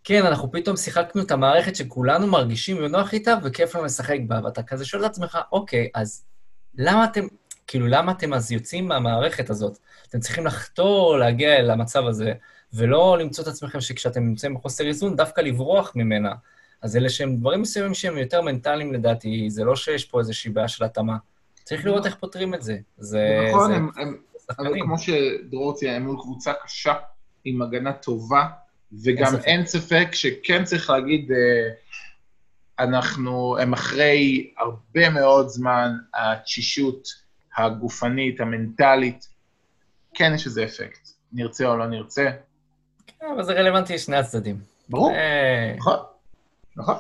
כן, 0.09 0.27
אנחנו 0.27 0.53
פתאום 0.53 0.77
שיחקנו 0.77 1.23
את 1.23 1.31
המערכת 1.31 1.77
שכולנו 1.77 2.27
מרגישים 2.27 2.77
בנוח 2.77 3.13
איתה, 3.13 3.35
וכיף 3.43 3.75
לנו 3.75 3.85
לשחק 3.85 4.19
בה, 4.27 4.41
ואתה 4.45 4.63
כזה 4.63 4.85
שואל 4.85 5.07
את 5.07 5.11
עצמך, 5.11 5.39
אוקיי, 5.53 5.89
אז 5.95 6.25
למה 6.75 7.05
אתם, 7.05 7.27
כאילו, 7.67 7.87
למה 7.87 8.13
אתם 8.13 8.35
אז 8.35 8.53
יוצאים 8.53 8.89
מהמערכת 8.89 9.51
הזאת? 9.51 9.79
אתם 10.09 10.21
צריכים 10.21 10.47
לחתור 10.47 11.19
להגיע 11.19 11.63
למצב 11.63 12.07
הזה, 12.07 12.33
ולא 12.73 13.19
למצוא 13.19 13.45
את 13.45 13.49
עצמכם 13.49 13.81
שכשאתם 13.81 14.23
נמצאים 14.23 14.55
בחוסר 14.55 14.87
איזון, 14.87 15.17
דווקא 15.17 15.41
לברוח 15.41 15.93
ממנה. 15.95 16.33
אז 16.83 16.97
אלה 16.97 17.09
שהם 17.09 17.37
דברים 17.37 17.63
מסוימים 17.63 17.95
שהם 17.95 18.19
יותר 18.19 18.43
מנטליים 18.43 18.93
לדעתי, 18.93 19.51
זה 19.51 19.65
לא 19.65 19.77
שיש 19.77 20.05
פה 20.05 20.19
איזושהי 20.19 20.51
בעיה 20.51 20.69
של 20.69 20.85
התאמה. 20.85 21.17
צריך 21.65 21.87
לראות. 21.87 22.07
איך 22.07 22.15
פותרים 22.15 22.55
את 22.55 22.63
זה. 22.63 22.79
זה... 22.99 23.49
נכון, 23.49 23.71
זה... 23.71 23.77
הם, 23.77 23.91
הם, 23.97 24.17
אבל 24.59 24.81
כמו 24.83 24.99
שדרור 24.99 25.75
ציין, 25.75 25.95
הם 25.95 26.07
מול 26.07 26.17
קבוצה 26.21 26.53
קשה, 26.65 26.95
עם 27.45 27.63
הגנה 27.63 27.93
טובה, 27.93 28.47
וגם 29.05 29.35
אין 29.35 29.35
ספק, 29.35 29.47
אין 29.47 29.67
ספק 29.67 30.09
שכן 30.13 30.65
צריך 30.65 30.91
להגיד, 30.91 31.33
אה, 31.33 31.69
אנחנו, 32.79 33.59
הם 33.59 33.73
אחרי 33.73 34.51
הרבה 34.59 35.11
מאוד 35.11 35.49
זמן, 35.49 35.93
התשישות 36.15 37.09
הגופנית, 37.57 38.41
המנטלית, 38.41 39.29
כן 40.15 40.33
יש 40.35 40.47
איזה 40.47 40.65
אפקט, 40.65 41.09
נרצה 41.33 41.67
או 41.67 41.77
לא 41.77 41.87
נרצה. 41.87 42.31
כן, 43.07 43.27
אבל 43.35 43.45
זה 43.45 43.53
רלוונטי 43.53 43.95
לשני 43.95 44.17
הצדדים. 44.17 44.61
ברור, 44.89 45.11
אה, 45.11 45.75
נכון, 45.77 45.99
נכון. 46.77 46.97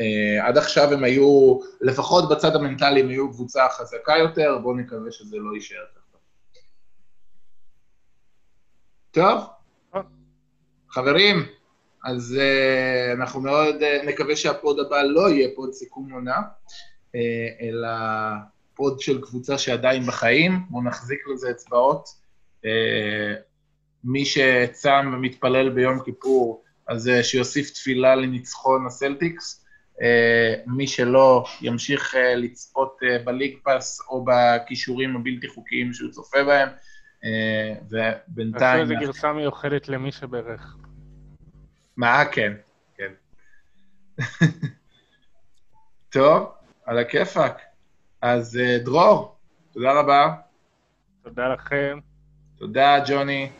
Uh, 0.00 0.42
עד 0.42 0.58
עכשיו 0.58 0.92
הם 0.92 1.04
היו, 1.04 1.58
לפחות 1.80 2.28
בצד 2.28 2.56
המנטלי, 2.56 3.00
הם 3.00 3.08
היו 3.08 3.32
קבוצה 3.32 3.66
חזקה 3.70 4.12
יותר, 4.18 4.58
בואו 4.62 4.76
נקווה 4.76 5.12
שזה 5.12 5.36
לא 5.36 5.54
יישאר 5.54 5.84
ככה. 5.94 6.18
טוב, 9.10 9.44
חברים, 10.94 11.46
אז 12.04 12.38
uh, 12.38 13.12
אנחנו 13.20 13.40
מאוד 13.40 13.74
uh, 13.80 14.06
נקווה 14.06 14.36
שה 14.36 14.58
pod 14.58 14.80
הבא 14.80 15.02
לא 15.02 15.30
יהיה 15.30 15.48
pod 15.56 15.72
סיכום 15.72 16.12
עונה, 16.12 16.36
uh, 16.36 17.16
אלא 17.60 17.88
pod 18.74 19.00
של 19.00 19.20
קבוצה 19.20 19.58
שעדיין 19.58 20.06
בחיים, 20.06 20.60
בואו 20.70 20.84
נחזיק 20.84 21.18
לזה 21.32 21.50
אצבעות. 21.50 22.08
Uh, 22.62 22.66
מי 24.04 24.24
שצם 24.24 25.12
ומתפלל 25.14 25.68
ביום 25.68 26.00
כיפור, 26.04 26.62
אז 26.88 27.08
uh, 27.08 27.22
שיוסיף 27.22 27.70
תפילה 27.70 28.14
לניצחון 28.14 28.86
הסלטיקס. 28.86 29.64
Uh, 29.98 30.00
מי 30.66 30.86
שלא, 30.86 31.44
ימשיך 31.60 32.14
uh, 32.14 32.18
לצפות 32.36 32.98
uh, 33.02 33.22
ב 33.22 33.27
League 33.27 33.58
Pass 33.64 34.00
או 34.08 34.24
בקישורים 34.24 35.16
הבלתי 35.16 35.48
חוקיים 35.48 35.92
שהוא 35.92 36.10
צופה 36.10 36.44
בהם. 36.44 36.68
Uh, 36.68 37.84
ובינתיים... 37.90 38.82
עשו 38.82 38.92
איזה 38.92 38.94
גרסה 39.06 39.32
מיוחדת 39.32 39.88
למי 39.88 40.12
שברך. 40.12 40.76
מה? 41.96 42.24
כן, 42.32 42.52
כן. 42.96 43.12
טוב, 46.12 46.52
על 46.84 46.98
הכיפאק. 46.98 47.60
אז 48.22 48.58
uh, 48.60 48.84
דרור, 48.84 49.36
תודה 49.72 49.92
רבה. 49.92 50.34
תודה 51.22 51.48
לכם. 51.48 51.98
תודה, 52.58 52.96
ג'וני. 53.08 53.50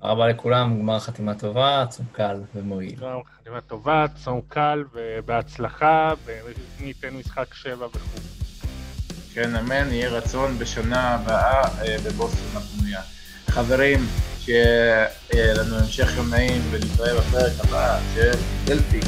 תודה 0.00 0.12
רבה 0.12 0.28
לכולם, 0.28 0.78
גמר 0.78 0.98
חתימה 0.98 1.34
טובה, 1.34 1.84
צום 1.88 2.06
קל 2.12 2.42
ומועיל. 2.54 2.96
גמר 3.00 3.20
חתימה 3.38 3.60
טובה, 3.60 4.06
צום 4.24 4.40
קל 4.48 4.84
ובהצלחה, 4.92 6.12
וניתן 6.24 7.14
משחק 7.14 7.54
שבע 7.54 7.86
וכו'. 7.86 8.20
כן, 9.34 9.56
אמן, 9.56 9.92
יהיה 9.92 10.10
רצון 10.10 10.58
בשנה 10.58 11.14
הבאה 11.14 11.62
אה, 11.62 11.96
בבוסטון 12.06 12.62
הפנויה. 12.62 13.00
חברים, 13.48 13.98
שיהיה 14.48 15.54
לנו 15.54 15.76
המשך 15.76 16.16
יום 16.16 16.30
נעים 16.30 16.62
ונתראה 16.70 17.20
בפרק 17.20 17.52
הבא 17.60 17.98
של 18.14 18.32
דלפי. 18.64 19.00